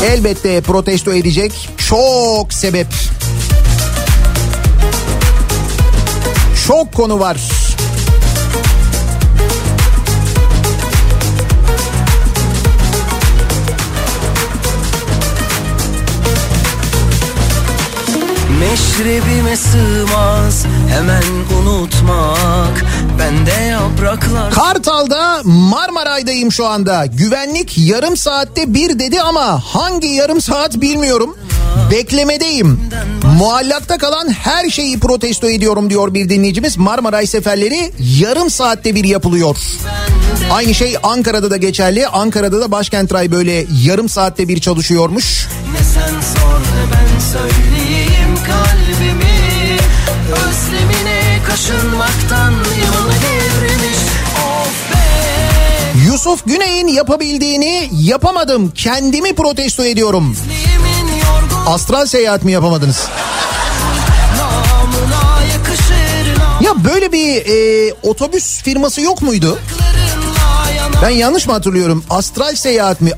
elbette 0.05 0.61
protesto 0.61 1.13
edecek 1.13 1.69
çok 1.89 2.53
sebep. 2.53 2.87
Çok 6.67 6.93
konu 6.93 7.19
var. 7.19 7.37
Meşrebime 18.75 19.57
sığmaz 19.57 20.65
hemen 20.89 21.23
unutmak 21.59 22.85
Bende 23.19 23.63
yapraklar 23.63 24.53
Kartal'da 24.53 25.41
Marmaray'dayım 25.43 26.51
şu 26.51 26.67
anda. 26.67 27.05
Güvenlik 27.05 27.77
yarım 27.77 28.17
saatte 28.17 28.73
bir 28.73 28.99
dedi 28.99 29.21
ama 29.21 29.61
hangi 29.65 30.07
yarım 30.07 30.41
saat 30.41 30.81
bilmiyorum. 30.81 31.37
Beklemedeyim. 31.91 32.79
Muallakta 33.37 33.97
kalan 33.97 34.29
her 34.29 34.69
şeyi 34.69 34.99
protesto 34.99 35.49
ediyorum 35.49 35.89
diyor 35.89 36.13
bir 36.13 36.29
dinleyicimiz. 36.29 36.77
Marmaray 36.77 37.27
seferleri 37.27 37.91
yarım 38.19 38.49
saatte 38.49 38.95
bir 38.95 39.03
yapılıyor. 39.03 39.57
Aynı 40.51 40.73
şey 40.73 40.95
Ankara'da 41.03 41.51
da 41.51 41.57
geçerli. 41.57 42.07
Ankara'da 42.07 42.61
da 42.61 42.71
Başkent 42.71 43.13
Ray 43.13 43.31
böyle 43.31 43.65
yarım 43.83 44.09
saatte 44.09 44.47
bir 44.47 44.61
çalışıyormuş. 44.61 45.47
Ne 45.73 45.83
sen 45.83 46.09
sor 46.09 46.61
ben 46.91 47.19
söyleyeyim 47.19 47.84
kalbimi 48.47 49.77
Özlemine 50.31 51.39
kaşınmaktan 51.47 52.51
yol 52.51 53.09
devrilmiş 53.11 53.97
Of 54.35 54.91
be 54.91 55.05
Yusuf 56.05 56.45
Güney'in 56.45 56.87
yapabildiğini 56.87 57.89
yapamadım. 57.91 58.71
Kendimi 58.71 59.35
protesto 59.35 59.85
ediyorum. 59.85 60.37
Astral 61.67 62.05
seyahat 62.05 62.43
mi 62.43 62.51
yapamadınız? 62.51 63.07
Ya 66.61 66.83
böyle 66.83 67.11
bir 67.11 67.35
e, 67.45 67.93
otobüs 68.03 68.61
firması 68.63 69.01
yok 69.01 69.21
muydu? 69.21 69.59
Ben 71.01 71.09
yanlış 71.09 71.47
mı 71.47 71.53
hatırlıyorum? 71.53 72.03
Astral 72.09 72.55
seyahat 72.55 73.01
mi? 73.01 73.11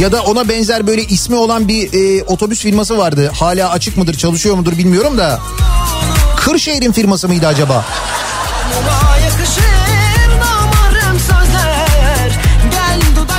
Ya 0.00 0.12
da 0.12 0.22
ona 0.22 0.48
benzer 0.48 0.86
böyle 0.86 1.02
ismi 1.04 1.36
olan 1.36 1.68
bir 1.68 1.92
e, 1.92 2.24
otobüs 2.24 2.60
firması 2.60 2.98
vardı. 2.98 3.32
Hala 3.34 3.70
açık 3.70 3.96
mıdır, 3.96 4.14
çalışıyor 4.14 4.54
mudur 4.54 4.78
bilmiyorum 4.78 5.18
da. 5.18 5.40
Kırşehir'in 6.36 6.92
firması 6.92 7.28
mıydı 7.28 7.46
acaba? 7.46 7.84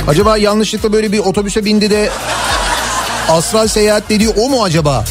Acaba 0.08 0.36
yanlışlıkla 0.36 0.92
böyle 0.92 1.12
bir 1.12 1.18
otobüse 1.18 1.64
bindi 1.64 1.90
de 1.90 2.10
astral 3.28 3.68
seyahat 3.68 4.10
dediği 4.10 4.28
o 4.28 4.48
mu 4.48 4.64
acaba? 4.64 5.04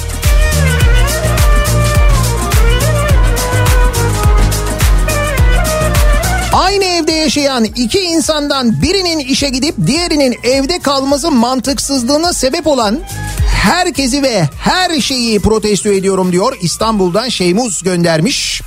Yaşayan 7.27 7.63
iki 7.63 7.99
insandan 7.99 8.81
birinin 8.81 9.19
işe 9.19 9.49
gidip 9.49 9.75
diğerinin 9.87 10.35
evde 10.43 10.79
kalması 10.79 11.31
mantıksızlığına 11.31 12.33
sebep 12.33 12.67
olan 12.67 12.99
herkesi 13.55 14.23
ve 14.23 14.49
her 14.59 15.01
şeyi 15.01 15.39
protesto 15.39 15.89
ediyorum 15.89 16.31
diyor. 16.31 16.57
İstanbul'dan 16.61 17.29
Şeymuz 17.29 17.83
göndermiş. 17.83 18.61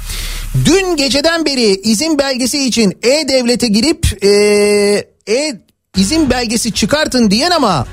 Dün 0.65 0.97
geceden 0.97 1.45
beri 1.45 1.81
izin 1.81 2.19
belgesi 2.19 2.65
için 2.67 2.99
E-Devlet'e 3.03 3.67
girip 3.67 4.23
eee, 4.23 5.09
e 5.29 5.55
izin 5.97 6.31
belgesi 6.31 6.73
çıkartın 6.73 7.31
diyen 7.31 7.51
ama 7.51 7.87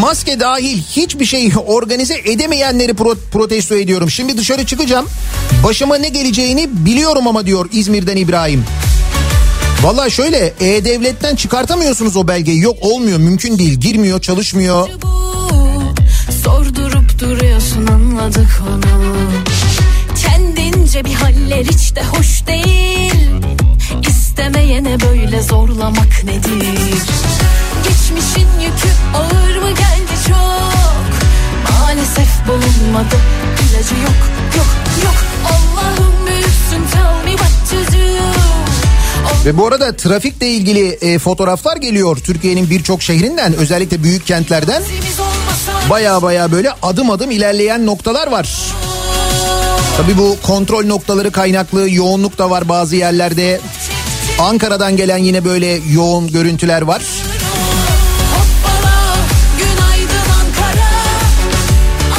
maske 0.00 0.40
dahil 0.40 0.82
hiçbir 0.82 1.24
şey 1.24 1.52
organize 1.66 2.14
edemeyenleri 2.24 2.92
pro- 2.92 3.30
protesto 3.32 3.74
ediyorum. 3.74 4.10
Şimdi 4.10 4.36
dışarı 4.36 4.66
çıkacağım. 4.66 5.06
Başıma 5.64 5.96
ne 5.96 6.08
geleceğini 6.08 6.68
biliyorum 6.86 7.26
ama 7.28 7.46
diyor 7.46 7.68
İzmir'den 7.72 8.16
İbrahim. 8.16 8.64
Valla 9.82 10.10
şöyle 10.10 10.54
E-Devlet'ten 10.60 11.36
çıkartamıyorsunuz 11.36 12.16
o 12.16 12.28
belgeyi. 12.28 12.60
Yok 12.60 12.76
olmuyor 12.80 13.18
mümkün 13.18 13.58
değil. 13.58 13.80
Girmiyor 13.80 14.20
çalışmıyor. 14.20 14.88
Sordurup 16.44 17.20
duruyorsun 17.20 17.86
anladık 17.86 18.62
onu. 18.68 19.16
Kendince 20.22 21.04
bir 21.04 21.14
haller 21.14 21.64
hiç 21.64 21.96
de 21.96 22.02
hoş 22.02 22.46
değil. 22.46 23.14
İstemeyene 24.08 25.00
böyle 25.00 25.42
zorlamak 25.42 26.24
nedir? 26.24 26.68
Geçmişin 27.84 28.48
yükü 28.62 28.88
ağır 29.14 29.56
mı 29.62 29.68
geldi 29.70 30.12
çok? 30.28 31.08
Maalesef 31.70 32.28
bulunmadı 32.48 33.16
ilacı 33.62 33.94
yok 33.94 34.20
yok 34.56 34.66
yok. 35.04 35.14
Allah'ım 35.44 36.26
büyüksün 36.26 36.92
tell 36.92 37.24
me 37.24 37.36
what 37.36 37.70
to 37.70 37.92
do 37.92 37.98
Ve 39.44 39.56
bu 39.58 39.66
arada 39.66 39.96
trafikle 39.96 40.48
ilgili 40.48 40.88
e, 40.88 41.18
fotoğraflar 41.18 41.76
geliyor 41.76 42.16
Türkiye'nin 42.16 42.70
birçok 42.70 43.02
şehrinden 43.02 43.54
özellikle 43.54 44.02
büyük 44.02 44.26
kentlerden. 44.26 44.82
Baya 45.90 46.22
baya 46.22 46.52
böyle 46.52 46.70
adım 46.82 47.10
adım 47.10 47.30
ilerleyen 47.30 47.86
noktalar 47.86 48.26
var. 48.26 48.48
Tabii 49.96 50.18
bu 50.18 50.36
kontrol 50.42 50.84
noktaları 50.84 51.30
kaynaklı 51.30 51.90
yoğunluk 51.90 52.38
da 52.38 52.50
var 52.50 52.68
bazı 52.68 52.96
yerlerde. 52.96 53.60
Ankara'dan 54.38 54.96
gelen 54.96 55.18
yine 55.18 55.44
böyle 55.44 55.80
yoğun 55.92 56.32
görüntüler 56.32 56.82
var. 56.82 57.02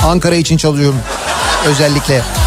Ankara 0.06 0.36
için 0.36 0.58
çalıyorum 0.58 1.00
özellikle. 1.68 2.39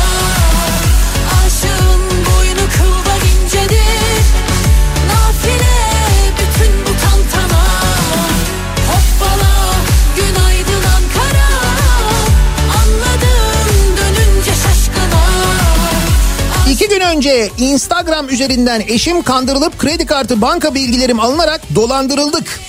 Önce 17.22 17.50
Instagram 17.58 18.28
üzerinden 18.28 18.82
eşim 18.88 19.22
kandırılıp 19.22 19.78
kredi 19.78 20.06
kartı 20.06 20.40
banka 20.40 20.74
bilgilerim 20.74 21.20
alınarak 21.20 21.60
dolandırıldık. 21.74 22.60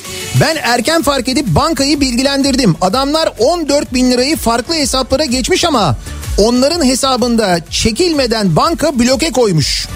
Ben 0.42 0.56
erken 0.64 1.02
fark 1.02 1.28
edip 1.28 1.48
bankayı 1.48 2.00
bilgilendirdim. 2.02 2.76
Adamlar 2.82 3.34
14 3.40 3.94
bin 3.94 4.12
lirayı 4.12 4.38
farklı 4.38 4.76
hesaplara 4.76 5.26
geçmiş 5.26 5.66
ama 5.66 5.96
onların 6.38 6.86
hesabında 6.86 7.60
çekilmeden 7.70 8.56
banka 8.56 9.00
bloke 9.00 9.32
koymuş. 9.32 9.88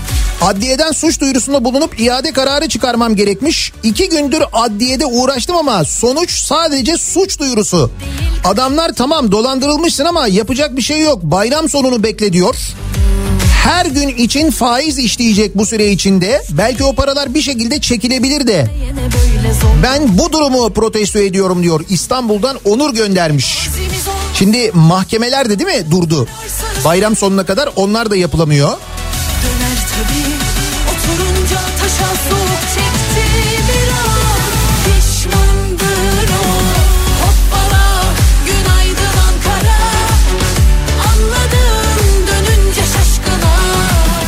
Adliyeden 0.41 0.91
suç 0.91 1.22
duyurusunda 1.22 1.66
bulunup 1.66 1.99
iade 1.99 2.32
kararı 2.32 2.70
çıkarmam 2.70 3.16
gerekmiş. 3.16 3.74
İki 3.84 4.10
gündür 4.10 4.43
adliyede 4.53 5.05
uğraştım 5.05 5.55
ama 5.55 5.84
sonuç 5.84 6.32
sadece 6.32 6.97
suç 6.97 7.39
duyurusu. 7.39 7.91
Adamlar 8.43 8.93
tamam 8.93 9.32
dolandırılmışsın 9.32 10.05
ama 10.05 10.28
yapacak 10.28 10.78
bir 10.78 10.82
şey 10.82 11.01
yok. 11.01 11.24
Bayram 11.24 11.70
sonunu 11.70 12.03
bekle 12.03 12.34
diyor. 12.34 12.55
Her 13.68 13.86
gün 13.86 14.07
için 14.07 14.51
faiz 14.51 14.97
işleyecek 14.97 15.57
bu 15.57 15.65
süre 15.65 15.91
içinde. 15.91 16.43
Belki 16.49 16.84
o 16.84 16.95
paralar 16.95 17.34
bir 17.34 17.41
şekilde 17.41 17.82
çekilebilir 17.82 18.47
de. 18.47 18.68
Ben 19.84 20.18
bu 20.18 20.32
durumu 20.32 20.74
protesto 20.74 21.20
ediyorum 21.20 21.63
diyor. 21.63 21.82
İstanbul'dan 21.89 22.57
Onur 22.65 22.93
göndermiş. 22.93 23.70
Şimdi 24.34 24.72
mahkemeler 24.74 25.49
de 25.49 25.59
değil 25.59 25.80
mi 25.80 25.91
durdu? 25.91 26.28
Bayram 26.86 27.15
sonuna 27.15 27.45
kadar 27.45 27.70
onlar 27.76 28.09
da 28.11 28.15
yapılamıyor. 28.15 28.70
Döner 28.70 29.78
tabii 29.93 30.34
oturunca 30.91 31.57
taşa 31.82 32.05
soğuk 32.30 32.61
çekti 32.76 32.87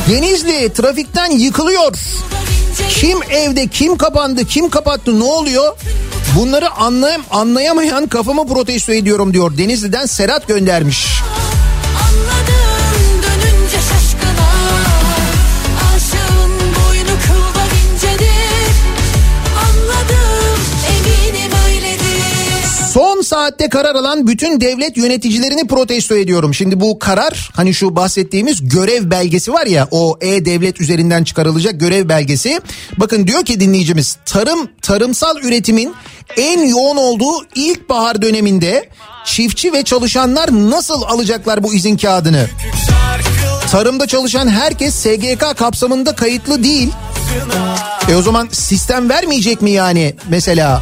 Denizli 0.10 0.74
trafikten 0.74 1.32
yıkılıyor. 1.32 1.94
Kim 2.90 3.24
evde 3.30 3.68
kim 3.68 3.98
kapandı 3.98 4.46
kim 4.46 4.70
kapattı 4.70 5.20
ne 5.20 5.24
oluyor? 5.24 5.78
Bunları 6.36 6.72
anlayam 6.72 7.22
anlayamayan 7.32 8.08
kafamı 8.08 8.48
protesto 8.48 8.94
ediyorum 8.94 9.34
diyor. 9.34 9.58
Denizli'den 9.58 10.06
Serhat 10.06 10.48
göndermiş. 10.48 11.08
Saatte 23.50 23.70
karar 23.70 23.96
alan 23.96 24.28
bütün 24.28 24.62
devlet 24.62 24.98
yöneticilerini 24.98 25.68
protesto 25.68 26.16
ediyorum. 26.16 26.54
Şimdi 26.54 26.80
bu 26.80 27.00
karar 27.00 27.50
hani 27.56 27.74
şu 27.74 27.96
bahsettiğimiz 27.96 28.70
görev 28.70 29.12
belgesi 29.12 29.54
var 29.54 29.66
ya 29.66 29.88
o 29.92 30.18
e-devlet 30.22 30.82
üzerinden 30.82 31.24
çıkarılacak 31.24 31.80
görev 31.80 32.10
belgesi. 32.10 32.62
Bakın 32.98 33.28
diyor 33.28 33.46
ki 33.46 33.60
dinleyicimiz 33.60 34.18
tarım 34.26 34.70
tarımsal 34.82 35.38
üretimin 35.38 35.94
en 36.38 36.68
yoğun 36.68 36.98
olduğu 36.98 37.46
ilkbahar 37.56 38.22
döneminde 38.22 38.90
çiftçi 39.26 39.74
ve 39.74 39.84
çalışanlar 39.84 40.50
nasıl 40.52 41.02
alacaklar 41.02 41.64
bu 41.64 41.74
izin 41.74 41.98
kağıdını? 41.98 42.48
Tarımda 43.72 44.08
çalışan 44.08 44.48
herkes 44.48 44.96
SGK 44.96 45.58
kapsamında 45.58 46.16
kayıtlı 46.16 46.64
değil. 46.64 46.90
E 48.12 48.16
o 48.16 48.22
zaman 48.22 48.48
sistem 48.52 49.10
vermeyecek 49.10 49.62
mi 49.62 49.72
yani 49.72 50.16
mesela? 50.28 50.82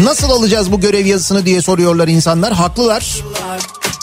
Nasıl 0.00 0.30
alacağız 0.30 0.72
bu 0.72 0.80
görev 0.80 1.06
yazısını 1.06 1.46
diye 1.46 1.62
soruyorlar 1.62 2.08
insanlar. 2.08 2.52
Haklılar. 2.52 3.16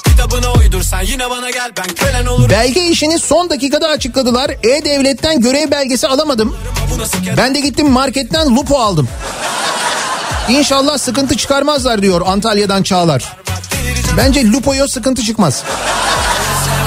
Kitabına 0.05 0.53
uydursan 0.53 1.01
yine 1.01 1.29
bana 1.29 1.49
gel 1.49 1.71
ben 1.77 1.95
kölen 1.95 2.25
olurum 2.25 2.49
Belge 2.49 2.87
işini 2.87 3.19
son 3.19 3.49
dakikada 3.49 3.87
açıkladılar. 3.87 4.49
E-Devlet'ten 4.49 5.41
görev 5.41 5.71
belgesi 5.71 6.07
alamadım. 6.07 6.55
Ben 7.37 7.55
de 7.55 7.59
gittim 7.59 7.89
marketten 7.89 8.55
lupo 8.55 8.79
aldım. 8.79 9.09
İnşallah 10.49 10.97
sıkıntı 10.97 11.37
çıkarmazlar 11.37 12.01
diyor 12.01 12.21
Antalya'dan 12.25 12.83
Çağlar. 12.83 13.37
Bence 14.17 14.51
lupoya 14.51 14.87
sıkıntı 14.87 15.23
çıkmaz. 15.23 15.63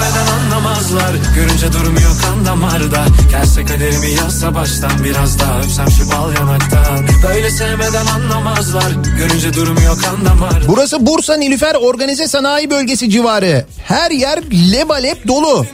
Sevmeden 0.03 0.27
anlamazlar 0.27 1.15
Görünce 1.35 1.73
durmuyor 1.73 2.21
kan 2.23 2.47
damarda 2.47 3.05
Gelse 3.31 3.65
kaderimi 3.65 4.11
yazsa 4.11 4.55
baştan 4.55 5.05
Biraz 5.05 5.39
daha 5.39 5.61
öpsem 5.61 5.91
şu 5.91 6.11
bal 6.11 6.35
yanaktan 6.35 7.07
Böyle 7.29 7.51
sevmeden 7.51 8.07
anlamazlar 8.07 8.93
Görünce 9.19 9.55
durmuyor 9.55 10.03
kan 10.03 10.25
damarda 10.25 10.69
Burası 10.69 11.07
Bursa 11.07 11.35
Nilüfer 11.35 11.75
Organize 11.75 12.29
Sanayi 12.29 12.71
Bölgesi 12.71 13.11
civarı. 13.11 13.67
Her 13.85 14.11
yer 14.11 14.39
lebalep 14.73 15.29
dolu. 15.29 15.67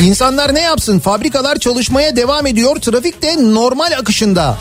İnsanlar 0.00 0.54
ne 0.54 0.60
yapsın? 0.60 0.98
Fabrikalar 0.98 1.56
çalışmaya 1.56 2.16
devam 2.16 2.46
ediyor. 2.46 2.76
Trafik 2.76 3.22
de 3.22 3.54
normal 3.54 3.92
akışında. 3.98 4.56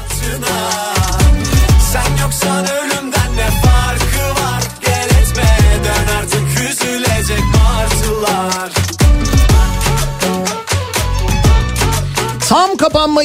Sen 1.94 2.24
yoksan 2.24 2.68
ölümden 2.68 2.91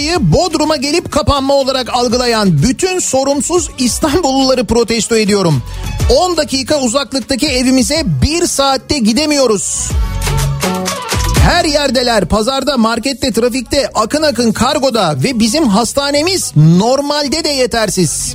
kapanmayı 0.07 0.33
Bodrum'a 0.33 0.77
gelip 0.77 1.13
kapanma 1.13 1.55
olarak 1.55 1.95
algılayan 1.95 2.63
bütün 2.63 2.99
sorumsuz 2.99 3.71
İstanbulluları 3.79 4.65
protesto 4.67 5.17
ediyorum. 5.17 5.63
10 6.19 6.37
dakika 6.37 6.81
uzaklıktaki 6.81 7.47
evimize 7.49 8.03
1 8.23 8.47
saatte 8.47 8.99
gidemiyoruz. 8.99 9.91
Her 11.43 11.65
yerdeler 11.65 12.25
pazarda, 12.25 12.77
markette, 12.77 13.33
trafikte, 13.33 13.91
akın 13.95 14.23
akın 14.23 14.53
kargoda 14.53 15.15
ve 15.25 15.39
bizim 15.39 15.69
hastanemiz 15.69 16.53
normalde 16.57 17.45
de 17.45 17.49
yetersiz. 17.49 18.35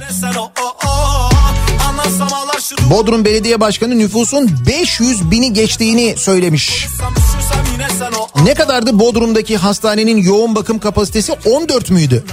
Bodrum 2.89 3.26
Belediye 3.26 3.59
Başkanı 3.59 3.97
nüfusun 3.99 4.51
500 4.67 5.32
bini 5.32 5.53
geçtiğini 5.53 6.15
söylemiş. 6.17 6.88
Ne 8.43 8.53
kadardı 8.53 8.99
Bodrum'daki 8.99 9.57
hastanenin 9.57 10.17
yoğun 10.17 10.55
bakım 10.55 10.79
kapasitesi 10.79 11.34
14 11.45 11.89
müydü? 11.89 12.23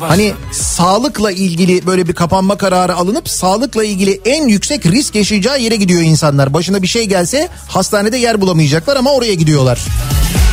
Hani 0.00 0.34
sağlıkla 0.52 1.32
ilgili 1.32 1.86
böyle 1.86 2.08
bir 2.08 2.12
kapanma 2.12 2.56
kararı 2.56 2.94
alınıp 2.94 3.28
sağlıkla 3.28 3.84
ilgili 3.84 4.20
en 4.24 4.48
yüksek 4.48 4.86
risk 4.86 5.14
yaşayacağı 5.14 5.60
yere 5.60 5.76
gidiyor 5.76 6.02
insanlar. 6.02 6.54
Başına 6.54 6.82
bir 6.82 6.86
şey 6.86 7.04
gelse 7.04 7.48
hastanede 7.68 8.16
yer 8.16 8.40
bulamayacaklar 8.40 8.96
ama 8.96 9.12
oraya 9.12 9.34
gidiyorlar. 9.34 9.80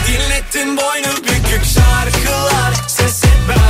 Dinlettin 0.07 0.77
boynu 0.77 1.17
bükük 1.23 1.63
şarkılar 1.65 2.73
Ses 2.87 3.21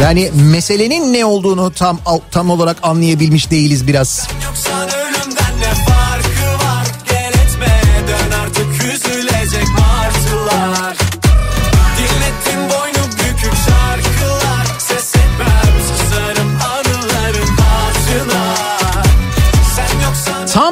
Yani 0.02 0.32
meselenin 0.34 1.14
ne 1.14 1.26
olduğunu 1.26 1.74
tam 1.74 2.00
tam 2.32 2.50
olarak 2.50 2.78
anlayabilmiş 2.84 3.52
değiliz 3.52 3.88
biraz. 3.88 4.28
Yoksan 4.46 5.01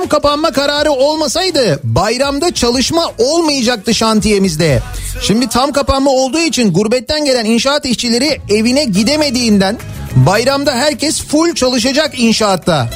kapanma 0.10 0.52
kararı 0.52 0.92
olmasaydı 0.92 1.80
bayramda 1.84 2.54
çalışma 2.54 3.12
olmayacaktı 3.18 3.96
şantiyemizde. 3.96 4.82
Şimdi 5.22 5.50
tam 5.50 5.72
kapanma 5.72 6.12
olduğu 6.12 6.40
için 6.40 6.74
gurbetten 6.74 7.26
gelen 7.26 7.46
inşaat 7.46 7.86
işçileri 7.86 8.42
evine 8.50 8.84
gidemediğinden 8.86 9.78
bayramda 10.16 10.76
herkes 10.76 11.24
full 11.24 11.56
çalışacak 11.56 12.20
inşaatta. 12.20 12.90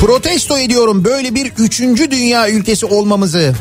Protesto 0.00 0.58
ediyorum 0.58 1.04
böyle 1.04 1.34
bir 1.34 1.52
üçüncü 1.58 2.10
dünya 2.10 2.50
ülkesi 2.50 2.86
olmamızı 2.86 3.54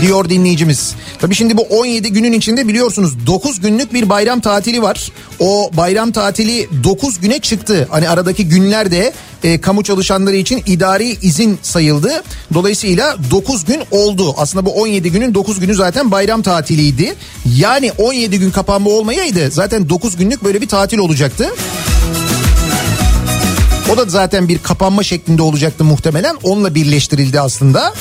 diyor 0.00 0.28
dinleyicimiz. 0.28 0.94
Tabii 1.18 1.34
şimdi 1.34 1.56
bu 1.56 1.62
17 1.62 2.12
günün 2.12 2.32
içinde 2.32 2.68
biliyorsunuz 2.68 3.26
9 3.26 3.60
günlük 3.60 3.94
bir 3.94 4.08
bayram 4.08 4.40
tatili 4.40 4.82
var. 4.82 5.12
O 5.40 5.70
bayram 5.72 6.12
tatili 6.12 6.68
9 6.84 7.20
güne 7.20 7.38
çıktı. 7.38 7.88
Hani 7.90 8.08
aradaki 8.08 8.48
günler 8.48 8.90
de 8.90 9.12
e, 9.44 9.60
kamu 9.60 9.84
çalışanları 9.84 10.36
için 10.36 10.62
idari 10.66 11.10
izin 11.10 11.58
sayıldı. 11.62 12.22
Dolayısıyla 12.54 13.16
9 13.30 13.64
gün 13.64 13.80
oldu. 13.90 14.34
Aslında 14.36 14.66
bu 14.66 14.70
17 14.82 15.12
günün 15.12 15.34
9 15.34 15.60
günü 15.60 15.74
zaten 15.74 16.10
bayram 16.10 16.42
tatiliydi. 16.42 17.14
Yani 17.56 17.92
17 17.98 18.38
gün 18.38 18.50
kapanma 18.50 18.90
olmayaydı 18.90 19.50
zaten 19.50 19.88
9 19.88 20.16
günlük 20.16 20.44
böyle 20.44 20.60
bir 20.60 20.68
tatil 20.68 20.98
olacaktı. 20.98 21.50
O 23.92 23.96
da 23.96 24.04
zaten 24.04 24.48
bir 24.48 24.58
kapanma 24.58 25.02
şeklinde 25.02 25.42
olacaktı 25.42 25.84
muhtemelen. 25.84 26.36
Onunla 26.42 26.74
birleştirildi 26.74 27.40
aslında. 27.40 27.94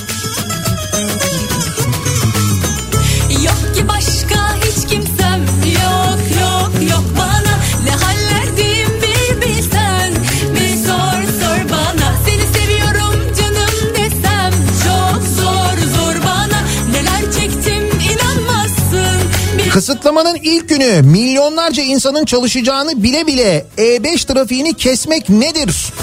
Kısıtlamanın 19.79 20.35
ilk 20.43 20.69
günü 20.69 21.01
milyonlarca 21.01 21.83
insanın 21.83 22.25
çalışacağını 22.25 23.03
bile 23.03 23.27
bile 23.27 23.65
E5 23.77 24.27
trafiğini 24.27 24.73
kesmek 24.73 25.29
nedir? 25.29 25.93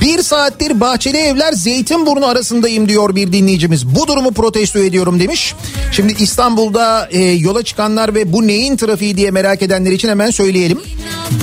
Bir 0.00 0.22
saattir 0.22 0.80
Bahçeli 0.80 1.16
Evler 1.16 1.52
Zeytinburnu 1.52 2.26
arasındayım 2.26 2.88
diyor 2.88 3.14
bir 3.14 3.32
dinleyicimiz. 3.32 3.86
Bu 3.86 4.06
durumu 4.06 4.32
protesto 4.32 4.78
ediyorum 4.78 5.20
demiş. 5.20 5.54
Şimdi 5.92 6.14
İstanbul'da 6.22 7.08
e, 7.10 7.18
yola 7.24 7.62
çıkanlar 7.62 8.14
ve 8.14 8.32
bu 8.32 8.46
neyin 8.46 8.76
trafiği 8.76 9.16
diye 9.16 9.30
merak 9.30 9.62
edenler 9.62 9.92
için 9.92 10.08
hemen 10.08 10.30
söyleyelim. 10.30 10.80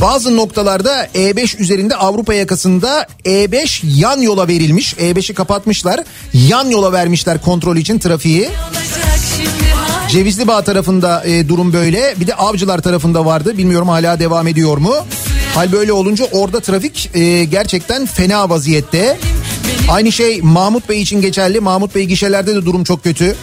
Bazı 0.01 0.37
noktalarda 0.37 1.05
E5 1.05 1.57
üzerinde 1.57 1.95
Avrupa 1.95 2.33
yakasında 2.33 3.07
E5 3.25 3.81
yan 3.97 4.21
yola 4.21 4.47
verilmiş. 4.47 4.93
E5'i 4.93 5.33
kapatmışlar. 5.33 6.03
Yan 6.33 6.69
yola 6.69 6.93
vermişler 6.93 7.41
kontrol 7.41 7.77
için 7.77 7.99
trafiği. 7.99 8.49
hal 8.49 9.04
Cevizli 10.09 10.47
Bağ 10.47 10.61
tarafında 10.61 11.23
e, 11.25 11.49
durum 11.49 11.73
böyle. 11.73 12.15
Bir 12.19 12.27
de 12.27 12.35
Avcılar 12.35 12.81
tarafında 12.81 13.25
vardı. 13.25 13.57
Bilmiyorum 13.57 13.87
hala 13.87 14.19
devam 14.19 14.47
ediyor 14.47 14.77
mu? 14.77 14.93
Hal 15.55 15.71
böyle 15.71 15.93
olunca 15.93 16.25
orada 16.31 16.59
trafik 16.59 17.09
e, 17.13 17.43
gerçekten 17.43 18.05
fena 18.05 18.49
vaziyette. 18.49 19.17
Aynı 19.89 20.11
şey 20.11 20.41
Mahmut 20.41 20.89
Bey 20.89 21.01
için 21.01 21.21
geçerli. 21.21 21.59
Mahmut 21.59 21.95
Bey 21.95 22.03
gişelerde 22.03 22.55
de 22.55 22.65
durum 22.65 22.83
çok 22.83 23.03
kötü. 23.03 23.35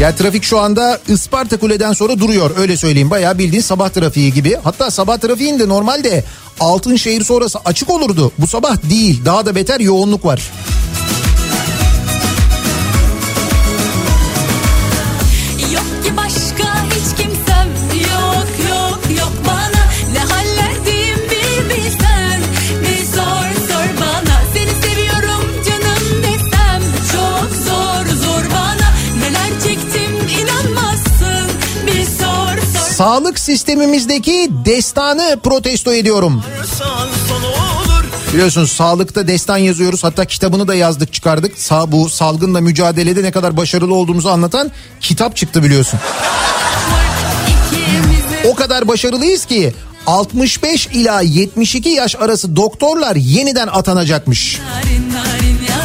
Ya 0.00 0.14
trafik 0.14 0.44
şu 0.44 0.60
anda 0.60 1.00
Isparta 1.08 1.56
Kule'den 1.56 1.92
sonra 1.92 2.18
duruyor 2.18 2.50
öyle 2.58 2.76
söyleyeyim. 2.76 3.10
Bayağı 3.10 3.38
bildiğin 3.38 3.62
sabah 3.62 3.88
trafiği 3.88 4.32
gibi. 4.32 4.56
Hatta 4.64 4.90
sabah 4.90 5.18
trafiğinde 5.18 5.68
normalde 5.68 6.24
Altınşehir 6.60 7.24
sonrası 7.24 7.58
açık 7.64 7.90
olurdu. 7.90 8.32
Bu 8.38 8.46
sabah 8.46 8.76
değil 8.90 9.24
daha 9.24 9.46
da 9.46 9.54
beter 9.54 9.80
yoğunluk 9.80 10.24
var. 10.24 10.42
Sağlık 32.96 33.38
sistemimizdeki 33.38 34.50
destanı 34.64 35.40
protesto 35.42 35.92
ediyorum. 35.92 36.42
Biliyorsunuz 38.32 38.72
sağlıkta 38.72 39.28
destan 39.28 39.56
yazıyoruz. 39.56 40.04
Hatta 40.04 40.24
kitabını 40.24 40.68
da 40.68 40.74
yazdık 40.74 41.12
çıkardık. 41.12 41.58
Sağ 41.58 41.92
bu 41.92 42.08
salgınla 42.08 42.60
mücadelede 42.60 43.22
ne 43.22 43.30
kadar 43.30 43.56
başarılı 43.56 43.94
olduğumuzu 43.94 44.28
anlatan 44.28 44.70
kitap 45.00 45.36
çıktı 45.36 45.62
biliyorsun. 45.62 46.00
O 48.44 48.54
kadar 48.54 48.88
başarılıyız 48.88 49.44
ki 49.44 49.74
65 50.06 50.86
ila 50.86 51.20
72 51.20 51.88
yaş 51.88 52.16
arası 52.16 52.56
doktorlar 52.56 53.16
yeniden 53.16 53.66
atanacakmış. 53.66 54.60
Narin 54.60 55.14
narin 55.14 55.75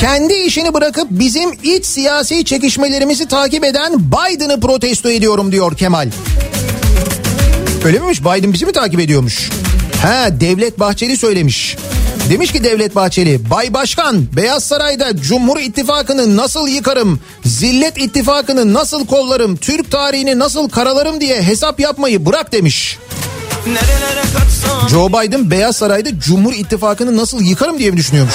Kendi 0.00 0.34
işini 0.34 0.74
bırakıp 0.74 1.08
bizim 1.10 1.52
iç 1.62 1.86
siyasi 1.86 2.44
çekişmelerimizi 2.44 3.28
takip 3.28 3.64
eden 3.64 3.92
Biden'ı 3.98 4.60
protesto 4.60 5.10
ediyorum 5.10 5.52
diyor 5.52 5.76
Kemal. 5.76 6.10
Öyle 7.84 7.98
miymiş? 7.98 8.20
Biden 8.20 8.52
bizi 8.52 8.66
mi 8.66 8.72
takip 8.72 9.00
ediyormuş? 9.00 9.50
Ha 10.02 10.28
Devlet 10.40 10.80
Bahçeli 10.80 11.16
söylemiş. 11.16 11.76
Demiş 12.30 12.52
ki 12.52 12.64
Devlet 12.64 12.94
Bahçeli, 12.94 13.50
Bay 13.50 13.74
Başkan 13.74 14.36
Beyaz 14.36 14.64
Saray'da 14.64 15.16
Cumhur 15.16 15.58
İttifakı'nı 15.60 16.36
nasıl 16.36 16.68
yıkarım, 16.68 17.20
Zillet 17.44 17.98
İttifakı'nı 17.98 18.74
nasıl 18.74 19.06
kollarım, 19.06 19.56
Türk 19.56 19.90
tarihini 19.90 20.38
nasıl 20.38 20.68
karalarım 20.68 21.20
diye 21.20 21.42
hesap 21.42 21.80
yapmayı 21.80 22.26
bırak 22.26 22.52
demiş. 22.52 22.98
Joe 24.90 25.08
Biden 25.08 25.50
Beyaz 25.50 25.76
Saray'da 25.76 26.20
Cumhur 26.20 26.52
İttifakı'nı 26.52 27.16
nasıl 27.16 27.40
yıkarım 27.40 27.78
diye 27.78 27.90
mi 27.90 27.96
düşünüyormuş? 27.96 28.34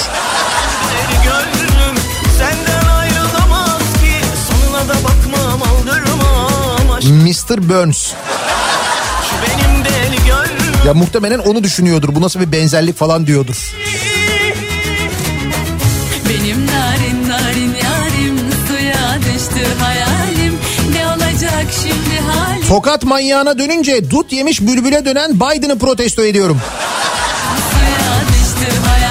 Mr. 7.03 7.69
Burns. 7.69 8.13
Ya 10.85 10.93
muhtemelen 10.93 11.39
onu 11.39 11.63
düşünüyordur. 11.63 12.15
Bu 12.15 12.21
nasıl 12.21 12.39
bir 12.39 12.51
benzerlik 12.51 12.97
falan 12.97 13.27
diyordur. 13.27 13.73
Benim 16.29 16.67
narin 16.67 17.29
narin 17.29 17.75
yarim 17.83 18.39
suya 18.67 19.17
düştü 19.19 19.67
hayalim 19.79 20.57
ne 20.93 21.07
olacak 21.07 21.65
şimdi 21.83 22.19
halim 22.31 22.67
Tokat 22.67 23.03
manyağına 23.03 23.59
dönünce 23.59 24.09
dut 24.09 24.33
yemiş 24.33 24.61
bülbüle 24.61 25.05
dönen 25.05 25.35
Biden'ı 25.35 25.79
protesto 25.79 26.23
ediyorum. 26.25 26.61
suya 27.71 28.21
düştü 28.27 28.77
hayalim 28.87 29.02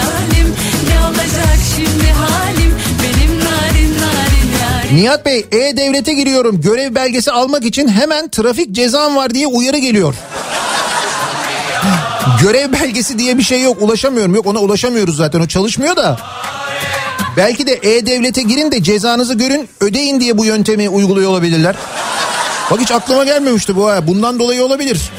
Nihat 4.92 5.26
Bey 5.26 5.46
E-Devlet'e 5.52 6.12
giriyorum. 6.12 6.60
Görev 6.60 6.94
belgesi 6.94 7.30
almak 7.30 7.64
için 7.64 7.88
hemen 7.88 8.28
trafik 8.28 8.72
cezam 8.72 9.16
var 9.16 9.34
diye 9.34 9.46
uyarı 9.46 9.78
geliyor. 9.78 10.14
Görev 12.42 12.72
belgesi 12.72 13.18
diye 13.18 13.38
bir 13.38 13.42
şey 13.42 13.62
yok. 13.62 13.82
Ulaşamıyorum. 13.82 14.34
Yok 14.34 14.46
ona 14.46 14.58
ulaşamıyoruz 14.58 15.16
zaten. 15.16 15.40
O 15.40 15.46
çalışmıyor 15.46 15.96
da. 15.96 16.18
Belki 17.36 17.66
de 17.66 17.72
E-Devlet'e 17.82 18.42
girin 18.42 18.72
de 18.72 18.82
cezanızı 18.82 19.34
görün 19.34 19.68
ödeyin 19.80 20.20
diye 20.20 20.38
bu 20.38 20.44
yöntemi 20.44 20.88
uyguluyor 20.88 21.30
olabilirler. 21.30 21.76
Bak 22.70 22.80
hiç 22.80 22.90
aklıma 22.90 23.24
gelmemişti 23.24 23.76
bu. 23.76 23.90
Bundan 24.06 24.38
dolayı 24.38 24.64
olabilir. 24.64 25.10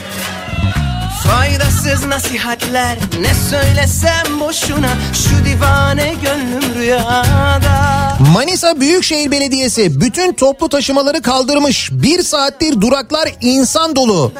Faydasız 1.28 2.05
nasihatler 2.05 2.97
ne 3.21 3.34
söylesem 3.34 4.39
boşuna 4.39 4.89
Şu 5.13 5.45
divane 5.45 6.15
gönlüm 6.24 6.76
rüyada 6.76 8.17
Manisa 8.34 8.80
Büyükşehir 8.80 9.32
Belediyesi 9.32 10.01
bütün 10.01 10.34
toplu 10.34 10.69
taşımaları 10.69 11.21
kaldırmış. 11.21 11.89
Bir 11.91 12.24
saattir 12.24 12.82
duraklar 12.82 13.30
insan 13.41 13.95
dolu. 13.95 14.32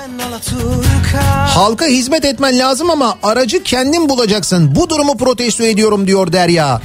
Halka 1.48 1.86
hizmet 1.86 2.26
etmen 2.26 2.60
lazım 2.60 2.90
ama 2.90 3.18
aracı 3.24 3.64
kendin 3.64 4.10
bulacaksın. 4.10 4.76
Bu 4.76 4.90
durumu 4.90 5.18
protesto 5.18 5.64
ediyorum 5.64 6.08
diyor 6.08 6.32
Derya. 6.34 6.82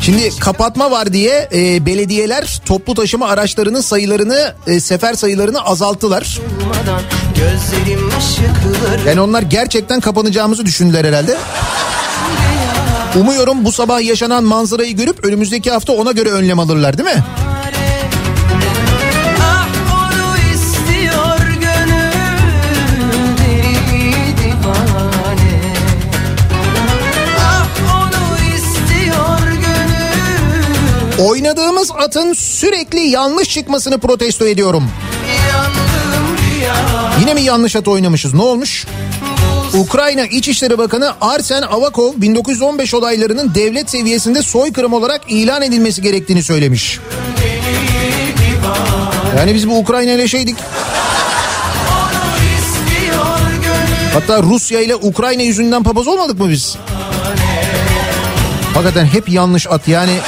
Şimdi 0.00 0.38
kapatma 0.38 0.90
var 0.90 1.12
diye 1.12 1.48
e, 1.54 1.86
belediyeler 1.86 2.60
toplu 2.66 2.94
taşıma 2.94 3.28
araçlarının 3.28 3.80
sayılarını, 3.80 4.54
e, 4.66 4.80
sefer 4.80 5.14
sayılarını 5.14 5.60
azalttılar. 5.64 6.40
Gözlerim 7.38 8.08
ışıkları 8.18 9.08
Yani 9.08 9.20
onlar 9.20 9.42
gerçekten 9.42 10.00
kapanacağımızı 10.00 10.66
düşündüler 10.66 11.04
herhalde. 11.04 11.36
Umuyorum 13.20 13.64
bu 13.64 13.72
sabah 13.72 14.02
yaşanan 14.02 14.44
manzarayı 14.44 14.96
görüp 14.96 15.24
önümüzdeki 15.24 15.70
hafta 15.70 15.92
ona 15.92 16.12
göre 16.12 16.30
önlem 16.30 16.58
alırlar 16.58 16.98
değil 16.98 17.08
mi? 17.08 17.24
Ah 19.40 19.68
Ah 27.40 27.68
Oynadığımız 31.18 31.90
atın 31.90 32.32
sürekli 32.32 33.00
yanlış 33.00 33.48
çıkmasını 33.48 33.98
protesto 33.98 34.46
ediyorum. 34.46 34.90
Yine 37.20 37.34
mi 37.34 37.42
yanlış 37.42 37.76
at 37.76 37.88
oynamışız? 37.88 38.34
Ne 38.34 38.42
olmuş? 38.42 38.86
Ukrayna 39.74 40.26
İçişleri 40.26 40.78
Bakanı 40.78 41.12
Arsen 41.20 41.62
Avakov 41.62 42.12
1915 42.16 42.94
olaylarının 42.94 43.54
devlet 43.54 43.90
seviyesinde 43.90 44.42
soykırım 44.42 44.92
olarak 44.92 45.20
ilan 45.28 45.62
edilmesi 45.62 46.02
gerektiğini 46.02 46.42
söylemiş. 46.42 47.00
Yani 49.38 49.54
biz 49.54 49.68
bu 49.68 49.78
Ukrayna 49.78 50.12
ile 50.12 50.28
şeydik. 50.28 50.56
Hatta 54.14 54.42
Rusya 54.42 54.80
ile 54.80 54.96
Ukrayna 54.96 55.42
yüzünden 55.42 55.82
papaz 55.82 56.08
olmadık 56.08 56.40
mı 56.40 56.50
biz? 56.50 56.76
Hakikaten 58.74 59.06
hep 59.06 59.28
yanlış 59.28 59.66
at 59.66 59.88
yani. 59.88 60.18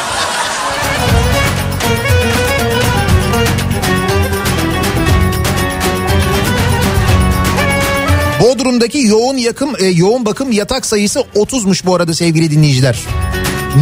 Bodrum'daki 8.58 8.98
yoğun 8.98 9.36
yakım 9.36 9.70
e, 9.78 9.86
yoğun 9.86 10.26
bakım 10.26 10.52
yatak 10.52 10.86
sayısı 10.86 11.24
30'muş 11.34 11.86
bu 11.86 11.94
arada 11.94 12.14
sevgili 12.14 12.50
dinleyiciler. 12.50 12.98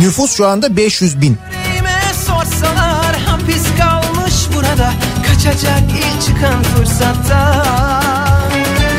Nüfus 0.02 0.36
şu 0.36 0.46
anda 0.46 0.76
500 0.76 1.20
bin. 1.20 1.38
Sorsalar 2.26 3.16
hapis 3.26 3.64
kalmış 3.78 4.34
burada 4.54 4.92
Kaçacak 5.26 5.82
ilk 5.90 6.22
çıkan 6.26 6.62
fırsatta 6.62 7.64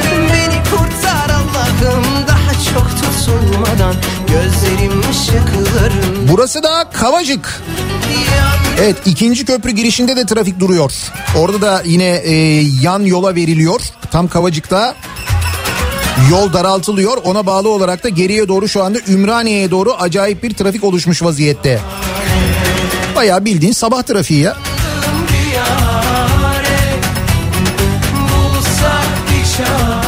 Beni 0.09 0.63
kurtar 0.63 1.29
Allah'ım 1.29 2.03
daha 2.27 2.51
çok 2.73 2.89
tutulmadan 2.89 3.95
Gözlerim 4.27 5.01
ışıklarım 5.11 6.27
Burası 6.31 6.63
da 6.63 6.89
Kavacık. 6.93 7.61
Evet 8.79 8.95
ikinci 9.05 9.45
köprü 9.45 9.71
girişinde 9.71 10.15
de 10.15 10.25
trafik 10.25 10.59
duruyor. 10.59 10.91
Orada 11.37 11.61
da 11.61 11.81
yine 11.85 12.15
e, 12.23 12.33
yan 12.81 13.03
yola 13.03 13.35
veriliyor. 13.35 13.81
Tam 14.11 14.27
Kavacık'ta 14.27 14.95
yol 16.31 16.53
daraltılıyor. 16.53 17.17
Ona 17.23 17.45
bağlı 17.45 17.69
olarak 17.69 18.03
da 18.03 18.09
geriye 18.09 18.47
doğru 18.47 18.67
şu 18.67 18.83
anda 18.83 18.99
Ümraniye'ye 19.07 19.71
doğru 19.71 19.93
acayip 19.93 20.43
bir 20.43 20.53
trafik 20.53 20.83
oluşmuş 20.83 21.23
vaziyette. 21.23 21.79
Bayağı 23.15 23.45
bildiğin 23.45 23.73
sabah 23.73 24.03
trafiği 24.03 24.41
ya. 24.41 24.57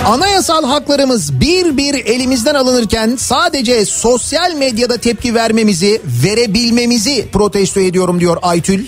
Anayasal 0.05 0.63
haklarımız 0.63 1.41
bir 1.41 1.77
bir 1.77 1.93
elimizden 1.93 2.55
alınırken 2.55 3.15
sadece 3.19 3.85
sosyal 3.85 4.53
medyada 4.53 4.97
tepki 4.97 5.35
vermemizi, 5.35 6.01
verebilmemizi 6.05 7.27
protesto 7.33 7.79
ediyorum 7.79 8.19
diyor 8.19 8.37
Aytül. 8.41 8.85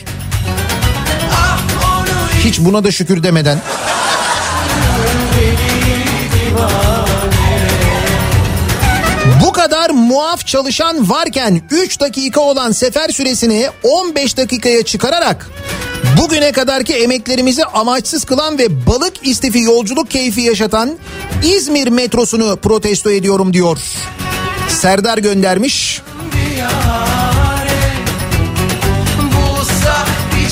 Hiç 2.43 2.59
buna 2.59 2.83
da 2.83 2.91
şükür 2.91 3.23
demeden. 3.23 3.61
Muaf 10.11 10.47
çalışan 10.47 11.09
varken 11.09 11.61
3 11.71 11.99
dakika 11.99 12.41
olan 12.41 12.71
sefer 12.71 13.09
süresini 13.09 13.67
15 13.83 14.37
dakikaya 14.37 14.83
çıkararak 14.83 15.49
bugüne 16.21 16.51
kadarki 16.51 16.93
emeklerimizi 16.93 17.65
amaçsız 17.65 18.25
kılan 18.25 18.57
ve 18.57 18.87
balık 18.87 19.27
istifi 19.27 19.59
yolculuk 19.59 20.11
keyfi 20.11 20.41
yaşatan 20.41 20.97
İzmir 21.43 21.87
metrosunu 21.87 22.55
protesto 22.55 23.11
ediyorum 23.11 23.53
diyor. 23.53 23.77
Serdar 24.69 25.17
göndermiş. 25.17 26.01
bulsak 29.19 30.07
bir 30.35 30.49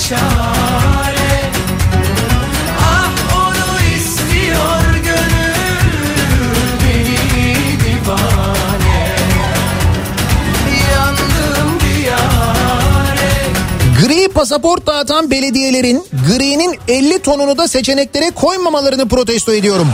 pasaport 14.39 14.87
dağıtan 14.87 15.31
belediyelerin 15.31 16.03
gri'nin 16.27 16.79
50 16.87 17.21
tonunu 17.21 17.57
da 17.57 17.67
seçeneklere 17.67 18.31
koymamalarını 18.31 19.07
protesto 19.07 19.53
ediyorum. 19.53 19.87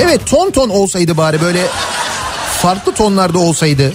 Evet 0.00 0.20
ton 0.26 0.50
ton 0.50 0.68
olsaydı 0.68 1.16
bari 1.16 1.40
böyle 1.40 1.66
farklı 2.62 2.94
tonlarda 2.94 3.38
olsaydı. 3.38 3.92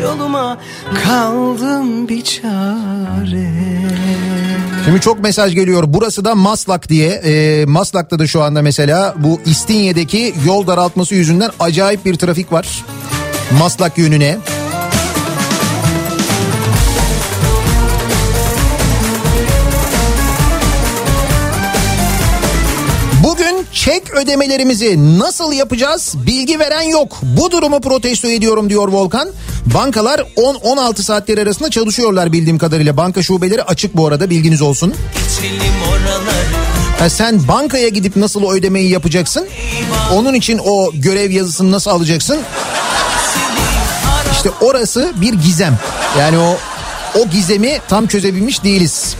Yoluma 0.00 0.58
Kaldım 1.04 2.08
bir 2.08 2.24
çare 2.24 3.50
Şimdi 4.84 5.00
çok 5.00 5.20
mesaj 5.22 5.54
geliyor. 5.54 5.84
Burası 5.86 6.24
da 6.24 6.34
Maslak 6.34 6.88
diye. 6.88 7.10
Ee, 7.10 7.64
Maslak'ta 7.66 8.18
da 8.18 8.26
şu 8.26 8.42
anda 8.42 8.62
mesela 8.62 9.14
bu 9.18 9.40
İstinye'deki 9.46 10.34
yol 10.46 10.66
daraltması 10.66 11.14
yüzünden 11.14 11.50
acayip 11.60 12.04
bir 12.04 12.14
trafik 12.14 12.52
var. 12.52 12.84
Maslak 13.58 13.98
yönüne. 13.98 14.38
Çek 23.84 24.10
ödemelerimizi 24.14 25.18
nasıl 25.18 25.52
yapacağız 25.52 26.14
bilgi 26.26 26.58
veren 26.58 26.82
yok. 26.82 27.18
Bu 27.22 27.50
durumu 27.50 27.80
protesto 27.80 28.28
ediyorum 28.28 28.70
diyor 28.70 28.88
Volkan. 28.88 29.28
Bankalar 29.74 30.18
10-16 30.18 31.02
saatleri 31.02 31.42
arasında 31.42 31.70
çalışıyorlar 31.70 32.32
bildiğim 32.32 32.58
kadarıyla. 32.58 32.96
Banka 32.96 33.22
şubeleri 33.22 33.62
açık 33.62 33.96
bu 33.96 34.06
arada 34.06 34.30
bilginiz 34.30 34.62
olsun. 34.62 34.94
Ha 36.98 37.10
sen 37.10 37.48
bankaya 37.48 37.88
gidip 37.88 38.16
nasıl 38.16 38.42
o 38.42 38.52
ödemeyi 38.52 38.90
yapacaksın? 38.90 39.46
Onun 40.12 40.34
için 40.34 40.60
o 40.64 40.90
görev 40.94 41.30
yazısını 41.30 41.72
nasıl 41.72 41.90
alacaksın? 41.90 42.38
İşte 44.32 44.50
orası 44.60 45.12
bir 45.20 45.34
gizem. 45.34 45.78
Yani 46.18 46.38
o 46.38 46.56
o 47.18 47.28
gizemi 47.28 47.78
tam 47.88 48.06
çözebilmiş 48.06 48.64
değiliz. 48.64 49.16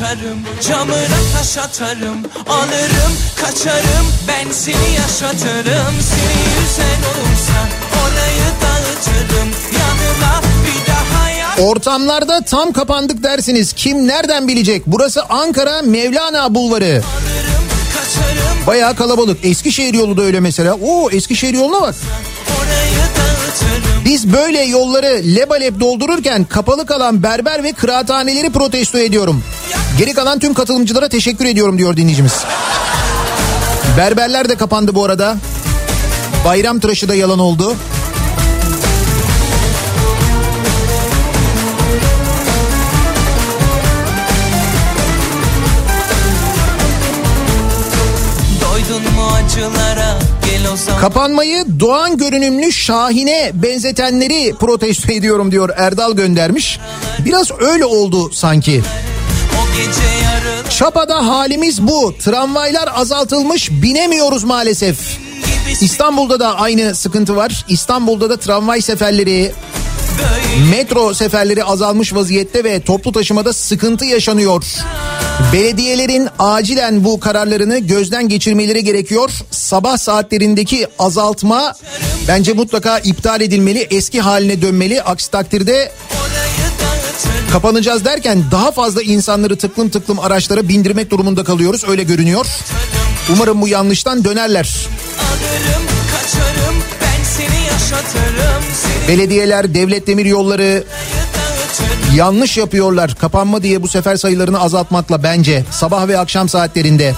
Yatarım 0.00 0.38
Camına 0.68 1.18
taş 1.36 1.58
atarım 1.58 2.18
Alırım 2.48 3.12
kaçarım 3.40 4.06
Ben 4.28 4.52
seni 4.52 4.94
yaşatırım 4.96 5.94
Seni 6.00 6.42
yüzen 6.54 7.00
olursa 7.10 7.58
Orayı 8.02 8.48
dağıtırım 8.62 9.48
Yanıma 9.78 10.42
bir 10.64 10.92
daha 10.92 11.30
yat 11.30 11.60
Ortamlarda 11.60 12.40
tam 12.40 12.72
kapandık 12.72 13.22
dersiniz. 13.22 13.72
Kim 13.72 14.06
nereden 14.06 14.48
bilecek? 14.48 14.82
Burası 14.86 15.22
Ankara 15.22 15.82
Mevlana 15.82 16.54
Bulvarı. 16.54 17.02
Kaçarım 17.94 18.66
Bayağı 18.66 18.96
kalabalık. 18.96 19.44
Eskişehir 19.44 19.94
yolu 19.94 20.16
da 20.16 20.22
öyle 20.22 20.40
mesela. 20.40 20.74
Oo 20.74 21.10
Eskişehir 21.10 21.54
yoluna 21.54 21.80
bak. 21.82 21.94
Orayı 22.58 23.17
Biz 24.04 24.32
böyle 24.32 24.60
yolları 24.62 25.22
lebalep 25.36 25.80
doldururken 25.80 26.44
kapalı 26.44 26.86
kalan 26.86 27.22
berber 27.22 27.64
ve 27.64 27.72
kıraathaneleri 27.72 28.50
protesto 28.50 28.98
ediyorum. 28.98 29.42
Geri 29.98 30.14
kalan 30.14 30.38
tüm 30.38 30.54
katılımcılara 30.54 31.08
teşekkür 31.08 31.44
ediyorum 31.44 31.78
diyor 31.78 31.96
dinleyicimiz. 31.96 32.32
Berberler 33.96 34.48
de 34.48 34.54
kapandı 34.54 34.94
bu 34.94 35.04
arada. 35.04 35.36
Bayram 36.44 36.80
tıraşı 36.80 37.08
da 37.08 37.14
yalan 37.14 37.38
oldu. 37.38 37.76
Kapanmayı 51.00 51.64
Doğan 51.80 52.16
görünümlü 52.16 52.72
Şahin'e 52.72 53.50
benzetenleri 53.54 54.54
protesto 54.60 55.12
ediyorum 55.12 55.52
diyor 55.52 55.70
Erdal 55.76 56.12
göndermiş. 56.12 56.78
Biraz 57.24 57.50
öyle 57.60 57.84
oldu 57.84 58.30
sanki. 58.32 58.82
Çapa'da 60.70 61.26
halimiz 61.26 61.82
bu. 61.82 62.14
Tramvaylar 62.24 62.88
azaltılmış 62.94 63.70
binemiyoruz 63.70 64.44
maalesef. 64.44 65.18
İstanbul'da 65.80 66.40
da 66.40 66.56
aynı 66.56 66.94
sıkıntı 66.94 67.36
var. 67.36 67.64
İstanbul'da 67.68 68.30
da 68.30 68.36
tramvay 68.36 68.80
seferleri, 68.80 69.52
metro 70.70 71.14
seferleri 71.14 71.64
azalmış 71.64 72.14
vaziyette 72.14 72.64
ve 72.64 72.80
toplu 72.80 73.12
taşımada 73.12 73.52
sıkıntı 73.52 74.04
yaşanıyor. 74.04 74.64
Belediyelerin 75.52 76.28
acilen 76.38 77.04
bu 77.04 77.20
kararlarını 77.20 77.78
gözden 77.78 78.28
geçirmeleri 78.28 78.84
gerekiyor. 78.84 79.30
Sabah 79.50 79.96
saatlerindeki 79.96 80.86
azaltma 80.98 81.74
bence 82.28 82.52
mutlaka 82.52 82.98
iptal 82.98 83.40
edilmeli, 83.40 83.86
eski 83.90 84.20
haline 84.20 84.62
dönmeli. 84.62 85.02
Aksi 85.02 85.30
takdirde 85.30 85.92
kapanacağız 87.52 88.04
derken 88.04 88.44
daha 88.50 88.70
fazla 88.70 89.02
insanları 89.02 89.56
tıklım 89.56 89.88
tıklım 89.88 90.18
araçlara 90.18 90.68
bindirmek 90.68 91.10
durumunda 91.10 91.44
kalıyoruz. 91.44 91.84
Öyle 91.88 92.02
görünüyor. 92.02 92.46
Umarım 93.32 93.62
bu 93.62 93.68
yanlıştan 93.68 94.24
dönerler. 94.24 94.76
alırım 95.18 95.82
kaçarım 96.12 96.76
Ben 97.00 97.24
seni 97.24 97.66
yaşatırım 97.66 98.57
Belediyeler, 99.08 99.74
devlet 99.74 100.06
demir 100.06 100.24
yolları 100.24 100.84
yanlış 102.14 102.56
yapıyorlar. 102.56 103.14
Kapanma 103.14 103.62
diye 103.62 103.82
bu 103.82 103.88
sefer 103.88 104.16
sayılarını 104.16 104.60
azaltmakla 104.60 105.22
bence 105.22 105.64
sabah 105.70 106.08
ve 106.08 106.18
akşam 106.18 106.48
saatlerinde. 106.48 107.14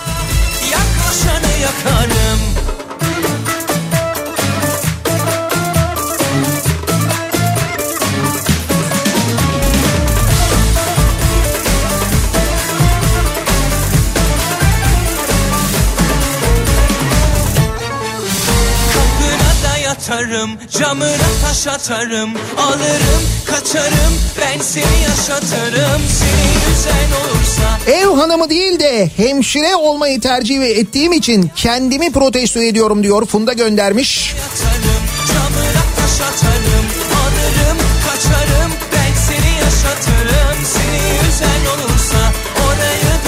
Yatarım 20.31 20.51
Camına 20.79 21.17
taş 21.43 21.67
atarım 21.67 22.31
Alırım 22.59 23.23
kaçarım 23.47 24.15
Ben 24.41 24.61
seni 24.63 25.03
yaşatırım 25.09 26.01
Seni 26.19 26.71
yüzen 26.71 27.11
olursa 27.21 27.93
Ev 27.93 28.21
hanımı 28.21 28.51
değil 28.51 28.81
de 28.81 29.11
hemşire 29.17 29.75
olmayı 29.75 30.21
tercih 30.21 30.63
ettiğim 30.63 31.13
için 31.13 31.51
kendimi 31.57 32.13
protesto 32.13 32.63
ediyorum 32.63 33.03
diyor 33.03 33.27
Funda 33.27 33.53
göndermiş. 33.53 34.35
yatarım 34.35 35.03
Camına 35.29 35.83
taş 35.97 36.21
atarım 36.21 36.87
Alırım 37.23 37.79
kaçarım 38.07 38.73
Ben 38.93 39.15
seni 39.27 39.55
yaşatırım 39.57 40.59
Seni 40.73 41.27
yüzen 41.27 41.67
olursa 41.73 42.33
Orayı 42.67 43.20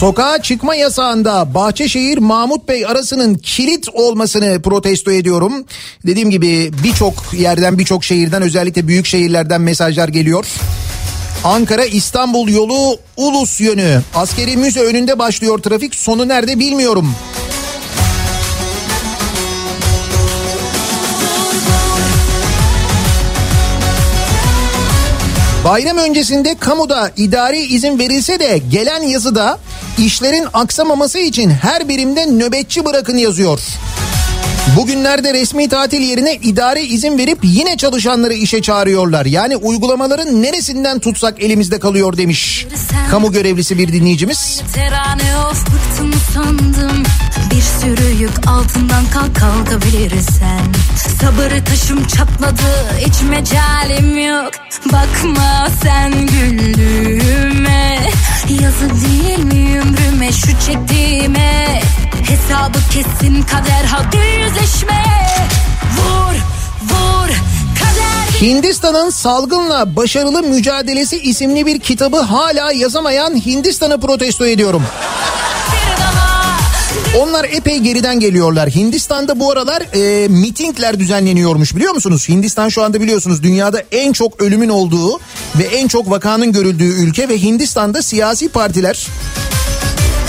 Sokağa 0.00 0.42
çıkma 0.42 0.74
yasağında 0.74 1.54
Bahçeşehir 1.54 2.18
Mahmut 2.18 2.68
Bey 2.68 2.86
arasının 2.86 3.34
kilit 3.34 3.88
olmasını 3.88 4.62
protesto 4.62 5.12
ediyorum. 5.12 5.64
Dediğim 6.06 6.30
gibi 6.30 6.70
birçok 6.84 7.14
yerden 7.32 7.78
birçok 7.78 8.04
şehirden 8.04 8.42
özellikle 8.42 8.88
büyük 8.88 9.06
şehirlerden 9.06 9.60
mesajlar 9.60 10.08
geliyor. 10.08 10.46
Ankara 11.44 11.84
İstanbul 11.84 12.48
yolu 12.48 12.98
Ulus 13.16 13.60
yönü. 13.60 14.00
Askeri 14.14 14.56
müze 14.56 14.80
önünde 14.80 15.18
başlıyor 15.18 15.58
trafik. 15.58 15.94
Sonu 15.94 16.28
nerede 16.28 16.58
bilmiyorum. 16.58 17.14
Bayram 25.66 25.98
öncesinde 25.98 26.54
kamuda 26.54 27.10
idari 27.16 27.58
izin 27.58 27.98
verilse 27.98 28.40
de 28.40 28.60
gelen 28.70 29.02
yazıda 29.02 29.58
işlerin 29.98 30.46
aksamaması 30.52 31.18
için 31.18 31.50
her 31.50 31.88
birimde 31.88 32.26
nöbetçi 32.26 32.84
bırakın 32.84 33.16
yazıyor. 33.16 33.60
Bugünlerde 34.76 35.34
resmi 35.34 35.68
tatil 35.68 36.00
yerine 36.00 36.34
idari 36.34 36.80
izin 36.80 37.18
verip 37.18 37.38
yine 37.42 37.76
çalışanları 37.76 38.34
işe 38.34 38.62
çağırıyorlar. 38.62 39.26
Yani 39.26 39.56
uygulamaların 39.56 40.42
neresinden 40.42 40.98
tutsak 40.98 41.42
elimizde 41.42 41.78
kalıyor 41.78 42.16
demiş. 42.16 42.66
Kamu 43.10 43.32
görevlisi 43.32 43.78
bir 43.78 43.92
dinleyicimiz. 43.92 44.62
Bir 47.50 47.62
sürü 47.80 48.22
yük 48.22 48.48
altından 48.48 49.04
kalk 49.14 49.36
kalkabilirsen 49.36 50.60
Sabır 51.20 51.64
taşım 51.64 52.06
çatladı 52.06 52.90
hiç 52.98 53.22
mecalim 53.30 54.18
yok 54.18 54.50
Bakma 54.92 55.68
sen 55.82 56.12
güldüğüme 56.26 57.98
Yazı 58.62 58.88
değil 58.90 59.38
mi 59.38 59.80
ömrüme 59.80 60.32
şu 60.32 60.46
çektiğime 60.66 61.80
Hesabı 62.26 62.78
kesin 62.92 63.42
kader 63.42 63.84
hadi 63.84 64.16
yüzleşme 64.16 65.04
Vur 65.96 66.34
vur 66.82 67.28
kader 67.78 68.40
Hindistan'ın 68.40 69.10
salgınla 69.10 69.96
başarılı 69.96 70.42
mücadelesi 70.42 71.18
isimli 71.18 71.66
bir 71.66 71.80
kitabı 71.80 72.16
hala 72.16 72.72
yazamayan 72.72 73.46
Hindistan'ı 73.46 74.00
protesto 74.00 74.46
ediyorum. 74.46 74.82
Onlar 77.18 77.44
epey 77.44 77.78
geriden 77.78 78.20
geliyorlar. 78.20 78.70
Hindistan'da 78.70 79.40
bu 79.40 79.50
aralar 79.50 79.82
e, 79.94 80.28
mitingler 80.28 81.00
düzenleniyormuş 81.00 81.76
biliyor 81.76 81.94
musunuz? 81.94 82.28
Hindistan 82.28 82.68
şu 82.68 82.82
anda 82.82 83.00
biliyorsunuz 83.00 83.42
dünyada 83.42 83.82
en 83.92 84.12
çok 84.12 84.42
ölümün 84.42 84.68
olduğu 84.68 85.20
ve 85.58 85.62
en 85.62 85.88
çok 85.88 86.10
vakanın 86.10 86.52
görüldüğü 86.52 87.02
ülke 87.02 87.28
ve 87.28 87.42
Hindistan'da 87.42 88.02
siyasi 88.02 88.48
partiler 88.48 89.06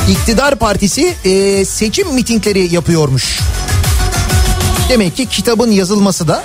iktidar 0.08 0.56
partisi 0.56 1.14
e, 1.26 1.66
seçim 1.66 2.14
mitingleri 2.14 2.74
yapıyormuş. 2.74 3.40
Demek 4.90 5.16
ki 5.16 5.26
kitabın 5.26 5.72
yazılması 5.72 6.28
da 6.28 6.44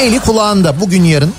eli 0.00 0.20
kulağında 0.20 0.80
bugün 0.80 1.04
yarın. 1.04 1.34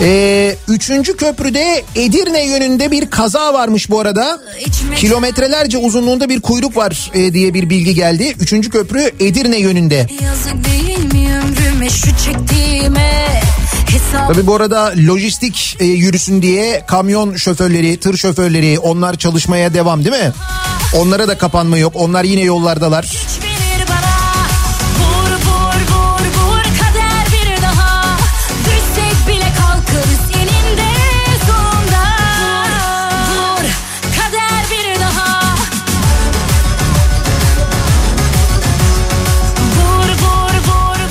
Ee, 0.00 0.56
üçüncü 0.68 1.16
köprüde 1.16 1.84
Edirne 1.94 2.46
yönünde 2.46 2.90
bir 2.90 3.10
kaza 3.10 3.54
varmış 3.54 3.90
bu 3.90 4.00
arada. 4.00 4.40
Kilometrelerce 4.96 5.78
uzunluğunda 5.78 6.28
bir 6.28 6.40
kuyruk 6.40 6.76
var 6.76 7.10
e, 7.14 7.32
diye 7.32 7.54
bir 7.54 7.70
bilgi 7.70 7.94
geldi. 7.94 8.34
Üçüncü 8.40 8.70
köprü 8.70 9.10
Edirne 9.20 9.58
yönünde. 9.58 10.06
Yazık 10.22 10.64
değil 10.64 11.07
şu 11.88 12.16
çektiğime 12.24 13.40
Tabii 14.28 14.46
bu 14.46 14.54
arada 14.54 14.92
lojistik 15.06 15.76
e, 15.80 15.84
yürüsün 15.84 16.42
diye 16.42 16.84
kamyon 16.86 17.36
şoförleri, 17.36 18.00
tır 18.00 18.16
şoförleri 18.16 18.78
onlar 18.78 19.16
çalışmaya 19.16 19.74
devam 19.74 20.04
değil 20.04 20.24
mi? 20.24 20.32
Onlara 20.96 21.28
da 21.28 21.38
kapanma 21.38 21.78
yok. 21.78 21.92
Onlar 21.96 22.24
yine 22.24 22.40
yollardalar. 22.40 23.04
verir 23.04 23.67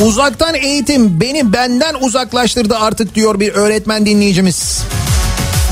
Uzaktan 0.02 0.56
eğitim 0.56 1.22
beni 1.22 1.54
benden 1.54 1.94
uzaklaştırdı 1.94 2.78
artık 2.78 3.16
diyor 3.16 3.40
bir 3.40 3.54
öğretmen 3.54 4.06
dinleyicimiz. 4.06 4.84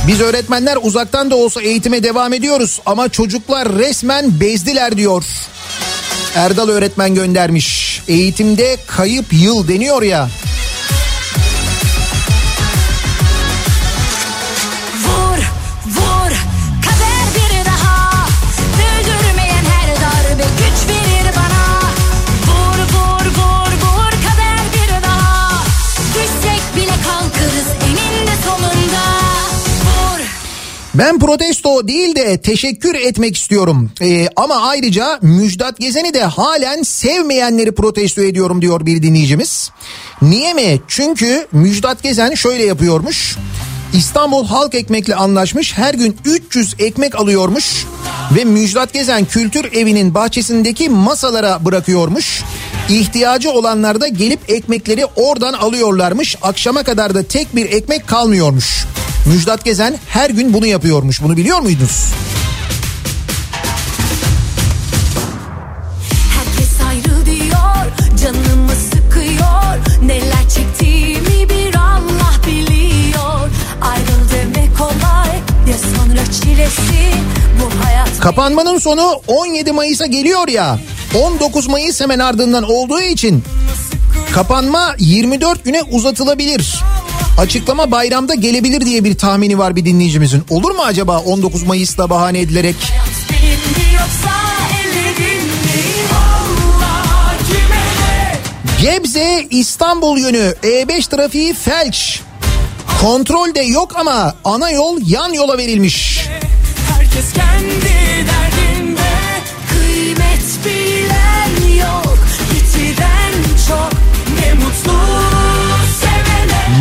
Biz 0.08 0.22
öğretmenler 0.22 0.78
uzaktan 0.82 1.32
da 1.32 1.36
olsa 1.36 1.62
eğitime 1.62 2.04
devam 2.04 2.34
ediyoruz 2.34 2.80
ama 2.86 3.10
çocuklar 3.10 3.70
resmen 3.78 4.40
bezdiler 4.40 4.98
diyor. 4.98 5.24
Erdal 6.36 6.70
öğretmen 6.70 7.16
göndermiş. 7.16 8.02
Eğitimde 8.08 8.78
kayıp 8.88 9.26
yıl 9.34 9.68
deniyor 9.68 10.02
ya. 10.02 10.30
Ben 30.98 31.20
protesto 31.20 31.88
değil 31.88 32.16
de 32.16 32.42
teşekkür 32.42 32.96
etmek 32.96 33.38
istiyorum. 33.38 33.92
Ee, 34.02 34.28
ama 34.36 34.56
ayrıca 34.56 35.20
Müjdat 35.22 35.78
Gezen'i 35.78 36.14
de 36.14 36.24
halen 36.24 36.84
sevmeyenleri 36.84 37.76
protesto 37.76 38.22
ediyorum 38.22 38.62
diyor 38.62 38.86
bir 38.86 39.04
dinleyicimiz. 39.04 39.72
Niye 40.22 40.54
mi? 40.54 40.82
Çünkü 40.88 41.48
Müjdat 41.52 42.04
Gezen 42.04 42.34
şöyle 42.34 42.66
yapıyormuş. 42.66 43.38
İstanbul 43.94 44.46
Halk 44.46 44.76
Ekmek'le 44.76 45.18
anlaşmış 45.18 45.78
her 45.78 45.94
gün 45.94 46.18
300 46.26 46.76
ekmek 46.80 47.16
alıyormuş 47.16 47.86
ve 48.36 48.44
Müjdat 48.44 48.94
Gezen 48.94 49.26
Kültür 49.26 49.74
Evi'nin 49.74 50.14
bahçesindeki 50.14 50.90
masalara 50.90 51.66
bırakıyormuş. 51.66 52.44
İhtiyacı 52.90 53.52
olanlar 53.52 54.02
da 54.02 54.08
gelip 54.08 54.40
ekmekleri 54.48 55.06
oradan 55.06 55.54
alıyorlarmış. 55.54 56.36
Akşama 56.42 56.84
kadar 56.84 57.16
da 57.16 57.24
tek 57.24 57.56
bir 57.56 57.66
ekmek 57.72 58.08
kalmıyormuş. 58.08 58.86
Müjdat 59.26 59.66
Gezen 59.66 60.00
her 60.08 60.30
gün 60.30 60.54
bunu 60.54 60.66
yapıyormuş. 60.66 61.22
Bunu 61.22 61.38
biliyor 61.38 61.60
muydunuz? 61.60 62.14
Kapanmanın 78.22 78.80
sonu 78.80 79.22
17 79.28 79.72
Mayıs'a 79.72 80.06
geliyor 80.06 80.48
ya. 80.48 80.80
19 81.16 81.68
Mayıs 81.68 82.02
hemen 82.02 82.20
ardından 82.20 82.64
olduğu 82.64 83.02
için 83.02 83.44
kapanma 84.34 84.96
24 85.00 85.64
güne 85.64 85.84
uzatılabilir. 85.84 86.76
Açıklama 87.38 87.92
bayramda 87.92 88.34
gelebilir 88.36 88.82
diye 88.82 89.04
bir 89.04 89.18
tahmini 89.18 89.58
var 89.58 89.76
bir 89.76 89.86
dinleyicimizin. 89.86 90.44
Olur 90.50 90.72
mu 90.72 90.82
acaba 90.86 91.20
19 91.20 91.64
Mayıs'ta 91.64 92.10
bahane 92.10 92.40
edilerek? 92.40 92.76
Gebze 98.82 99.48
İstanbul 99.50 100.18
yönü 100.18 100.54
E5 100.64 101.10
trafiği 101.10 101.54
felç. 101.54 102.22
Kontrol 103.02 103.56
de 103.56 103.62
yok 103.62 103.92
ama 103.96 104.36
ana 104.44 104.70
yol 104.70 105.00
yan 105.08 105.34
yola 105.34 105.58
verilmiş. 105.58 106.28
Herkes 106.98 107.34
kendi 107.34 108.28
derdinde 108.28 109.12
Kıymet 109.70 110.66
bilen 110.66 111.78
yok 111.78 112.18
Gitiden 112.54 113.34
çok 113.68 114.05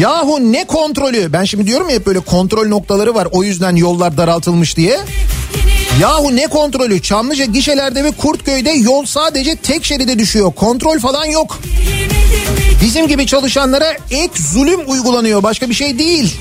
Yahu 0.00 0.52
ne 0.52 0.64
kontrolü? 0.64 1.32
Ben 1.32 1.44
şimdi 1.44 1.66
diyorum 1.66 1.88
ya 1.88 2.06
böyle 2.06 2.20
kontrol 2.20 2.68
noktaları 2.68 3.14
var. 3.14 3.28
O 3.32 3.44
yüzden 3.44 3.76
yollar 3.76 4.16
daraltılmış 4.16 4.76
diye. 4.76 5.00
Yahu 6.00 6.36
ne 6.36 6.46
kontrolü? 6.46 7.02
Çamlıca 7.02 7.44
gişelerde 7.44 8.04
ve 8.04 8.10
Kurtköy'de 8.10 8.70
yol 8.70 9.04
sadece 9.04 9.56
tek 9.56 9.84
şeride 9.84 10.18
düşüyor. 10.18 10.52
Kontrol 10.52 10.98
falan 10.98 11.24
yok. 11.24 11.58
Bizim 12.82 13.08
gibi 13.08 13.26
çalışanlara 13.26 13.92
ek 14.10 14.32
zulüm 14.52 14.80
uygulanıyor. 14.86 15.42
Başka 15.42 15.68
bir 15.68 15.74
şey 15.74 15.98
değil. 15.98 16.36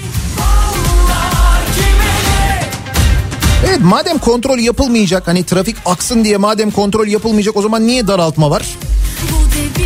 Evet 3.69 3.79
madem 3.81 4.17
kontrol 4.17 4.59
yapılmayacak 4.59 5.27
hani 5.27 5.43
trafik 5.43 5.75
aksın 5.85 6.23
diye 6.23 6.37
madem 6.37 6.71
kontrol 6.71 7.07
yapılmayacak 7.07 7.57
o 7.57 7.61
zaman 7.61 7.87
niye 7.87 8.07
daraltma 8.07 8.49
var? 8.49 8.63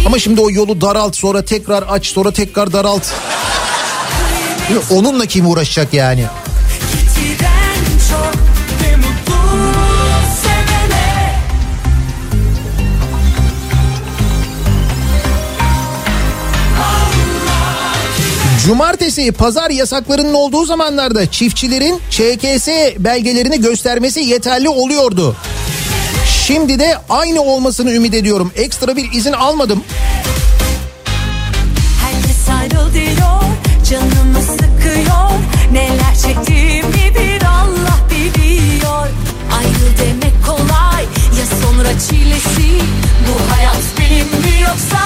Ama 0.05 0.19
şimdi 0.19 0.41
o 0.41 0.51
yolu 0.51 0.81
daralt 0.81 1.15
sonra 1.15 1.45
tekrar 1.45 1.85
aç 1.89 2.07
sonra 2.07 2.31
tekrar 2.31 2.73
daralt. 2.73 3.03
Onunla 4.91 5.25
kim 5.25 5.47
uğraşacak 5.47 5.93
yani? 5.93 6.25
Cumartesi 18.65 19.31
pazar 19.31 19.69
yasaklarının 19.69 20.33
olduğu 20.33 20.65
zamanlarda 20.65 21.31
çiftçilerin 21.31 22.01
ÇKS 22.09 22.67
belgelerini 22.99 23.61
göstermesi 23.61 24.19
yeterli 24.19 24.69
oluyordu. 24.69 25.35
Şimdi 26.45 26.79
de 26.79 26.97
aynı 27.09 27.41
olmasını 27.41 27.91
ümit 27.91 28.13
ediyorum. 28.13 28.51
Ekstra 28.55 28.95
bir 28.95 29.11
izin 29.11 29.33
almadım. 29.33 29.83
Çektiğimi 36.27 37.15
bir 37.15 37.45
Allah 37.45 37.99
biliyor. 38.11 39.07
Ayrıl 39.57 39.97
demek 39.99 40.45
kolay 40.45 41.03
Ya 41.39 41.45
sonra 41.61 41.99
çilesi? 41.99 42.81
Bu 43.27 43.53
hayat 43.53 43.83
benim 43.99 44.27
mi 44.27 44.61
yoksa 44.61 44.99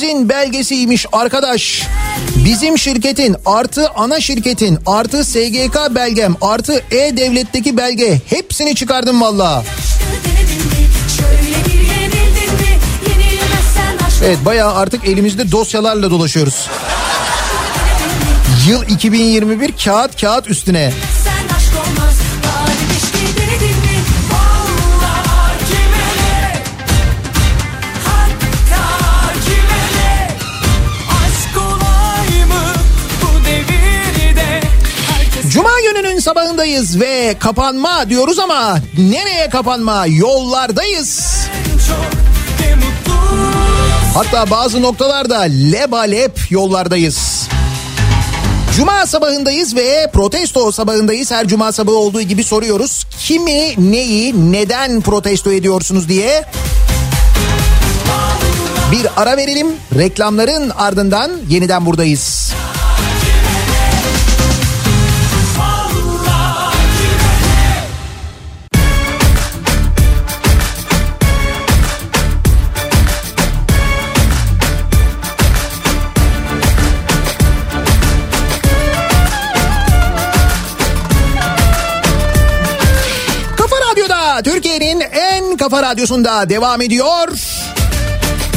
derdinde 0.00 0.10
Ne 0.10 0.16
izin 0.16 0.28
belgesiymiş 0.28 1.06
arkadaş. 1.12 1.82
Bizim 2.44 2.78
şirketin 2.78 3.36
artı 3.46 3.90
ana 3.90 4.20
şirketin 4.20 4.78
artı 4.86 5.24
SGK 5.24 5.94
belgem 5.94 6.36
artı 6.40 6.82
E-Devlet'teki 6.90 7.76
belge 7.76 8.20
hepsini 8.26 8.74
çıkardım 8.74 9.20
valla. 9.20 9.64
Evet 14.24 14.38
bayağı 14.44 14.74
artık 14.74 15.08
elimizde 15.08 15.52
dosyalarla 15.52 16.10
dolaşıyoruz. 16.10 16.68
Yıl 18.68 18.82
2021 18.88 19.72
kağıt 19.84 20.20
kağıt 20.20 20.50
üstüne. 20.50 20.92
Sabahındayız 36.20 37.00
ve 37.00 37.36
kapanma 37.38 38.08
diyoruz 38.10 38.38
ama 38.38 38.78
nereye 38.98 39.48
kapanma? 39.48 40.06
Yollardayız. 40.06 41.36
Hatta 44.14 44.50
bazı 44.50 44.82
noktalarda 44.82 45.40
lebalep 45.40 46.50
yollardayız. 46.50 47.48
Cuma 48.76 49.06
sabahındayız 49.06 49.76
ve 49.76 50.10
protesto 50.12 50.72
sabahındayız. 50.72 51.30
Her 51.30 51.48
cuma 51.48 51.72
sabahı 51.72 51.96
olduğu 51.96 52.22
gibi 52.22 52.44
soruyoruz. 52.44 53.06
Kimi, 53.18 53.90
neyi, 53.92 54.52
neden 54.52 55.00
protesto 55.00 55.52
ediyorsunuz 55.52 56.08
diye. 56.08 56.44
Bir 58.92 59.06
ara 59.16 59.36
verelim. 59.36 59.66
Reklamların 59.98 60.70
ardından 60.70 61.30
yeniden 61.48 61.86
buradayız. 61.86 62.52
Kafa 85.60 85.82
radyosunda 85.82 86.48
devam 86.48 86.82
ediyor. 86.82 87.28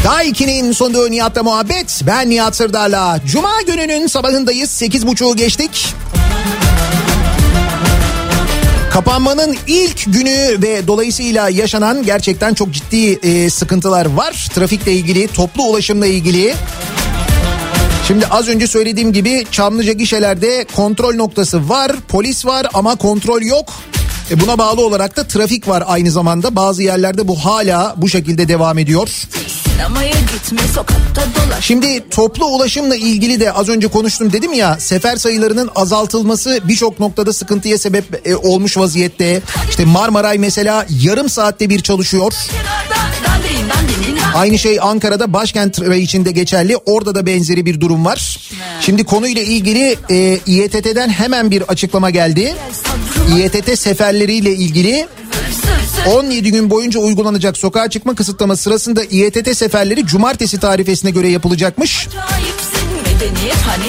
Daiki'nin 0.04 0.72
sunduğu 0.72 1.12
Nihat'la 1.12 1.44
muhabbet. 1.44 2.02
Ben 2.08 2.30
Nihat 2.30 2.56
Sırdar'la. 2.56 3.20
Cuma 3.26 3.62
gününün 3.62 4.08
sabahındayız. 4.08 4.82
8.30'u 4.82 5.36
geçtik. 5.36 5.94
Kapanmanın 8.92 9.58
ilk 9.68 10.14
günü 10.14 10.62
ve 10.62 10.88
dolayısıyla 10.88 11.50
yaşanan 11.50 12.04
gerçekten 12.04 12.54
çok 12.54 12.72
ciddi 12.72 13.28
e, 13.28 13.50
sıkıntılar 13.50 14.06
var. 14.06 14.48
Trafikle 14.56 14.94
ilgili, 14.94 15.28
toplu 15.28 15.64
ulaşımla 15.64 16.08
ilgili. 16.08 16.54
Şimdi 18.08 18.28
az 18.28 18.48
önce 18.48 18.68
söylediğim 18.68 19.14
gibi 19.14 19.46
Çamlıca 19.52 19.94
gişelerde 19.94 20.66
kontrol 20.76 21.16
noktası 21.16 21.70
var, 21.70 21.92
polis 22.08 22.46
var 22.46 22.68
ama 22.74 22.96
kontrol 22.96 23.42
yok. 23.42 23.74
E 24.32 24.40
buna 24.40 24.58
bağlı 24.58 24.86
olarak 24.86 25.18
da 25.18 25.28
trafik 25.28 25.68
var 25.68 25.84
aynı 25.88 26.12
zamanda. 26.12 26.56
Bazı 26.56 26.84
yerlerde 26.84 27.28
bu 27.28 27.46
hala 27.46 27.94
bu 27.98 28.10
şekilde 28.10 28.48
devam 28.48 28.78
ediyor. 28.78 29.10
Gitme. 30.34 30.62
Şimdi 31.62 32.10
toplu 32.10 32.46
ulaşımla 32.46 32.96
ilgili 32.96 33.40
de 33.40 33.52
az 33.52 33.70
önce 33.70 33.88
konuştum 33.88 34.34
dedim 34.34 34.54
ya 34.54 34.80
sefer 34.80 35.16
sayılarının 35.16 35.70
azaltılması 35.76 36.60
birçok 36.64 37.00
noktada 37.00 37.34
sıkıntıya 37.34 37.78
sebep 37.78 38.28
e, 38.28 38.36
olmuş 38.36 38.78
vaziyette. 38.78 39.42
İşte 39.70 39.86
Marmaray 39.86 40.38
mesela 40.38 40.86
yarım 40.90 41.30
saatte 41.30 41.70
bir 41.70 41.80
çalışıyor. 41.80 42.34
Dandinin 43.28 43.70
Aynı 44.36 44.58
şey 44.58 44.80
Ankara'da 44.82 45.34
başkent 45.34 45.82
rayı 45.82 46.02
içinde 46.02 46.32
geçerli. 46.32 46.78
Orada 46.78 47.16
da 47.16 47.26
benzeri 47.26 47.66
bir 47.66 47.82
durum 47.82 48.06
var. 48.06 48.40
Şimdi 48.82 49.04
konuyla 49.04 49.42
ilgili 49.42 49.98
e, 50.10 50.40
İETT'den 50.46 51.10
hemen 51.10 51.52
bir 51.52 51.62
açıklama 51.62 52.10
geldi. 52.10 52.56
İETT 53.38 53.80
seferleriyle 53.80 54.52
ilgili 54.52 55.08
17 56.08 56.52
gün 56.52 56.70
boyunca 56.70 57.00
uygulanacak 57.00 57.58
sokağa 57.58 57.90
çıkma 57.90 58.16
kısıtlaması 58.16 58.64
sırasında 58.64 59.04
İETT 59.04 59.58
seferleri 59.58 60.06
cumartesi 60.06 60.60
tarifesine 60.60 61.12
göre 61.12 61.30
yapılacakmış. 61.30 62.08
Hani 63.68 63.88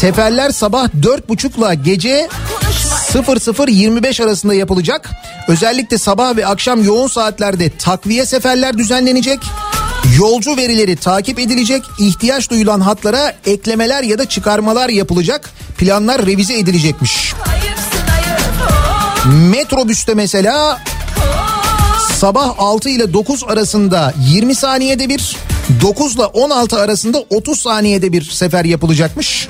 Seferler 0.00 0.50
sabah 0.50 0.88
4.30'la 0.88 1.74
gece 1.74 2.28
00.25 3.14 4.24
arasında 4.24 4.54
yapılacak. 4.54 5.10
Özellikle 5.48 5.98
sabah 5.98 6.36
ve 6.36 6.46
akşam 6.46 6.84
yoğun 6.84 7.08
saatlerde 7.08 7.70
takviye 7.78 8.26
seferler 8.26 8.78
düzenlenecek. 8.78 9.38
Yolcu 10.18 10.56
verileri 10.56 10.96
takip 10.96 11.38
edilecek. 11.38 11.82
ihtiyaç 11.98 12.50
duyulan 12.50 12.80
hatlara 12.80 13.34
eklemeler 13.46 14.02
ya 14.02 14.18
da 14.18 14.28
çıkarmalar 14.28 14.88
yapılacak. 14.88 15.50
Planlar 15.78 16.26
revize 16.26 16.58
edilecekmiş. 16.58 17.34
Metrobüste 19.50 20.14
mesela 20.14 20.80
sabah 22.14 22.54
6 22.58 22.88
ile 22.88 23.12
9 23.12 23.44
arasında 23.44 24.14
20 24.30 24.54
saniyede 24.54 25.08
bir, 25.08 25.36
9 25.80 26.14
ile 26.14 26.24
16 26.24 26.80
arasında 26.80 27.18
30 27.30 27.58
saniyede 27.58 28.12
bir 28.12 28.22
sefer 28.22 28.64
yapılacakmış. 28.64 29.48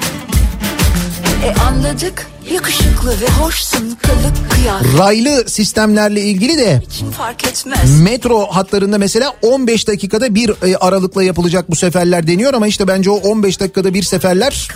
E 1.44 1.60
anladık 1.60 2.33
yakışıklı 2.52 3.10
ve 3.20 3.28
hoşsun 3.28 3.98
kılık 4.02 4.50
kıyafet 4.50 4.98
Raylı 4.98 5.44
sistemlerle 5.48 6.20
ilgili 6.20 6.58
de 6.58 6.82
için 6.86 7.10
fark 7.10 7.44
etmez 7.46 8.00
metro 8.00 8.46
hatlarında 8.46 8.98
mesela 8.98 9.32
15 9.42 9.88
dakikada 9.88 10.34
bir 10.34 10.50
e, 10.68 10.76
aralıkla 10.76 11.22
yapılacak 11.22 11.70
bu 11.70 11.76
seferler 11.76 12.26
deniyor 12.26 12.54
ama 12.54 12.66
işte 12.66 12.88
bence 12.88 13.10
o 13.10 13.14
15 13.14 13.60
dakikada 13.60 13.94
bir 13.94 14.02
seferler 14.02 14.68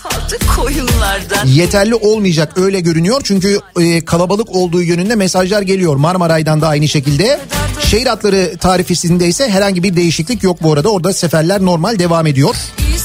yeterli 1.44 1.94
olmayacak 1.94 2.58
öyle 2.58 2.80
görünüyor. 2.80 3.20
Çünkü 3.24 3.60
e, 3.80 4.04
kalabalık 4.04 4.50
olduğu 4.56 4.82
yönünde 4.82 5.14
mesajlar 5.14 5.62
geliyor. 5.62 5.96
Marmaray'dan 5.96 6.60
da 6.60 6.68
aynı 6.68 6.88
şekilde. 6.88 7.40
Şehir 7.86 8.06
hatları 8.06 8.56
tarifesinde 8.60 9.28
ise 9.28 9.48
herhangi 9.48 9.82
bir 9.82 9.96
değişiklik 9.96 10.42
yok 10.42 10.62
bu 10.62 10.72
arada. 10.72 10.88
Orada 10.88 11.12
seferler 11.12 11.64
normal 11.64 11.98
devam 11.98 12.26
ediyor. 12.26 12.54
Bu 12.94 12.97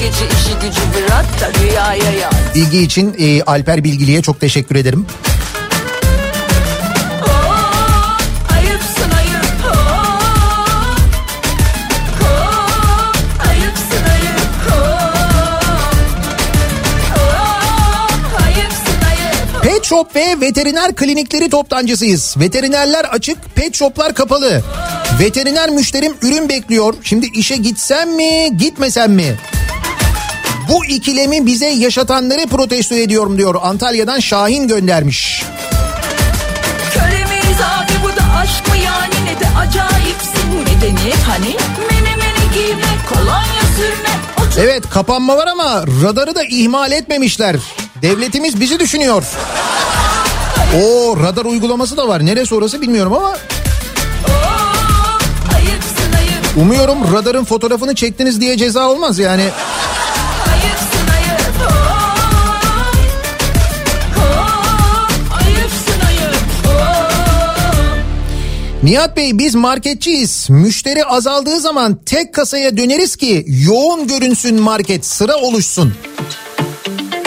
gece 0.00 0.24
işi 0.34 0.54
gücü 0.54 0.80
bırak 0.94 1.24
da 1.40 1.60
rüyaya 1.60 2.10
yaz 2.10 2.54
Bilgi 2.54 2.82
için 2.82 3.14
e, 3.18 3.42
Alper 3.42 3.84
Bilgili'ye 3.84 4.22
çok 4.22 4.40
teşekkür 4.40 4.76
ederim. 4.76 5.06
Pet 19.62 19.84
Shop 19.84 20.16
ve 20.16 20.40
veteriner 20.40 20.94
klinikleri 20.94 21.50
toptancısıyız. 21.50 22.34
Veterinerler 22.38 23.04
açık, 23.04 23.38
pet 23.54 23.74
shoplar 23.74 24.14
kapalı. 24.14 24.62
Veteriner 25.20 25.70
müşterim 25.70 26.12
ürün 26.22 26.48
bekliyor. 26.48 26.94
Şimdi 27.02 27.26
işe 27.34 27.56
gitsem 27.56 28.10
mi, 28.16 28.56
gitmesem 28.58 29.12
mi? 29.12 29.36
Bu 30.70 30.84
ikilemi 30.84 31.46
bize 31.46 31.66
yaşatanları 31.66 32.46
protesto 32.46 32.94
ediyorum 32.94 33.38
diyor. 33.38 33.54
Antalya'dan 33.62 34.20
Şahin 34.20 34.68
göndermiş. 34.68 35.44
Köremiz 36.94 37.60
abi 37.60 37.92
bu 38.04 38.08
da 38.08 38.22
aşk 38.38 38.68
mı 38.68 38.76
yani 38.76 39.14
ne 39.24 39.40
de 39.40 39.48
acayipsin 39.58 40.54
Medeniyet 40.64 41.18
hani 41.28 41.56
menemeni 41.90 42.54
giyme 42.54 42.88
kolonya 43.08 43.62
sürme 43.76 44.10
otur 44.38 44.60
Evet 44.60 44.90
kapanma 44.90 45.36
var 45.36 45.46
ama 45.46 45.84
radarı 46.02 46.34
da 46.34 46.42
ihmal 46.44 46.92
etmemişler. 46.92 47.56
Devletimiz 48.02 48.60
bizi 48.60 48.78
düşünüyor. 48.78 49.24
O 50.82 51.16
radar 51.22 51.44
uygulaması 51.44 51.96
da 51.96 52.08
var. 52.08 52.26
Neresi 52.26 52.54
orası 52.54 52.80
bilmiyorum 52.80 53.12
ama 53.12 53.36
ayıp 55.56 55.82
umuyorum 56.56 57.12
radarın 57.12 57.44
fotoğrafını 57.44 57.94
çektiniz 57.94 58.40
diye 58.40 58.56
ceza 58.56 58.88
olmaz 58.88 59.18
yani. 59.18 59.44
Nihat 68.82 69.16
Bey 69.16 69.38
biz 69.38 69.54
marketçiyiz. 69.54 70.46
Müşteri 70.50 71.04
azaldığı 71.04 71.60
zaman 71.60 71.98
tek 72.06 72.34
kasaya 72.34 72.76
döneriz 72.76 73.16
ki 73.16 73.44
yoğun 73.48 74.06
görünsün 74.06 74.60
market 74.60 75.06
sıra 75.06 75.36
oluşsun. 75.36 75.94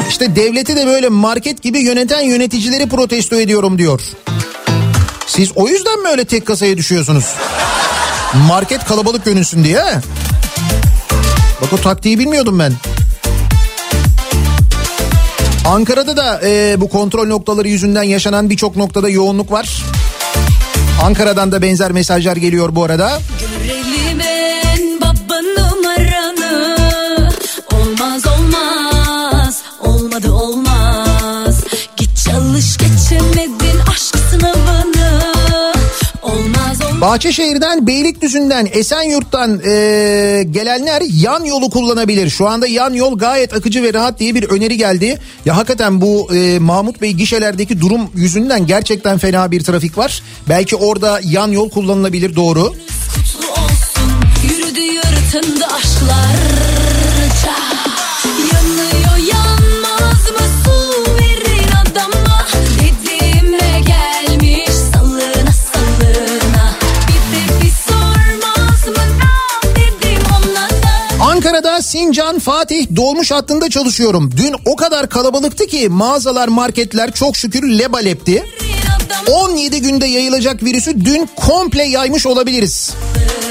İşte 0.09 0.35
devleti 0.35 0.75
de 0.75 0.85
böyle 0.85 1.09
market 1.09 1.61
gibi 1.61 1.79
yöneten 1.79 2.21
yöneticileri 2.21 2.89
protesto 2.89 3.35
ediyorum 3.35 3.77
diyor. 3.77 4.01
Siz 5.27 5.51
o 5.55 5.67
yüzden 5.67 6.01
mi 6.01 6.07
öyle 6.07 6.25
tek 6.25 6.45
kasaya 6.45 6.77
düşüyorsunuz? 6.77 7.25
Market 8.47 8.85
kalabalık 8.85 9.25
görünsün 9.25 9.63
diye. 9.63 9.83
Bak 11.61 11.73
o 11.73 11.77
taktiği 11.77 12.19
bilmiyordum 12.19 12.59
ben. 12.59 12.73
Ankara'da 15.65 16.17
da 16.17 16.41
e, 16.43 16.81
bu 16.81 16.89
kontrol 16.89 17.27
noktaları 17.27 17.67
yüzünden 17.67 18.03
yaşanan 18.03 18.49
birçok 18.49 18.75
noktada 18.75 19.09
yoğunluk 19.09 19.51
var. 19.51 19.83
Ankara'dan 21.01 21.51
da 21.51 21.61
benzer 21.61 21.91
mesajlar 21.91 22.35
geliyor 22.35 22.75
bu 22.75 22.83
arada. 22.83 23.19
Bahçeşehir'den 37.03 37.87
Beylikdüzü'nden 37.87 38.67
Esenyurt'tan 38.71 39.61
e, 39.65 40.43
gelenler 40.51 41.03
yan 41.13 41.43
yolu 41.43 41.69
kullanabilir. 41.69 42.29
Şu 42.29 42.47
anda 42.49 42.67
yan 42.67 42.93
yol 42.93 43.17
gayet 43.17 43.53
akıcı 43.53 43.83
ve 43.83 43.93
rahat 43.93 44.19
diye 44.19 44.35
bir 44.35 44.43
öneri 44.43 44.77
geldi. 44.77 45.19
Ya 45.45 45.57
hakikaten 45.57 46.01
bu 46.01 46.35
e, 46.35 46.59
Mahmut 46.59 47.01
Bey 47.01 47.11
gişelerdeki 47.11 47.81
durum 47.81 48.01
yüzünden 48.15 48.67
gerçekten 48.67 49.17
fena 49.17 49.51
bir 49.51 49.63
trafik 49.63 49.97
var. 49.97 50.23
Belki 50.49 50.75
orada 50.75 51.19
yan 51.23 51.51
yol 51.51 51.69
kullanılabilir 51.69 52.35
doğru. 52.35 52.73
Kutlu 53.13 53.51
olsun 53.51 54.11
Yürüdü 54.43 54.81
yaratında 54.81 55.67
aşklarca 55.67 56.52
Sincan 71.83 72.39
Fatih 72.39 72.87
dolmuş 72.95 73.31
hattında 73.31 73.69
çalışıyorum. 73.69 74.31
Dün 74.37 74.55
o 74.65 74.75
kadar 74.75 75.09
kalabalıktı 75.09 75.67
ki 75.67 75.89
mağazalar 75.89 76.47
marketler 76.47 77.11
çok 77.11 77.37
şükür 77.37 77.63
lebalepti. 77.79 78.43
17 79.31 79.81
günde 79.81 80.07
yayılacak 80.07 80.63
virüsü 80.63 81.05
dün 81.05 81.29
komple 81.35 81.83
yaymış 81.83 82.25
olabiliriz. 82.25 82.91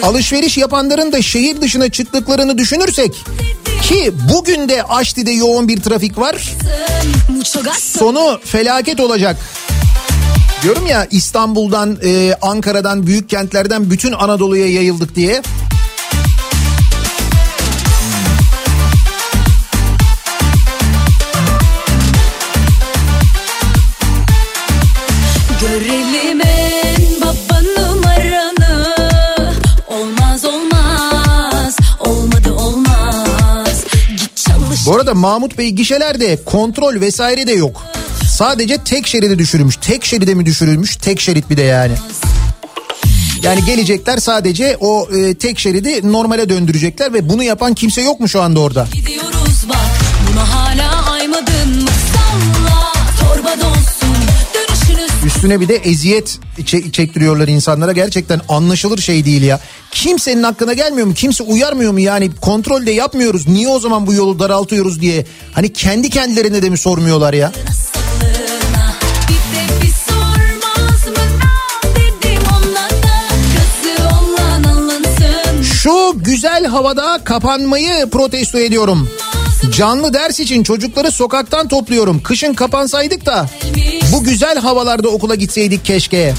Alışveriş 0.02 0.58
yapanların 0.58 1.12
da 1.12 1.22
şehir 1.22 1.60
dışına 1.60 1.88
çıktıklarını 1.88 2.58
düşünürsek 2.58 3.24
ki 3.82 4.12
bugün 4.34 4.68
de 4.68 4.82
Aşti'de 4.82 5.30
yoğun 5.30 5.68
bir 5.68 5.80
trafik 5.80 6.18
var. 6.18 6.52
Sonu 7.78 8.40
felaket 8.44 9.00
olacak. 9.00 9.36
Diyorum 10.62 10.86
ya 10.86 11.06
İstanbul'dan, 11.10 11.98
e, 12.04 12.34
Ankara'dan, 12.42 13.06
büyük 13.06 13.28
kentlerden 13.28 13.90
bütün 13.90 14.12
Anadolu'ya 14.12 14.70
yayıldık 14.70 15.14
diye. 15.16 15.42
Arada 35.02 35.14
Mahmut 35.14 35.58
Bey 35.58 35.70
gişelerde 35.70 36.38
kontrol 36.44 37.00
vesaire 37.00 37.46
de 37.46 37.52
yok. 37.52 37.82
Sadece 38.28 38.78
tek 38.78 39.06
şeridi 39.06 39.38
düşürülmüş. 39.38 39.76
Tek 39.76 40.04
şeride 40.04 40.34
mi 40.34 40.46
düşürülmüş? 40.46 40.96
Tek 40.96 41.20
şerit 41.20 41.50
bir 41.50 41.56
de 41.56 41.62
yani. 41.62 41.92
Yani 43.42 43.64
gelecekler 43.64 44.18
sadece 44.18 44.76
o 44.80 45.08
e, 45.16 45.34
tek 45.34 45.58
şeridi 45.58 46.12
normale 46.12 46.48
döndürecekler 46.48 47.12
ve 47.12 47.28
bunu 47.28 47.42
yapan 47.42 47.74
kimse 47.74 48.02
yok 48.02 48.20
mu 48.20 48.28
şu 48.28 48.42
anda 48.42 48.60
orada? 48.60 48.88
Gidiyoruz 48.92 49.68
bak 49.68 49.90
Buna 50.32 50.54
hala 50.54 51.10
aymadın 51.12 51.82
mı 51.82 51.90
Salla 52.12 52.92
torba 53.20 53.50
Dönüşünüz 53.50 53.91
Üstüne 55.42 55.60
bir 55.60 55.68
de 55.68 55.76
eziyet 55.76 56.38
çe- 56.58 56.92
çektiriyorlar 56.92 57.48
insanlara. 57.48 57.92
Gerçekten 57.92 58.40
anlaşılır 58.48 58.98
şey 58.98 59.24
değil 59.24 59.42
ya. 59.42 59.60
Kimsenin 59.90 60.42
hakkına 60.42 60.72
gelmiyor 60.72 61.06
mu? 61.06 61.14
Kimse 61.14 61.42
uyarmıyor 61.42 61.92
mu 61.92 62.00
yani? 62.00 62.30
Kontrol 62.40 62.86
de 62.86 62.90
yapmıyoruz. 62.90 63.48
Niye 63.48 63.68
o 63.68 63.78
zaman 63.80 64.06
bu 64.06 64.12
yolu 64.12 64.38
daraltıyoruz 64.38 65.00
diye. 65.00 65.26
Hani 65.52 65.72
kendi 65.72 66.10
kendilerine 66.10 66.62
de 66.62 66.70
mi 66.70 66.78
sormuyorlar 66.78 67.32
ya? 67.34 67.52
Şu 75.62 76.12
güzel 76.16 76.64
havada 76.66 77.18
kapanmayı 77.24 78.06
protesto 78.10 78.58
ediyorum. 78.58 79.08
Canlı 79.70 80.14
ders 80.14 80.40
için 80.40 80.62
çocukları 80.62 81.12
sokaktan 81.12 81.68
topluyorum. 81.68 82.22
Kışın 82.22 82.54
kapansaydık 82.54 83.26
da 83.26 83.46
bu 84.12 84.24
güzel 84.24 84.58
havalarda 84.58 85.08
okula 85.08 85.34
gitseydik 85.34 85.84
keşke. 85.84 86.34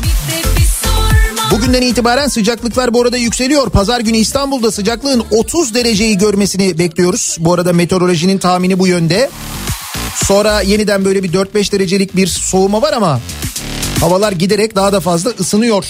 Bugünden 1.52 1.82
itibaren 1.82 2.28
sıcaklıklar 2.28 2.94
bu 2.94 3.02
arada 3.02 3.18
yükseliyor. 3.18 3.70
Pazar 3.70 4.00
günü 4.00 4.18
İstanbul'da 4.18 4.72
sıcaklığın 4.72 5.24
30 5.32 5.76
dereceyi 5.76 6.18
görmesini 6.18 6.78
bekliyoruz. 6.78 7.38
Bu 7.40 7.54
arada 7.54 7.74
meteorolojinin 7.74 8.38
tahmini 8.38 8.80
bu 8.80 8.88
yönde. 8.88 9.30
Sonra 10.16 10.62
yeniden 10.62 11.06
böyle 11.06 11.24
bir 11.24 11.34
4-5 11.34 11.72
derecelik 11.72 12.16
bir 12.16 12.28
soğuma 12.28 12.82
var 12.82 12.94
ama 12.94 13.20
havalar 14.00 14.32
giderek 14.32 14.76
daha 14.76 14.94
da 14.94 15.00
fazla 15.00 15.30
ısınıyor. 15.40 15.86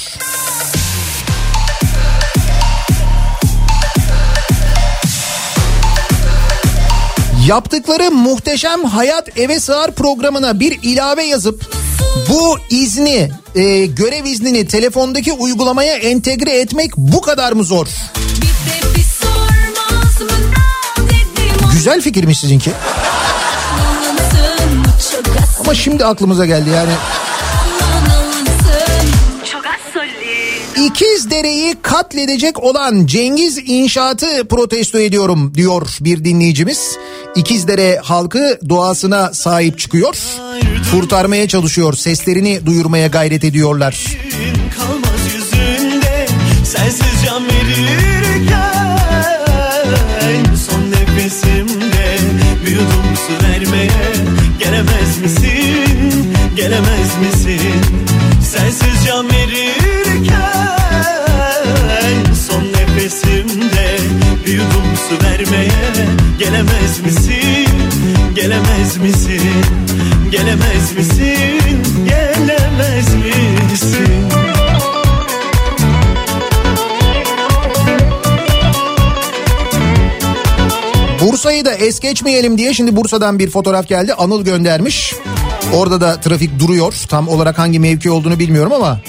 Yaptıkları 7.48 8.11
muhteşem 8.11 8.84
Hayat 8.86 9.38
Eve 9.38 9.60
Sığar 9.60 9.91
programına 9.91 10.60
bir 10.60 10.80
ilave 10.84 11.24
yazıp 11.24 11.65
bu 12.30 12.57
izni, 12.70 13.32
e, 13.56 13.86
görev 13.86 14.26
iznini 14.26 14.68
telefondaki 14.68 15.34
uygulamaya 15.34 15.95
entegre 15.95 16.60
etmek 16.60 16.98
bu 16.98 17.22
kadar 17.22 17.52
mı 17.52 17.64
zor? 17.64 17.88
Güzel 21.74 22.02
fikirmiş 22.02 22.40
sizinki. 22.40 22.72
Ama 25.60 25.76
şimdi 25.76 26.06
aklımıza 26.06 26.45
geldi 26.45 26.70
yani. 26.70 26.91
Solid 30.75 30.89
İkiz 30.89 31.29
Dere'yi 31.29 31.75
katledecek 31.81 32.63
olan 32.63 33.05
Cengiz 33.05 33.57
İnşaat'ı 33.65 34.47
protesto 34.49 34.99
ediyorum 34.99 35.53
diyor 35.55 35.87
bir 36.01 36.25
dinleyicimiz. 36.25 36.97
İkizdere 37.35 37.99
halkı 38.03 38.59
doğasına 38.69 39.33
sahip 39.33 39.79
çıkıyor. 39.79 40.17
Kurtarmaya 40.91 41.47
çalışıyor. 41.47 41.93
Seslerini 41.93 42.65
duyurmaya 42.65 43.07
gayret 43.07 43.43
ediyorlar. 43.43 44.17
kalmaz 44.77 45.33
yüzünde 45.35 46.27
Sensiz 46.65 47.25
can 47.25 47.43
verirken 47.45 48.97
Son 50.69 50.91
nefesimde 50.91 52.17
bir 52.65 52.77
su 53.15 53.45
vermeye 53.47 53.89
Gelemez 54.59 55.21
misin, 55.21 56.33
gelemez 56.55 57.17
misin 57.21 57.81
Sensiz 58.51 59.05
can 59.07 59.32
bir 64.64 64.76
yudum 64.76 64.98
su 65.10 65.26
vermeye 65.26 65.69
Gelemez 66.40 66.99
misin, 67.06 67.68
gelemez 68.35 68.98
misin 68.98 69.41
Gelemez 70.31 70.98
misin, 70.98 71.84
gelemez 72.06 73.15
misin 73.15 74.30
Bursa'yı 81.22 81.65
da 81.65 81.73
es 81.73 81.99
geçmeyelim 81.99 82.57
diye 82.57 82.73
şimdi 82.73 82.95
Bursa'dan 82.95 83.40
bir 83.40 83.49
fotoğraf 83.49 83.88
geldi. 83.88 84.14
Anıl 84.14 84.45
göndermiş. 84.45 85.15
Orada 85.73 86.02
da 86.02 86.19
trafik 86.19 86.60
duruyor. 86.60 86.94
Tam 87.10 87.27
olarak 87.27 87.60
hangi 87.60 87.80
mevki 87.80 88.11
olduğunu 88.11 88.40
bilmiyorum 88.40 88.73
ama. 88.73 88.99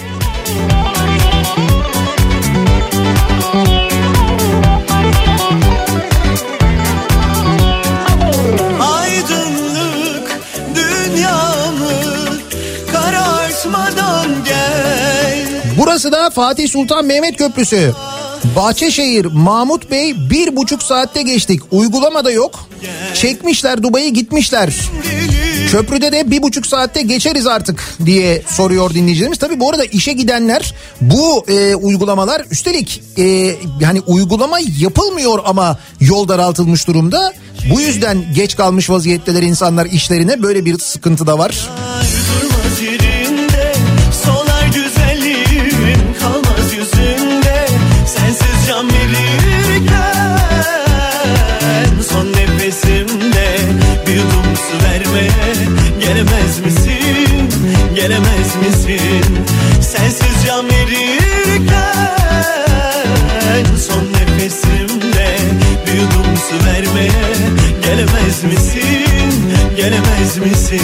Burası 16.05 16.23
da 16.23 16.31
Fatih 16.31 16.69
Sultan 16.69 17.05
Mehmet 17.05 17.37
Köprüsü. 17.37 17.93
Bahçeşehir 18.57 19.25
Mahmut 19.25 19.91
Bey 19.91 20.31
bir 20.31 20.57
buçuk 20.57 20.83
saatte 20.83 21.23
geçtik. 21.23 21.61
Uygulamada 21.71 22.31
yok. 22.31 22.69
Çekmişler 23.15 23.83
Dubai'ye 23.83 24.09
gitmişler. 24.09 24.75
Köprüde 25.71 26.13
de 26.13 26.31
bir 26.31 26.43
buçuk 26.43 26.67
saatte 26.67 27.03
geçeriz 27.03 27.47
artık 27.47 27.85
diye 28.07 28.43
soruyor 28.49 28.95
dinleyicilerimiz. 28.95 29.39
Tabii 29.39 29.61
bu 29.61 29.71
arada 29.71 29.85
işe 29.85 30.13
gidenler 30.13 30.75
bu 31.01 31.45
e, 31.49 31.75
uygulamalar 31.75 32.43
üstelik 32.51 33.03
e, 33.19 33.23
yani 33.81 34.01
uygulama 34.07 34.59
yapılmıyor 34.79 35.39
ama 35.45 35.79
yol 36.01 36.29
daraltılmış 36.29 36.87
durumda. 36.87 37.33
Bu 37.75 37.81
yüzden 37.81 38.25
geç 38.35 38.57
kalmış 38.57 38.91
vaziyetteler 38.91 39.43
insanlar 39.43 39.87
işlerine 39.87 40.43
böyle 40.43 40.65
bir 40.65 40.79
sıkıntı 40.79 41.27
da 41.27 41.39
var. 41.39 41.69
Gelemez 56.15 56.61
misin, 56.61 57.49
gelemez 57.95 58.57
misin 58.57 59.25
Sensiz 59.81 60.47
can 60.47 60.69
verirken 60.69 61.65
son 63.89 64.05
nefesimde 64.13 65.37
bir 65.87 65.93
yudum 65.93 66.37
su 66.49 66.57
vermeye 66.67 67.35
Gelemez 67.83 68.45
misin, 68.45 69.55
gelemez 69.77 70.37
misin 70.37 70.81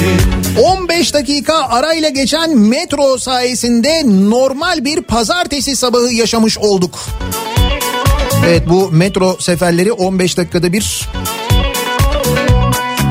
15 0.63 1.15
dakika 1.15 1.55
arayla 1.69 2.09
geçen 2.09 2.57
metro 2.59 3.19
sayesinde 3.19 4.03
normal 4.07 4.85
bir 4.85 5.03
pazartesi 5.03 5.77
sabahı 5.77 6.13
yaşamış 6.13 6.59
olduk. 6.59 6.99
Evet 8.47 8.63
bu 8.69 8.89
metro 8.93 9.37
seferleri 9.41 9.93
15 9.93 10.37
dakikada 10.37 10.73
bir 10.73 11.09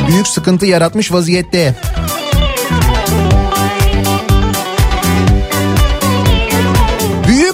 büyük 0.07 0.27
sıkıntı 0.27 0.65
yaratmış 0.65 1.11
vaziyette. 1.11 1.75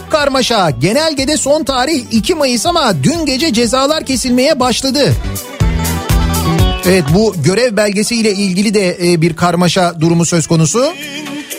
Büyük 0.05 0.11
karmaşa 0.11 0.69
genelgede 0.69 1.37
son 1.37 1.63
tarih 1.63 2.03
2 2.11 2.35
Mayıs 2.35 2.65
ama 2.65 3.03
dün 3.03 3.25
gece 3.25 3.53
cezalar 3.53 4.05
kesilmeye 4.05 4.59
başladı. 4.59 5.13
Evet 6.85 7.03
bu 7.13 7.35
görev 7.43 7.77
belgesiyle 7.77 8.31
ilgili 8.31 8.73
de 8.73 8.97
e, 9.01 9.21
bir 9.21 9.35
karmaşa 9.35 10.01
durumu 10.01 10.25
söz 10.25 10.47
konusu. 10.47 10.85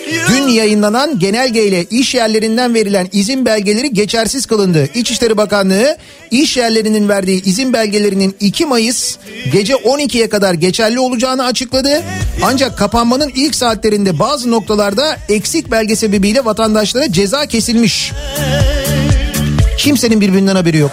Dün 0.07 0.49
yayınlanan 0.49 1.19
genelgeyle 1.19 1.85
iş 1.85 2.15
yerlerinden 2.15 2.75
verilen 2.75 3.09
izin 3.13 3.47
belgeleri 3.47 3.93
geçersiz 3.93 4.47
kılındı. 4.47 4.89
İçişleri 4.95 5.37
Bakanlığı 5.37 5.97
iş 6.31 6.57
yerlerinin 6.57 7.09
verdiği 7.09 7.45
izin 7.45 7.73
belgelerinin 7.73 8.37
2 8.41 8.67
Mayıs 8.67 9.17
gece 9.53 9.73
12'ye 9.75 10.29
kadar 10.29 10.55
geçerli 10.55 11.01
olacağını 11.01 11.45
açıkladı. 11.45 12.03
Ancak 12.43 12.79
kapanmanın 12.79 13.33
ilk 13.35 13.55
saatlerinde 13.55 14.19
bazı 14.19 14.51
noktalarda 14.51 15.17
eksik 15.29 15.71
belge 15.71 15.97
sebebiyle 15.97 16.45
vatandaşlara 16.45 17.13
ceza 17.13 17.47
kesilmiş. 17.47 18.13
Kimsenin 19.79 20.21
birbirinden 20.21 20.57
haberi 20.57 20.77
yok. 20.77 20.91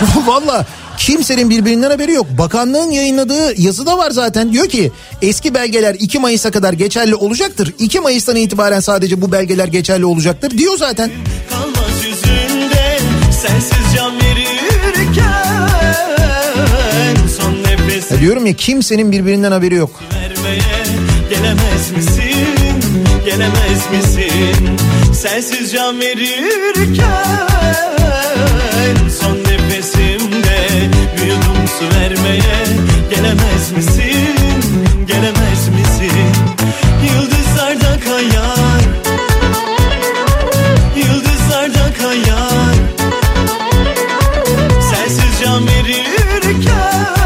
Valla 0.26 0.66
kimsenin 0.96 1.50
birbirinden 1.50 1.90
haberi 1.90 2.12
yok. 2.12 2.26
Bakanlığın 2.38 2.90
yayınladığı 2.90 3.60
yazı 3.60 3.86
da 3.86 3.98
var 3.98 4.10
zaten. 4.10 4.52
Diyor 4.52 4.68
ki 4.68 4.92
eski 5.22 5.54
belgeler 5.54 5.94
2 5.98 6.18
Mayıs'a 6.18 6.50
kadar 6.50 6.72
geçerli 6.72 7.14
olacaktır. 7.14 7.74
2 7.78 8.00
Mayıs'tan 8.00 8.36
itibaren 8.36 8.80
sadece 8.80 9.22
bu 9.22 9.32
belgeler 9.32 9.68
geçerli 9.68 10.04
olacaktır 10.04 10.58
diyor 10.58 10.76
zaten. 10.78 11.10
Kalmaz 11.50 12.04
yüzünde 12.04 12.98
sensiz 13.42 13.94
can 13.96 14.12
verirken 14.16 15.46
son 17.38 17.54
Ya 18.14 18.20
diyorum 18.20 18.46
ya 18.46 18.52
kimsenin 18.52 19.12
birbirinden 19.12 19.52
haberi 19.52 19.74
yok. 19.74 19.90
gelemez 21.30 21.90
misin? 21.96 22.46
Gelemez 23.24 23.90
misin? 23.92 24.68
Sensiz 25.14 25.72
can 25.72 26.00
verirken 26.00 27.46
son 29.20 29.45
vermeye 31.82 32.66
gelemez 33.10 33.72
misin? 33.76 34.36
Gelemez 35.06 35.68
misin? 35.68 36.16
Yıldızlarda 37.04 38.00
kayar 38.04 38.80
Yıldızlarda 40.96 41.92
kayar 41.98 42.74
Sensiz 44.90 45.40
can 45.44 45.66
verirken 45.66 47.16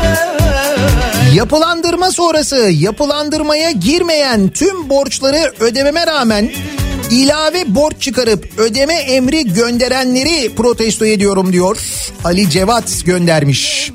Yapılandırma 1.35 2.11
sonrası 2.11 2.57
yapılandırmaya 2.57 3.71
girmeyen 3.71 4.49
tüm 4.49 4.89
borçları 4.89 5.53
ödememe 5.61 6.07
rağmen 6.07 6.51
ilave 7.11 7.75
borç 7.75 7.95
çıkarıp 8.01 8.59
ödeme 8.59 8.95
emri 8.95 9.53
gönderenleri 9.55 10.55
protesto 10.55 11.05
ediyorum 11.05 11.53
diyor. 11.53 11.79
Ali 12.25 12.51
Cevat 12.51 13.03
göndermiş. 13.05 13.93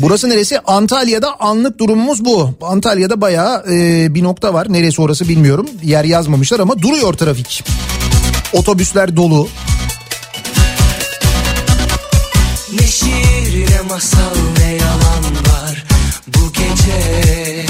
Burası 0.00 0.28
neresi? 0.30 0.60
Antalya'da 0.60 1.40
anlık 1.40 1.78
durumumuz 1.78 2.24
bu. 2.24 2.50
Antalya'da 2.62 3.20
bayağı 3.20 3.64
e, 3.70 4.14
bir 4.14 4.22
nokta 4.22 4.54
var. 4.54 4.72
Neresi 4.72 5.02
orası 5.02 5.28
bilmiyorum. 5.28 5.66
Yer 5.82 6.04
yazmamışlar 6.04 6.60
ama 6.60 6.82
duruyor 6.82 7.14
trafik. 7.14 7.64
Otobüsler 8.52 9.16
dolu. 9.16 9.48
Ne 12.80 12.86
şiir 12.86 13.70
ne 13.70 13.80
masal 13.88 14.18
ne 14.58 14.72
yalan 14.74 15.34
var 15.34 15.84
bu 16.26 16.52
gece 16.52 17.66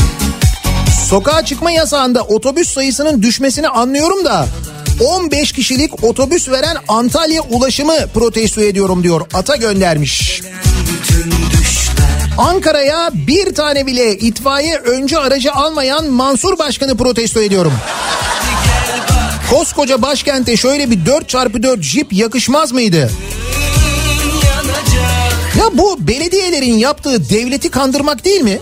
Sokağa 1.09 1.45
çıkma 1.45 1.71
yasağında 1.71 2.23
otobüs 2.23 2.71
sayısının 2.71 3.23
düşmesini 3.23 3.69
anlıyorum 3.69 4.25
da 4.25 4.47
15 5.01 5.53
kişilik 5.53 6.05
otobüs 6.05 6.49
veren 6.49 6.77
Antalya 6.89 7.43
ulaşımı 7.43 7.95
protesto 8.15 8.63
ediyorum 8.63 9.03
diyor. 9.03 9.21
Ata 9.35 9.57
göndermiş. 9.57 10.43
Ankara'ya 12.39 13.11
bir 13.15 13.55
tane 13.55 13.87
bile 13.87 14.19
itfaiye 14.19 14.77
öncü 14.77 15.17
aracı 15.17 15.53
almayan 15.53 16.07
Mansur 16.07 16.59
Başkanı 16.59 16.97
protesto 16.97 17.43
ediyorum. 17.43 17.73
Koskoca 19.51 20.03
başkente 20.03 20.57
şöyle 20.57 20.91
bir 20.91 20.99
4x4 20.99 21.83
jip 21.83 22.13
yakışmaz 22.13 22.73
mıydı? 22.73 23.11
Ya 25.59 25.65
bu 25.73 25.97
belediyelerin 26.09 26.75
yaptığı 26.75 27.31
devleti 27.31 27.71
kandırmak 27.71 28.25
değil 28.25 28.41
mi? 28.41 28.59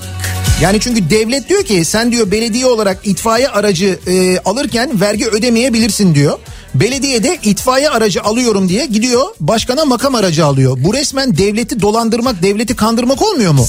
Yani 0.63 0.81
çünkü 0.81 1.11
devlet 1.11 1.49
diyor 1.49 1.65
ki 1.65 1.85
sen 1.85 2.13
diyor 2.13 2.31
belediye 2.31 2.67
olarak 2.67 2.99
itfaiye 3.05 3.49
aracı 3.49 3.99
e, 4.07 4.39
alırken 4.39 5.01
vergi 5.01 5.29
ödemeyebilirsin 5.29 6.15
diyor. 6.15 6.39
Belediye 6.75 7.23
de 7.23 7.39
itfaiye 7.43 7.91
aracı 7.91 8.23
alıyorum 8.23 8.69
diye 8.69 8.87
gidiyor 8.87 9.27
başkana 9.41 9.85
makam 9.85 10.15
aracı 10.15 10.47
alıyor. 10.47 10.77
Bu 10.81 10.95
resmen 10.95 11.39
devleti 11.39 11.81
dolandırmak, 11.81 12.43
devleti 12.43 12.77
kandırmak 12.77 13.23
olmuyor 13.23 13.53
mu? 13.53 13.67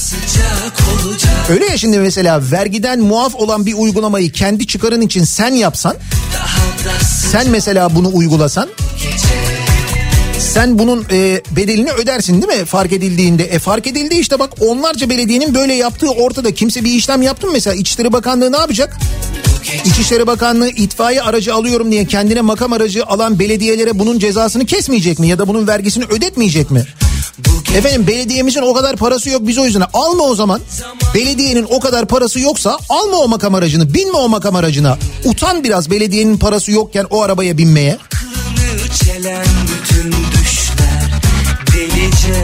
Öyle 1.50 1.66
ya 1.66 1.78
şimdi 1.78 1.98
mesela 1.98 2.50
vergiden 2.50 3.00
muaf 3.00 3.34
olan 3.34 3.66
bir 3.66 3.74
uygulamayı 3.74 4.32
kendi 4.32 4.66
çıkarın 4.66 5.00
için 5.00 5.24
sen 5.24 5.54
yapsan, 5.54 5.96
sen 7.30 7.50
mesela 7.50 7.94
bunu 7.94 8.10
uygulasan, 8.12 8.68
sen 10.38 10.78
bunun 10.78 11.06
e, 11.12 11.42
bedelini 11.50 11.92
ödersin 11.92 12.42
değil 12.42 12.60
mi 12.60 12.64
fark 12.64 12.92
edildiğinde? 12.92 13.44
E 13.44 13.58
fark 13.58 13.86
edildi 13.86 14.14
işte 14.14 14.38
bak 14.38 14.50
onlarca 14.60 15.10
belediyenin 15.10 15.54
böyle 15.54 15.74
yaptığı 15.74 16.10
ortada. 16.10 16.54
Kimse 16.54 16.84
bir 16.84 16.90
işlem 16.90 17.22
yaptı 17.22 17.46
mı 17.46 17.52
mesela? 17.52 17.74
İçişleri 17.74 18.12
Bakanlığı 18.12 18.52
ne 18.52 18.56
yapacak? 18.56 18.96
İçişleri 19.84 20.26
Bakanlığı 20.26 20.68
itfaiye 20.68 21.22
aracı 21.22 21.54
alıyorum 21.54 21.92
diye 21.92 22.04
kendine 22.04 22.40
makam 22.40 22.72
aracı 22.72 23.04
alan 23.06 23.38
belediyelere 23.38 23.98
bunun 23.98 24.18
cezasını 24.18 24.66
kesmeyecek 24.66 25.18
mi? 25.18 25.28
Ya 25.28 25.38
da 25.38 25.48
bunun 25.48 25.66
vergisini 25.68 26.04
ödetmeyecek 26.04 26.70
mi? 26.70 26.84
Efendim 27.76 28.06
belediyemizin 28.06 28.62
o 28.62 28.74
kadar 28.74 28.96
parası 28.96 29.30
yok 29.30 29.42
biz 29.46 29.58
o 29.58 29.64
yüzden 29.64 29.84
alma 29.92 30.24
o 30.24 30.34
zaman. 30.34 30.60
Belediyenin 31.14 31.66
o 31.70 31.80
kadar 31.80 32.06
parası 32.06 32.40
yoksa 32.40 32.78
alma 32.88 33.16
o 33.16 33.28
makam 33.28 33.54
aracını 33.54 33.94
binme 33.94 34.18
o 34.18 34.28
makam 34.28 34.56
aracına. 34.56 34.98
Utan 35.24 35.64
biraz 35.64 35.90
belediyenin 35.90 36.36
parası 36.36 36.72
yokken 36.72 37.06
o 37.10 37.22
arabaya 37.22 37.58
binmeye. 37.58 37.98
Çelen 39.04 39.46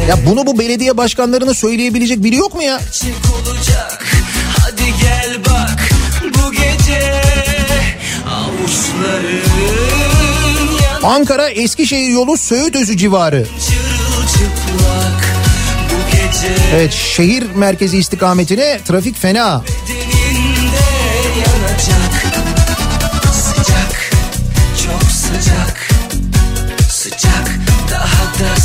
Ya 0.09 0.27
bunu 0.27 0.47
bu 0.47 0.59
belediye 0.59 0.97
başkanlarına 0.97 1.55
söyleyebilecek 1.55 2.25
biri 2.25 2.37
yok 2.37 2.55
mu 2.55 2.63
ya? 2.63 2.81
Olacak. 3.33 4.05
Hadi 4.59 4.85
gel 5.01 5.37
bak. 5.51 5.89
Bu 6.25 6.53
gece 6.53 7.23
Avuçların 8.31 9.43
Ankara 11.03 11.49
Eskişehir 11.49 12.09
yolu 12.09 12.37
Söğütözü 12.37 12.97
civarı. 12.97 13.47
Evet 16.75 16.93
şehir 16.93 17.45
merkezi 17.55 17.99
istikametine 17.99 18.81
trafik 18.85 19.19
fena. 19.19 19.65
yanacak. 21.39 22.23
Sıcak 23.33 24.11
çok 24.85 25.03
sıcak 25.11 25.82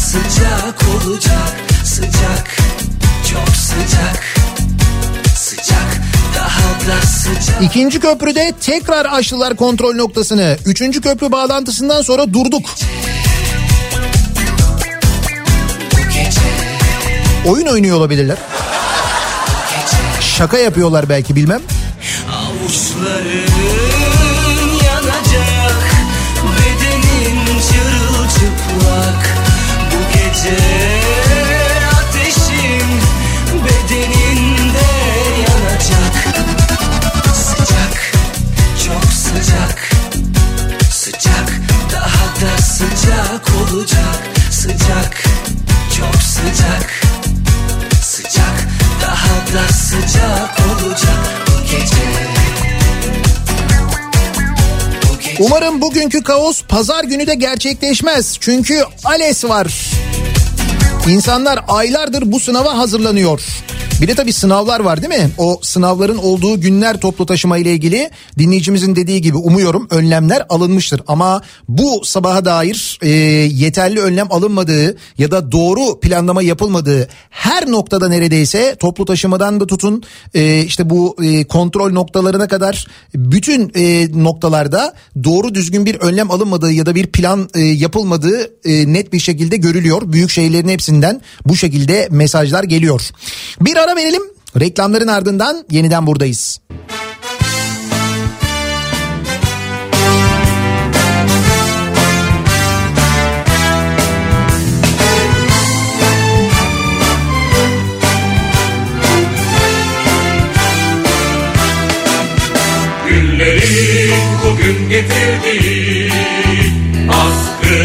sıcak 0.08 0.86
olacak 0.96 1.56
Sıcak 1.84 2.58
çok 3.32 3.56
sıcak 3.56 4.36
Sıcak 5.36 6.02
daha 6.36 6.88
da 6.88 7.02
sıcak 7.02 7.62
İkinci 7.62 8.00
köprüde 8.00 8.54
tekrar 8.62 9.06
açtılar 9.06 9.56
kontrol 9.56 9.96
noktasını. 9.96 10.58
Üçüncü 10.66 11.02
köprü 11.02 11.32
bağlantısından 11.32 12.02
sonra 12.02 12.34
durduk. 12.34 12.70
Oyun 17.48 17.66
oynuyor 17.66 17.98
olabilirler. 17.98 18.38
Şaka 20.22 20.58
yapıyorlar 20.58 21.10
belki 21.10 21.36
bilmem. 21.36 21.62
Avuçların 22.32 23.47
sıcak 43.38 43.72
olacak 43.72 44.24
Sıcak 44.52 45.24
çok 45.98 46.22
sıcak 46.22 47.02
Sıcak 48.02 48.68
daha 49.02 49.54
da 49.54 49.74
sıcak 49.74 50.58
olacak 50.60 51.48
Bu 51.48 51.62
gece 51.72 51.98
Umarım 55.40 55.82
bugünkü 55.82 56.24
kaos 56.24 56.64
pazar 56.64 57.04
günü 57.04 57.28
de 57.28 57.36
gerçekleşmez. 57.36 58.38
Çünkü 58.40 58.84
ALES 59.06 59.46
var. 59.46 59.68
İnsanlar 61.08 61.60
aylardır 61.68 62.32
bu 62.32 62.40
sınava 62.40 62.78
hazırlanıyor. 62.78 63.42
Bir 64.02 64.08
de 64.08 64.16
tabii 64.16 64.34
sınavlar 64.34 64.80
var 64.80 65.02
değil 65.02 65.22
mi? 65.22 65.30
O 65.38 65.60
sınavların 65.62 66.18
olduğu 66.18 66.62
günler 66.62 66.98
toplu 66.98 67.26
taşıma 67.26 67.58
ile 67.58 67.74
ilgili 67.74 68.10
dinleyicimizin 68.38 68.96
dediği 68.96 69.22
gibi 69.22 69.38
umuyorum 69.38 69.88
önlemler 69.90 70.46
alınmıştır. 70.50 71.02
Ama 71.08 71.42
bu 71.68 72.02
sabaha 72.06 72.46
dair 72.46 73.00
e, 73.02 73.10
yeterli 73.10 74.02
önlem 74.02 74.28
alınmadığı 74.30 74.98
ya 75.18 75.32
da 75.32 75.52
doğru 75.52 76.00
planlama 76.00 76.42
yapılmadığı 76.42 77.08
her 77.30 77.72
noktada 77.72 78.10
neredeyse 78.10 78.76
toplu 78.80 79.06
taşımadan 79.06 79.60
da 79.60 79.68
tutun 79.68 80.04
e, 80.34 80.62
işte 80.62 80.90
bu 80.90 81.16
e, 81.24 81.44
kontrol 81.44 81.92
noktalarına 81.92 82.48
kadar 82.48 82.88
bütün 83.16 83.72
e, 83.76 84.08
noktalarda 84.24 84.94
doğru 85.24 85.56
düzgün 85.56 85.86
bir 85.86 85.96
önlem 85.96 86.32
alınmadığı 86.32 86.72
ya 86.72 86.86
da 86.86 86.96
bir 86.96 87.08
plan 87.08 87.50
e, 87.56 87.60
yapılmadığı 87.60 88.52
e, 88.66 88.94
net 88.94 89.14
bir 89.14 89.20
şekilde 89.20 89.58
görülüyor. 89.58 90.02
Büyük 90.06 90.30
şehirlerin 90.30 90.68
hepsinden 90.68 91.22
bu 91.46 91.56
şekilde 91.56 92.08
mesajlar 92.12 92.64
geliyor. 92.64 93.02
Bir 93.62 93.76
verelim. 93.96 94.22
Reklamların 94.60 95.08
ardından 95.08 95.66
yeniden 95.72 96.08
buradayız. 96.08 96.60
Günlerin 113.10 114.14
bugün 114.46 114.90
getirdiği 114.90 116.12
Askı, 117.12 117.76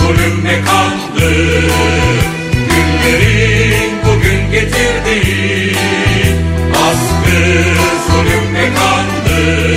zulüm 0.00 0.44
ve 0.44 0.60
kandı 0.64 1.34
Günlerin 2.68 3.79
bugün 5.04 5.10
getirdiği 5.14 5.74
Askı, 6.74 7.40
zulüm 8.08 8.54
ve 8.54 8.74
kandı 8.74 9.76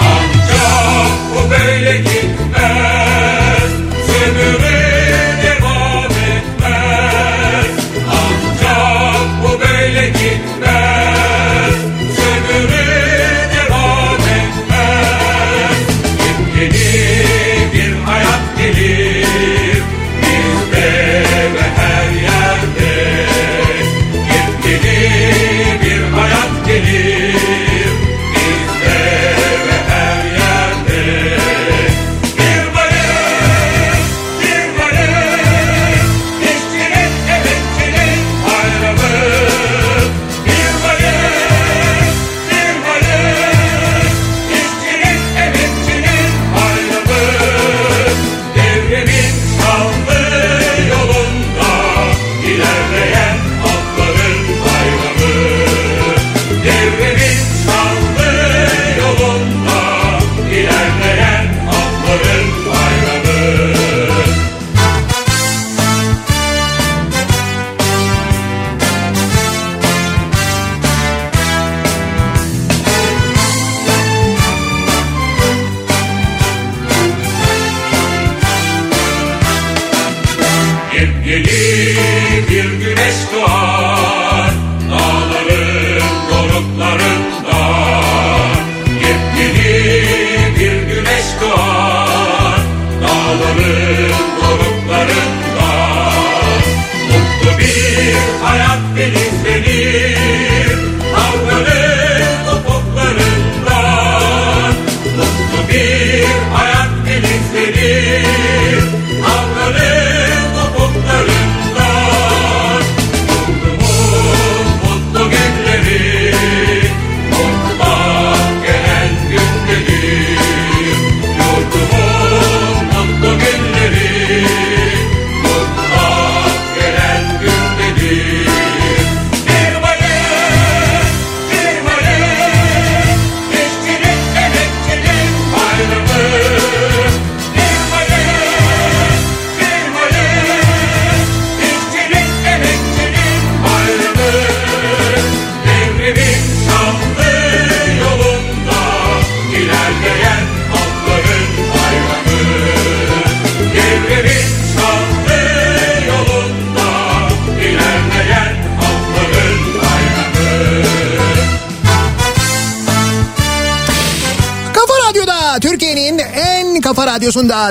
Ancak 0.00 1.10
bu 1.34 1.50
böyle 1.50 1.96
gitmez 1.96 2.13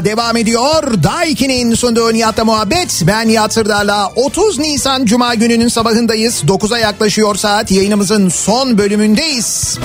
devam 0.01 0.37
ediyor. 0.37 1.03
Daiki'nin 1.03 1.75
sunduğu 1.75 2.13
Nihat'la 2.13 2.45
muhabbet. 2.45 3.01
Ben 3.07 3.27
Nihat 3.27 3.53
Sırdar'la 3.53 4.11
30 4.15 4.59
Nisan 4.59 5.05
Cuma 5.05 5.35
gününün 5.35 5.67
sabahındayız. 5.67 6.43
9'a 6.47 6.77
yaklaşıyor 6.77 7.35
saat 7.35 7.71
yayınımızın 7.71 8.29
son 8.29 8.77
bölümündeyiz. 8.77 9.79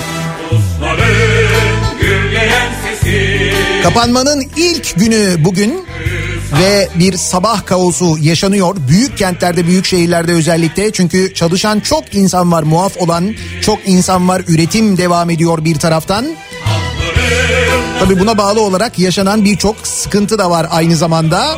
Kapanmanın 3.83 4.45
ilk 4.57 4.99
günü 4.99 5.35
bugün 5.45 5.85
ve 6.61 6.89
bir 6.95 7.17
sabah 7.17 7.65
kaosu 7.65 8.17
yaşanıyor. 8.21 8.75
Büyük 8.87 9.17
kentlerde, 9.17 9.67
büyük 9.67 9.85
şehirlerde 9.85 10.33
özellikle. 10.33 10.91
Çünkü 10.91 11.33
çalışan 11.33 11.79
çok 11.79 12.15
insan 12.15 12.51
var, 12.51 12.63
muaf 12.63 12.97
olan 12.97 13.35
çok 13.61 13.79
insan 13.85 14.27
var. 14.27 14.41
Üretim 14.47 14.97
devam 14.97 15.29
ediyor 15.29 15.65
bir 15.65 15.75
taraftan. 15.75 16.25
Tabii 17.99 18.19
buna 18.19 18.37
bağlı 18.37 18.61
olarak 18.61 18.99
yaşanan 18.99 19.45
birçok 19.45 19.87
sıkıntı 19.87 20.39
da 20.39 20.49
var 20.49 20.67
aynı 20.71 20.95
zamanda. 20.95 21.57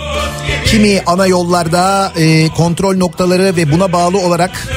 Kimi 0.65 1.01
ana 1.05 1.27
yollarda 1.27 2.11
e, 2.17 2.49
kontrol 2.49 2.97
noktaları 2.97 3.55
ve 3.55 3.71
buna 3.71 3.93
bağlı 3.93 4.19
olarak 4.19 4.67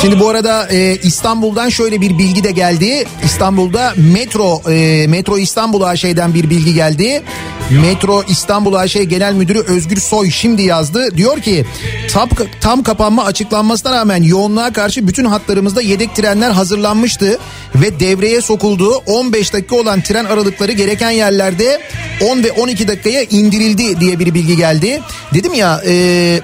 Şimdi 0.00 0.20
bu 0.20 0.28
arada 0.28 0.68
e, 0.68 0.96
İstanbul'dan 0.96 1.68
şöyle 1.68 2.00
bir 2.00 2.18
bilgi 2.18 2.44
de 2.44 2.50
geldi. 2.50 3.04
İstanbul'da 3.24 3.94
Metro 3.96 4.62
e, 4.70 5.06
Metro 5.06 5.38
İstanbul 5.38 5.82
AŞ'den 5.82 6.34
bir 6.34 6.50
bilgi 6.50 6.74
geldi. 6.74 7.22
Metro 7.70 8.22
İstanbul 8.28 8.74
AŞ 8.74 8.92
Genel 8.92 9.34
Müdürü 9.34 9.60
Özgür 9.60 9.96
Soy 9.96 10.30
şimdi 10.30 10.62
yazdı. 10.62 11.16
Diyor 11.16 11.40
ki 11.40 11.66
tam, 12.12 12.28
tam 12.60 12.82
kapanma 12.82 13.24
açıklanmasına 13.24 13.92
rağmen 13.92 14.22
yoğunluğa 14.22 14.72
karşı 14.72 15.08
bütün 15.08 15.24
hatlarımızda 15.24 15.82
yedek 15.82 16.14
trenler 16.14 16.50
hazırlanmıştı. 16.50 17.38
Ve 17.74 18.00
devreye 18.00 18.40
sokuldu. 18.40 19.02
15 19.06 19.52
dakika 19.52 19.76
olan 19.76 20.00
tren 20.00 20.24
aralıkları 20.24 20.72
gereken 20.72 21.10
yerlerde 21.10 21.80
10 22.20 22.44
ve 22.44 22.52
12 22.52 22.88
dakikaya 22.88 23.22
indirildi 23.22 24.00
diye 24.00 24.18
bir 24.18 24.34
bilgi 24.34 24.56
geldi. 24.56 25.00
Dedim 25.34 25.54
ya... 25.54 25.82
E, 25.86 26.40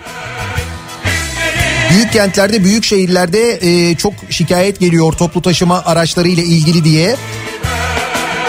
Büyük 1.91 2.13
kentlerde, 2.13 2.65
büyük 2.65 2.85
şehirlerde 2.85 3.59
e, 3.63 3.95
çok 3.97 4.13
şikayet 4.31 4.81
geliyor 4.81 5.13
toplu 5.13 5.43
taşıma 5.43 5.83
araçları 5.85 6.29
ile 6.29 6.43
ilgili 6.43 6.85
diye. 6.85 7.17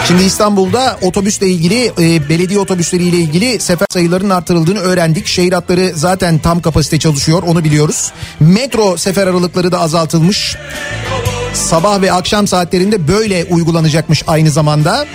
Şimdi 0.08 0.22
İstanbul'da 0.22 0.98
otobüsle 1.02 1.48
ilgili 1.48 1.92
e, 1.98 2.28
belediye 2.28 2.58
otobüsleri 2.58 3.02
ile 3.04 3.16
ilgili 3.16 3.60
sefer 3.60 3.86
sayılarının 3.90 4.30
artırıldığını 4.30 4.78
öğrendik. 4.78 5.26
Şehir 5.26 5.52
hatları 5.52 5.92
zaten 5.94 6.38
tam 6.38 6.60
kapasite 6.60 6.98
çalışıyor 6.98 7.42
onu 7.42 7.64
biliyoruz. 7.64 8.12
Metro 8.40 8.96
sefer 8.96 9.26
aralıkları 9.26 9.72
da 9.72 9.80
azaltılmış. 9.80 10.56
Sabah 11.54 12.02
ve 12.02 12.12
akşam 12.12 12.46
saatlerinde 12.46 13.08
böyle 13.08 13.44
uygulanacakmış 13.44 14.22
aynı 14.26 14.50
zamanda. 14.50 15.06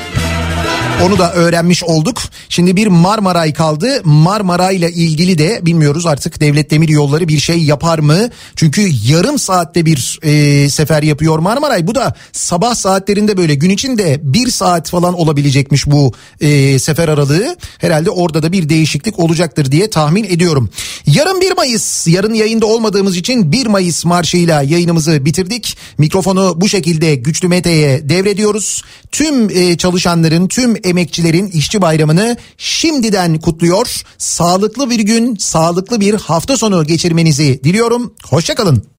Onu 1.06 1.18
da 1.18 1.34
öğrenmiş 1.34 1.84
olduk. 1.84 2.22
Şimdi 2.50 2.76
bir 2.76 2.88
Marmaray 2.88 3.54
kaldı. 3.54 4.02
Marmaray 4.04 4.76
ile 4.76 4.92
ilgili 4.92 5.38
de 5.38 5.60
bilmiyoruz 5.66 6.06
artık 6.06 6.42
devlet 6.42 6.72
demir 6.72 6.90
yolları 6.90 7.28
bir 7.28 7.40
şey 7.40 7.64
yapar 7.64 8.00
mı? 8.00 8.30
Çünkü 8.56 8.90
yarım 9.08 9.40
saatte 9.40 9.86
bir 9.86 10.20
e, 10.24 10.70
sefer 10.70 11.04
yapıyor 11.04 11.40
Marmaray. 11.40 11.88
Bu 11.88 11.96
da 11.96 12.16
sabah 12.32 12.76
saatlerinde 12.76 13.38
böyle 13.38 13.56
gün 13.56 13.70
içinde 13.70 14.20
bir 14.24 14.48
saat 14.48 14.90
falan 14.90 15.14
olabilecekmiş 15.14 15.88
bu 15.88 16.14
e, 16.42 16.80
sefer 16.80 17.08
aralığı. 17.08 17.58
Herhalde 17.78 18.10
orada 18.10 18.44
da 18.44 18.52
bir 18.52 18.70
değişiklik 18.70 19.20
olacaktır 19.20 19.72
diye 19.72 19.90
tahmin 19.90 20.24
ediyorum. 20.24 20.70
Yarın 21.06 21.42
1 21.42 21.52
Mayıs. 21.52 22.08
Yarın 22.08 22.34
yayında 22.34 22.66
olmadığımız 22.66 23.18
için 23.18 23.52
1 23.52 23.68
Mayıs 23.68 24.06
marşıyla 24.06 24.62
yayınımızı 24.62 25.26
bitirdik. 25.26 25.78
Mikrofonu 25.98 26.54
bu 26.58 26.70
şekilde 26.70 27.16
Güçlü 27.16 27.48
Mete'ye 27.48 28.10
devrediyoruz. 28.10 28.82
Tüm 29.12 29.50
e, 29.50 29.78
çalışanların, 29.78 30.48
tüm 30.48 30.76
emekçilerin 30.84 31.48
işçi 31.48 31.82
bayramını 31.82 32.38
şimdiden 32.58 33.40
kutluyor. 33.40 34.04
Sağlıklı 34.18 34.90
bir 34.90 35.00
gün, 35.00 35.36
sağlıklı 35.36 36.00
bir 36.00 36.14
hafta 36.14 36.58
sonu 36.58 36.86
geçirmenizi 36.86 37.64
diliyorum. 37.64 38.14
Hoşçakalın. 38.30 38.90